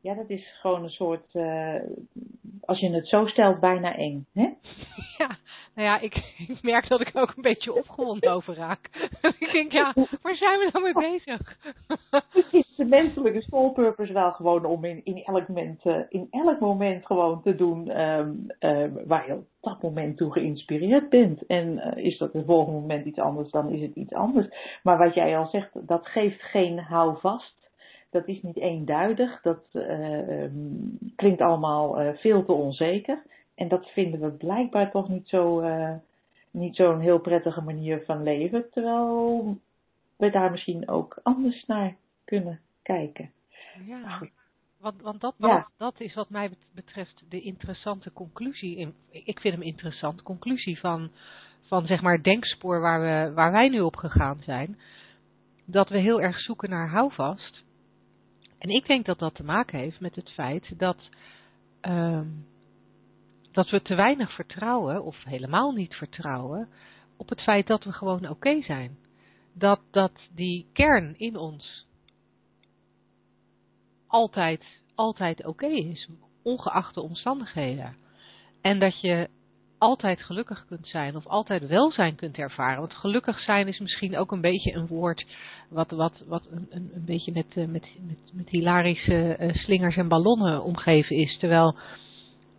Ja, 0.00 0.14
dat 0.14 0.30
is 0.30 0.58
gewoon 0.60 0.82
een 0.82 0.90
soort, 0.90 1.34
uh, 1.34 1.74
als 2.64 2.78
je 2.78 2.90
het 2.90 3.08
zo 3.08 3.26
stelt, 3.26 3.60
bijna 3.60 3.96
eng. 3.96 4.26
Hè? 4.32 4.48
Ja, 5.18 5.36
nou 5.74 5.88
ja, 5.88 6.00
ik, 6.00 6.34
ik, 6.48 6.62
merk 6.62 6.88
dat 6.88 7.00
ik 7.00 7.10
ook 7.12 7.32
een 7.36 7.42
beetje 7.42 7.74
opgewonden 7.74 8.32
over 8.32 8.54
raak. 8.54 8.88
ik 9.38 9.48
denk, 9.52 9.72
ja, 9.72 9.94
waar 10.22 10.36
zijn 10.36 10.58
we 10.58 10.68
dan 10.72 10.82
mee 10.82 10.92
bezig? 10.92 11.56
is 12.50 12.72
de 12.76 12.84
menselijke 12.84 13.42
soul 13.42 13.70
purpose 13.70 14.12
wel 14.12 14.32
gewoon 14.32 14.64
om 14.64 14.84
in, 14.84 15.00
in, 15.04 15.24
elk, 15.24 15.48
moment, 15.48 15.84
uh, 15.84 15.96
in 16.08 16.26
elk 16.30 16.60
moment 16.60 17.06
gewoon 17.06 17.42
te 17.42 17.54
doen 17.54 18.00
um, 18.00 18.46
uh, 18.60 18.84
waar 19.06 19.26
je 19.26 19.34
op 19.34 19.46
dat 19.60 19.82
moment 19.82 20.16
toe 20.16 20.32
geïnspireerd 20.32 21.08
bent. 21.08 21.46
En 21.46 21.96
is 21.96 22.18
dat 22.18 22.32
het 22.32 22.44
volgende 22.44 22.80
moment 22.80 23.06
iets 23.06 23.18
anders, 23.18 23.50
dan 23.50 23.70
is 23.70 23.80
het 23.80 23.94
iets 23.94 24.12
anders. 24.12 24.46
Maar 24.82 24.98
wat 24.98 25.14
jij 25.14 25.38
al 25.38 25.46
zegt, 25.46 25.88
dat 25.88 26.06
geeft 26.06 26.42
geen 26.42 26.78
houvast. 26.78 27.57
Dat 28.10 28.28
is 28.28 28.42
niet 28.42 28.56
eenduidig, 28.56 29.40
dat 29.42 29.64
uh, 29.72 30.42
um, 30.42 30.98
klinkt 31.16 31.40
allemaal 31.40 32.02
uh, 32.02 32.14
veel 32.14 32.44
te 32.44 32.52
onzeker. 32.52 33.22
En 33.54 33.68
dat 33.68 33.86
vinden 33.86 34.20
we 34.20 34.30
blijkbaar 34.30 34.90
toch 34.90 35.08
niet 35.08 35.28
zo 35.28 35.60
uh, 35.60 35.94
niet 36.50 36.76
zo'n 36.76 37.00
heel 37.00 37.18
prettige 37.18 37.60
manier 37.60 38.02
van 38.04 38.22
leven. 38.22 38.70
Terwijl 38.70 39.56
we 40.16 40.30
daar 40.30 40.50
misschien 40.50 40.88
ook 40.88 41.18
anders 41.22 41.66
naar 41.66 41.96
kunnen 42.24 42.60
kijken. 42.82 43.30
Ja, 43.86 44.20
want, 44.80 45.02
want 45.02 45.20
dat, 45.20 45.34
ja. 45.38 45.68
dat 45.76 46.00
is 46.00 46.14
wat 46.14 46.30
mij 46.30 46.50
betreft 46.74 47.24
de 47.28 47.40
interessante 47.40 48.12
conclusie. 48.12 48.94
Ik 49.10 49.40
vind 49.40 49.54
hem 49.54 49.62
interessant, 49.62 50.22
conclusie 50.22 50.78
van, 50.78 51.10
van 51.66 51.86
zeg 51.86 52.02
maar 52.02 52.14
het 52.14 52.24
denkspoor 52.24 52.80
waar, 52.80 53.00
we, 53.00 53.34
waar 53.34 53.52
wij 53.52 53.68
nu 53.68 53.80
op 53.80 53.96
gegaan 53.96 54.40
zijn. 54.44 54.78
Dat 55.64 55.88
we 55.88 55.98
heel 55.98 56.20
erg 56.20 56.38
zoeken 56.38 56.70
naar 56.70 56.88
houvast. 56.88 57.64
En 58.58 58.70
ik 58.70 58.86
denk 58.86 59.06
dat 59.06 59.18
dat 59.18 59.34
te 59.34 59.44
maken 59.44 59.78
heeft 59.78 60.00
met 60.00 60.14
het 60.14 60.30
feit 60.30 60.78
dat, 60.78 61.08
um, 61.80 62.46
dat 63.52 63.70
we 63.70 63.82
te 63.82 63.94
weinig 63.94 64.34
vertrouwen, 64.34 65.04
of 65.04 65.24
helemaal 65.24 65.72
niet 65.72 65.94
vertrouwen, 65.94 66.68
op 67.16 67.28
het 67.28 67.40
feit 67.40 67.66
dat 67.66 67.84
we 67.84 67.92
gewoon 67.92 68.28
oké 68.28 68.62
zijn. 68.62 68.98
Dat, 69.52 69.80
dat 69.90 70.12
die 70.34 70.66
kern 70.72 71.18
in 71.18 71.36
ons 71.36 71.86
altijd, 74.06 74.64
altijd 74.94 75.46
oké 75.46 75.66
is, 75.66 76.08
ongeacht 76.42 76.94
de 76.94 77.02
omstandigheden. 77.02 77.96
En 78.60 78.78
dat 78.78 79.00
je 79.00 79.28
altijd 79.78 80.22
gelukkig 80.22 80.64
kunt 80.66 80.88
zijn 80.88 81.16
of 81.16 81.26
altijd 81.26 81.66
welzijn 81.66 82.14
kunt 82.14 82.38
ervaren. 82.38 82.80
Want 82.80 82.92
gelukkig 82.92 83.40
zijn 83.40 83.68
is 83.68 83.78
misschien 83.78 84.18
ook 84.18 84.32
een 84.32 84.40
beetje 84.40 84.72
een 84.72 84.86
woord 84.86 85.26
wat, 85.68 85.90
wat, 85.90 86.24
wat 86.26 86.46
een, 86.50 86.66
een, 86.70 86.90
een 86.94 87.04
beetje 87.04 87.32
met, 87.32 87.54
met, 87.54 87.88
met, 88.06 88.18
met 88.32 88.48
hilarische 88.48 89.36
uh, 89.40 89.54
slingers 89.54 89.96
en 89.96 90.08
ballonnen 90.08 90.62
omgeven 90.62 91.16
is. 91.16 91.38
Terwijl 91.38 91.76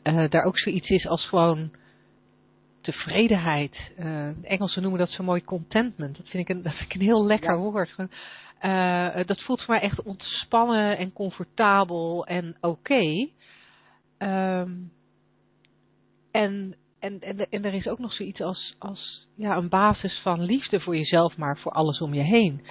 uh, 0.04 0.30
daar 0.30 0.44
ook 0.44 0.60
zoiets 0.60 0.90
is 0.90 1.08
als 1.08 1.28
gewoon 1.28 1.72
tevredenheid. 2.82 3.76
Uh, 4.00 4.06
de 4.42 4.48
Engelsen 4.48 4.82
noemen 4.82 5.00
dat 5.00 5.10
zo 5.10 5.24
mooi 5.24 5.44
contentment. 5.44 6.18
Dat 6.18 6.28
vind 6.28 6.50
ik 6.50 6.56
een, 6.56 6.64
dat 6.68 6.74
vind 6.74 6.90
ik 6.90 6.96
een 6.96 7.08
heel 7.08 7.26
lekker 7.26 7.52
ja. 7.52 7.58
woord. 7.58 7.96
Uh, 8.62 9.26
dat 9.26 9.42
voelt 9.42 9.62
voor 9.64 9.74
mij 9.74 9.84
echt 9.84 10.02
ontspannen 10.02 10.98
en 10.98 11.14
comfortabel 11.14 12.26
en 12.26 12.58
oké. 12.62 12.68
Okay. 12.68 13.32
Um, 14.62 14.92
en, 16.32 16.76
en, 17.00 17.20
en, 17.20 17.50
en 17.50 17.66
er 17.66 17.74
is 17.74 17.88
ook 17.88 18.00
nog 18.00 18.14
zoiets 18.14 18.42
als, 18.42 18.76
als 18.80 19.28
ja, 19.36 19.56
een 19.56 19.70
basis 19.70 20.20
van 20.20 20.42
liefde 20.42 20.80
voor 20.80 20.96
jezelf, 20.96 21.38
maar 21.38 21.58
voor 21.58 21.72
alles 21.72 22.02
om 22.02 22.14
je 22.14 22.24
heen. 22.24 22.66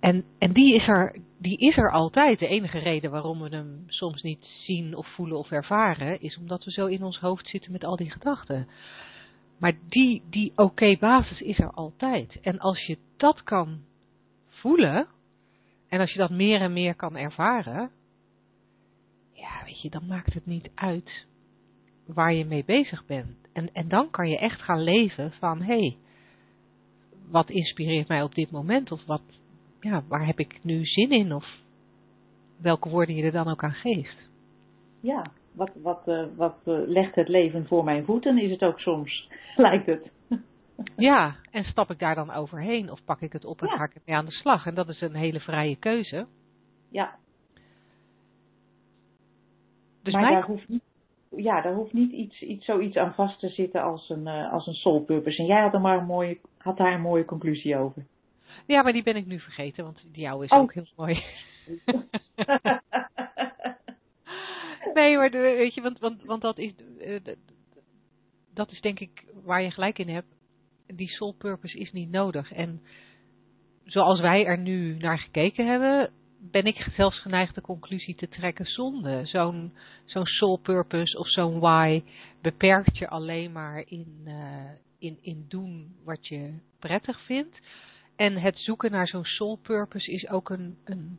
En, 0.00 0.24
en 0.38 0.52
die, 0.52 0.74
is 0.74 0.88
er, 0.88 1.20
die 1.38 1.58
is 1.58 1.76
er 1.76 1.92
altijd. 1.92 2.38
De 2.38 2.46
enige 2.46 2.78
reden 2.78 3.10
waarom 3.10 3.40
we 3.40 3.48
hem 3.48 3.84
soms 3.86 4.22
niet 4.22 4.44
zien 4.44 4.96
of 4.96 5.06
voelen 5.06 5.38
of 5.38 5.50
ervaren, 5.50 6.20
is 6.20 6.38
omdat 6.38 6.64
we 6.64 6.70
zo 6.70 6.86
in 6.86 7.02
ons 7.02 7.18
hoofd 7.18 7.48
zitten 7.48 7.72
met 7.72 7.84
al 7.84 7.96
die 7.96 8.10
gedachten. 8.10 8.68
Maar 9.58 9.72
die, 9.88 10.22
die 10.30 10.52
oké 10.56 10.96
basis 10.98 11.40
is 11.40 11.58
er 11.58 11.70
altijd. 11.70 12.40
En 12.40 12.58
als 12.58 12.86
je 12.86 12.98
dat 13.16 13.42
kan 13.42 13.80
voelen, 14.48 15.08
en 15.88 16.00
als 16.00 16.12
je 16.12 16.18
dat 16.18 16.30
meer 16.30 16.60
en 16.60 16.72
meer 16.72 16.94
kan 16.94 17.16
ervaren, 17.16 17.90
ja, 19.32 19.64
weet 19.64 19.82
je, 19.82 19.90
dan 19.90 20.06
maakt 20.06 20.34
het 20.34 20.46
niet 20.46 20.70
uit 20.74 21.26
waar 22.06 22.34
je 22.34 22.44
mee 22.44 22.64
bezig 22.64 23.06
bent. 23.06 23.36
En, 23.52 23.70
en 23.72 23.88
dan 23.88 24.10
kan 24.10 24.28
je 24.28 24.38
echt 24.38 24.60
gaan 24.60 24.82
leven 24.82 25.32
van, 25.32 25.62
hé, 25.62 25.78
hey, 25.78 25.96
wat 27.30 27.50
inspireert 27.50 28.08
mij 28.08 28.22
op 28.22 28.34
dit 28.34 28.50
moment? 28.50 28.92
Of 28.92 29.04
wat, 29.04 29.22
ja, 29.80 30.02
waar 30.08 30.26
heb 30.26 30.38
ik 30.38 30.58
nu 30.62 30.84
zin 30.84 31.10
in? 31.10 31.32
Of 31.32 31.46
welke 32.60 32.88
woorden 32.88 33.14
je 33.14 33.22
er 33.22 33.32
dan 33.32 33.48
ook 33.48 33.64
aan 33.64 33.72
geeft. 33.72 34.30
Ja, 35.00 35.30
wat, 35.52 35.70
wat, 35.82 36.02
uh, 36.06 36.24
wat 36.36 36.56
uh, 36.64 36.78
legt 36.86 37.14
het 37.14 37.28
leven 37.28 37.66
voor 37.66 37.84
mijn 37.84 38.04
voeten? 38.04 38.38
Is 38.38 38.50
het 38.50 38.62
ook 38.62 38.78
soms, 38.78 39.28
lijkt 39.56 39.86
het. 39.86 40.10
Ja, 40.96 41.36
en 41.50 41.64
stap 41.64 41.90
ik 41.90 41.98
daar 41.98 42.14
dan 42.14 42.32
overheen 42.32 42.90
of 42.90 43.04
pak 43.04 43.20
ik 43.20 43.32
het 43.32 43.44
op 43.44 43.60
en 43.60 43.66
ja. 43.66 43.76
ga 43.76 43.84
ik 43.84 44.00
mee 44.04 44.16
aan 44.16 44.24
de 44.24 44.30
slag? 44.30 44.66
En 44.66 44.74
dat 44.74 44.88
is 44.88 45.00
een 45.00 45.14
hele 45.14 45.40
vrije 45.40 45.76
keuze. 45.76 46.26
Ja. 46.88 47.16
Dus 50.02 50.12
maar 50.12 50.22
mijn... 50.22 50.34
daar 50.34 50.46
hoeft 50.46 50.68
niet, 50.68 50.82
ja, 51.36 51.60
daar 51.60 51.74
hoeft 51.74 51.92
niet 51.92 52.12
iets, 52.12 52.42
iets, 52.42 52.64
zoiets 52.64 52.96
aan 52.96 53.14
vast 53.14 53.38
te 53.38 53.48
zitten 53.48 53.82
als 53.82 54.08
een, 54.08 54.26
uh, 54.26 54.52
als 54.52 54.66
een 54.66 54.74
soul 54.74 55.00
purpose. 55.00 55.38
En 55.38 55.46
jij 55.46 55.60
had, 55.60 55.74
er 55.74 55.80
maar 55.80 55.98
een 55.98 56.06
mooie, 56.06 56.38
had 56.58 56.76
daar 56.76 56.94
een 56.94 57.00
mooie 57.00 57.24
conclusie 57.24 57.76
over. 57.76 58.06
Ja, 58.66 58.82
maar 58.82 58.92
die 58.92 59.02
ben 59.02 59.16
ik 59.16 59.26
nu 59.26 59.40
vergeten, 59.40 59.84
want 59.84 60.04
die 60.12 60.22
jou 60.22 60.44
is 60.44 60.50
oh. 60.50 60.58
ook 60.58 60.74
heel 60.74 60.86
mooi. 60.96 61.14
nee, 64.94 65.16
maar 65.16 65.30
de, 65.30 65.38
weet 65.38 65.74
je, 65.74 65.80
want, 65.80 65.98
want, 65.98 66.24
want 66.24 66.42
dat 66.42 66.58
is, 66.58 66.72
uh, 67.00 67.20
dat 68.54 68.70
is 68.70 68.80
denk 68.80 69.00
ik 69.00 69.24
waar 69.44 69.62
je 69.62 69.70
gelijk 69.70 69.98
in 69.98 70.08
hebt. 70.08 70.34
Die 70.86 71.08
soul 71.08 71.34
purpose 71.38 71.78
is 71.78 71.92
niet 71.92 72.10
nodig. 72.10 72.52
En 72.52 72.82
zoals 73.84 74.20
wij 74.20 74.44
er 74.44 74.58
nu 74.58 74.96
naar 74.96 75.18
gekeken 75.18 75.66
hebben, 75.66 76.10
ben 76.50 76.64
ik 76.64 76.88
zelfs 76.94 77.20
geneigd 77.20 77.54
de 77.54 77.60
conclusie 77.60 78.14
te 78.14 78.28
trekken 78.28 78.66
zonde. 78.66 79.20
Zo'n 79.24 79.72
zo'n 80.04 80.26
soul 80.26 80.56
purpose 80.56 81.18
of 81.18 81.28
zo'n 81.28 81.58
why 81.60 82.02
beperkt 82.40 82.98
je 82.98 83.08
alleen 83.08 83.52
maar 83.52 83.82
in, 83.86 84.22
uh, 84.24 84.70
in, 84.98 85.18
in 85.20 85.44
doen 85.48 85.94
wat 86.04 86.26
je 86.26 86.54
prettig 86.78 87.20
vindt. 87.20 87.58
En 88.16 88.38
het 88.38 88.58
zoeken 88.58 88.90
naar 88.90 89.08
zo'n 89.08 89.24
soul 89.24 89.58
purpose 89.62 90.12
is 90.12 90.28
ook 90.28 90.50
een, 90.50 90.76
een, 90.84 91.18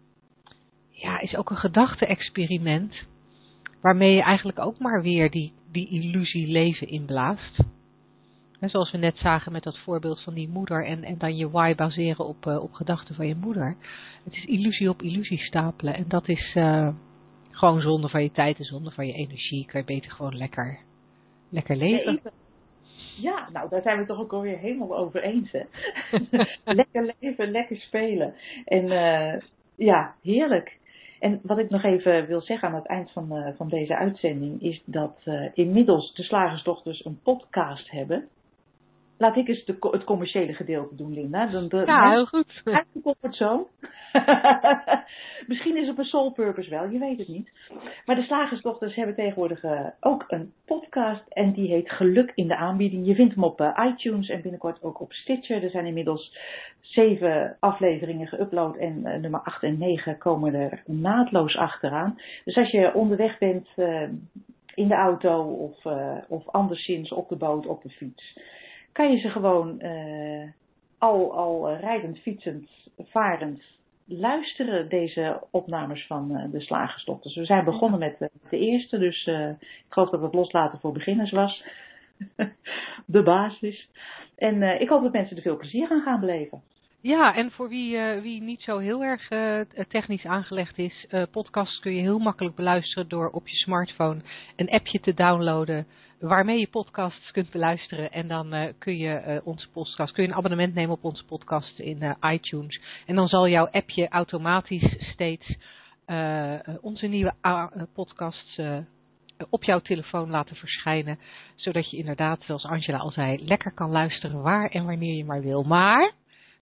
ja, 0.90 1.20
is 1.20 1.36
ook 1.36 1.50
een 1.50 1.58
gedachte-experiment. 1.58 2.96
Waarmee 3.82 4.16
je 4.16 4.22
eigenlijk 4.22 4.60
ook 4.60 4.80
maar 4.80 5.02
weer 5.02 5.32
die, 5.32 5.54
die 5.72 5.90
illusie 5.90 6.48
leven 6.48 6.88
inblaast. 6.88 7.60
En 8.64 8.70
zoals 8.70 8.92
we 8.92 8.98
net 8.98 9.18
zagen 9.18 9.52
met 9.52 9.64
dat 9.64 9.78
voorbeeld 9.78 10.22
van 10.22 10.34
die 10.34 10.50
moeder 10.50 10.86
en, 10.86 11.04
en 11.04 11.18
dan 11.18 11.36
je 11.36 11.50
why 11.50 11.76
baseren 11.76 12.26
op, 12.26 12.46
uh, 12.46 12.64
op 12.64 12.74
gedachten 12.74 13.16
van 13.16 13.28
je 13.28 13.36
moeder. 13.36 13.76
Het 14.24 14.34
is 14.34 14.46
illusie 14.46 14.90
op 14.90 15.02
illusie 15.02 15.38
stapelen 15.38 15.94
en 15.94 16.06
dat 16.08 16.30
is, 16.30 16.54
uh, 16.56 16.88
gewoon 17.52 17.82
zonder 17.82 18.10
van 18.10 18.24
je 18.24 18.32
tijd 18.32 18.58
en 18.58 18.64
zonder 18.64 18.94
van 18.94 19.08
je 19.08 19.14
energie 19.14 19.66
kan 19.66 19.80
je 19.80 19.86
beter 19.86 20.12
gewoon 20.12 20.38
lekker, 20.38 20.80
lekker 21.50 21.76
leven. 21.76 22.20
Ja, 23.18 23.50
nou 23.54 23.70
daar 23.70 23.82
zijn 23.82 23.98
we 23.98 24.06
toch 24.06 24.20
ook 24.20 24.34
alweer 24.34 24.58
helemaal 24.58 24.98
over 24.98 25.24
eens. 25.24 25.52
Hè? 25.52 25.64
lekker 26.82 27.14
leven, 27.20 27.52
lekker 27.52 27.78
spelen. 27.78 28.34
En 28.66 28.86
uh, 28.86 29.42
ja, 29.76 30.16
heerlijk. 30.22 30.78
En 31.20 31.40
wat 31.44 31.58
ik 31.58 31.70
nog 31.70 31.84
even 31.84 32.28
wil 32.28 32.42
zeggen 32.42 32.68
aan 32.68 32.76
het 32.76 32.88
eind 32.88 33.12
van, 33.12 33.38
uh, 33.38 33.48
van 33.56 33.70
deze 33.70 33.96
uitzending 33.96 34.62
is 34.62 34.82
dat 34.86 35.22
uh, 35.26 35.50
inmiddels 35.54 36.14
de 36.14 36.24
Slagersdochters 36.24 37.06
een 37.06 37.20
podcast 37.24 37.92
hebben. 37.92 38.30
Laat 39.24 39.38
ik 39.38 39.48
eens 39.48 39.66
de, 39.66 39.76
het 39.80 40.04
commerciële 40.04 40.54
gedeelte 40.54 40.96
doen, 40.96 41.14
Linda. 41.14 41.46
Dan 41.46 41.68
de, 41.68 41.84
ja, 41.86 42.12
heel 42.12 42.26
goed. 42.26 42.62
Uit 42.64 42.86
de 42.94 43.02
comfortzone. 43.02 43.66
Misschien 45.48 45.76
is 45.76 45.82
het 45.82 45.92
op 45.92 45.98
een 45.98 46.06
soul 46.06 46.32
purpose 46.32 46.70
wel, 46.70 46.90
je 46.90 47.00
weet 47.00 47.18
het 47.18 47.28
niet. 47.28 47.52
Maar 48.06 48.16
de 48.16 48.22
Slagersdochters 48.22 48.96
hebben 48.96 49.16
tegenwoordig 49.16 49.64
uh, 49.64 49.88
ook 50.00 50.24
een 50.28 50.54
podcast 50.66 51.24
en 51.30 51.52
die 51.52 51.68
heet 51.68 51.92
Geluk 51.92 52.32
in 52.36 52.48
de 52.48 52.56
aanbieding. 52.56 53.06
Je 53.06 53.16
vindt 53.16 53.34
hem 53.34 53.44
op 53.44 53.62
uh, 53.62 53.80
iTunes 53.86 54.30
en 54.30 54.42
binnenkort 54.42 54.84
ook 54.84 55.02
op 55.02 55.14
Stitcher. 55.14 55.64
Er 55.64 55.70
zijn 55.70 55.86
inmiddels 55.86 56.38
zeven 56.82 57.58
afleveringen 57.60 58.28
geüpload 58.28 58.80
en 58.80 59.00
uh, 59.04 59.14
nummer 59.16 59.42
8 59.42 59.64
en 59.64 59.78
9 59.78 60.18
komen 60.18 60.54
er 60.54 60.84
naadloos 60.86 61.56
achteraan. 61.56 62.20
Dus 62.44 62.56
als 62.56 62.72
je 62.72 62.94
onderweg 62.94 63.38
bent 63.38 63.68
in 64.76 64.88
de 64.88 64.96
auto 64.96 65.44
of, 65.44 65.86
of 66.28 66.48
anderszins 66.48 67.12
op 67.12 67.30
de 67.30 67.36
boot, 67.36 67.68
op 67.68 67.84
de 67.84 67.90
fiets 67.90 68.34
kan 68.94 69.12
je 69.12 69.20
ze 69.20 69.30
gewoon 69.30 69.80
uh, 69.82 70.50
al, 70.98 71.34
al 71.34 71.76
rijdend, 71.76 72.20
fietsend, 72.20 72.70
varend 72.98 73.62
luisteren, 74.06 74.90
deze 74.90 75.42
opnames 75.52 76.06
van 76.06 76.32
uh, 76.32 76.52
de 76.52 76.60
Slagersdochters. 76.60 77.36
We 77.36 77.46
zijn 77.46 77.66
begonnen 77.66 78.00
met 78.00 78.30
de, 78.50 78.58
eerste, 78.58 78.98
dus 78.98 79.28
ik 79.58 79.90
geloof 79.90 80.10
dat 80.10 80.22
het 80.22 80.34
loslaten 80.34 80.80
voor 80.80 80.92
beginners 80.92 81.32
was. 81.32 81.64
de 83.06 83.24
basis. 83.24 83.90
En 84.36 84.82
ik 84.82 84.90
hoop 84.90 85.04
dat 85.04 85.12
mensen 85.12 85.36
er 85.36 85.42
veel 85.42 85.58
plezier 85.58 85.90
aan 85.90 86.02
gaan 86.02 86.20
beleven. 86.20 86.62
Ja, 87.04 87.36
en 87.36 87.52
voor 87.52 87.70
wie, 87.70 87.96
uh, 87.96 88.22
wie 88.22 88.42
niet 88.42 88.62
zo 88.62 88.78
heel 88.78 89.04
erg 89.04 89.32
uh, 89.32 89.60
technisch 89.88 90.26
aangelegd 90.26 90.78
is, 90.78 91.06
uh, 91.10 91.24
podcasts 91.32 91.80
kun 91.80 91.96
je 91.96 92.02
heel 92.02 92.20
makkelijk 92.20 92.56
beluisteren 92.56 93.10
door 93.10 93.30
op 93.30 93.48
je 93.48 93.56
smartphone 93.56 94.22
een 94.56 94.70
appje 94.70 95.00
te 95.00 95.14
downloaden 95.14 95.88
waarmee 96.28 96.60
je 96.60 96.68
podcasts 96.68 97.32
kunt 97.32 97.50
beluisteren. 97.50 98.12
En 98.12 98.28
dan 98.28 98.74
kun 98.80 98.98
je 98.98 99.42
onze 99.44 99.70
podcast, 99.70 100.14
kun 100.14 100.24
je 100.24 100.30
een 100.30 100.36
abonnement 100.36 100.74
nemen 100.74 100.96
op 100.96 101.04
onze 101.04 101.26
podcast 101.26 101.80
in 101.80 102.16
iTunes. 102.22 102.82
En 103.06 103.16
dan 103.16 103.28
zal 103.28 103.48
jouw 103.48 103.68
appje 103.68 104.08
automatisch 104.08 104.96
steeds 105.00 105.56
onze 106.82 107.08
nieuwe 107.08 107.34
podcasts 107.94 108.60
op 109.50 109.64
jouw 109.64 109.80
telefoon 109.80 110.30
laten 110.30 110.56
verschijnen. 110.56 111.20
Zodat 111.56 111.90
je 111.90 111.98
inderdaad, 111.98 112.44
zoals 112.44 112.66
Angela 112.66 112.98
al 112.98 113.12
zei, 113.12 113.46
lekker 113.46 113.74
kan 113.74 113.92
luisteren 113.92 114.42
waar 114.42 114.70
en 114.70 114.86
wanneer 114.86 115.16
je 115.16 115.26
maar 115.26 115.42
wil. 115.42 115.64
Maar 115.64 116.14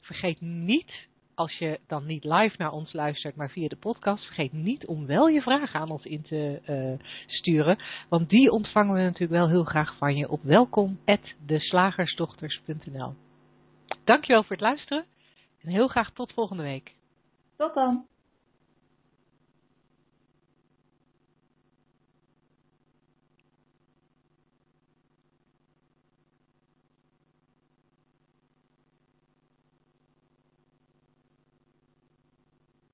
vergeet 0.02 0.42
niet, 0.42 0.92
als 1.36 1.58
je 1.58 1.80
dan 1.88 2.06
niet 2.06 2.24
live 2.24 2.56
naar 2.58 2.72
ons 2.72 2.94
luistert, 2.94 3.36
maar 3.36 3.50
via 3.50 3.68
de 3.68 3.76
podcast, 3.76 4.26
vergeet 4.26 4.54
niet 4.54 4.86
om 4.86 5.06
wel 5.06 5.28
je 5.28 5.42
vragen 5.42 5.80
aan 5.80 5.92
ons 5.92 6.06
in 6.06 6.22
te 6.22 6.62
uh, 6.70 7.00
sturen. 7.28 7.78
Want 8.10 8.30
die 8.30 8.52
ontvangen 8.52 8.94
we 8.94 9.02
natuurlijk 9.02 9.32
wel 9.32 9.50
heel 9.50 9.64
graag 9.64 9.98
van 9.98 10.16
je 10.16 10.30
op 10.30 10.44
welkom.deslagersdochters.nl 10.44 13.14
Dankjewel 14.04 14.44
voor 14.44 14.56
het 14.56 14.66
luisteren 14.66 15.06
en 15.62 15.70
heel 15.70 15.88
graag 15.88 16.12
tot 16.14 16.34
volgende 16.34 16.64
week. 16.64 16.96
Tot 17.58 17.74
dan. 17.74 18.06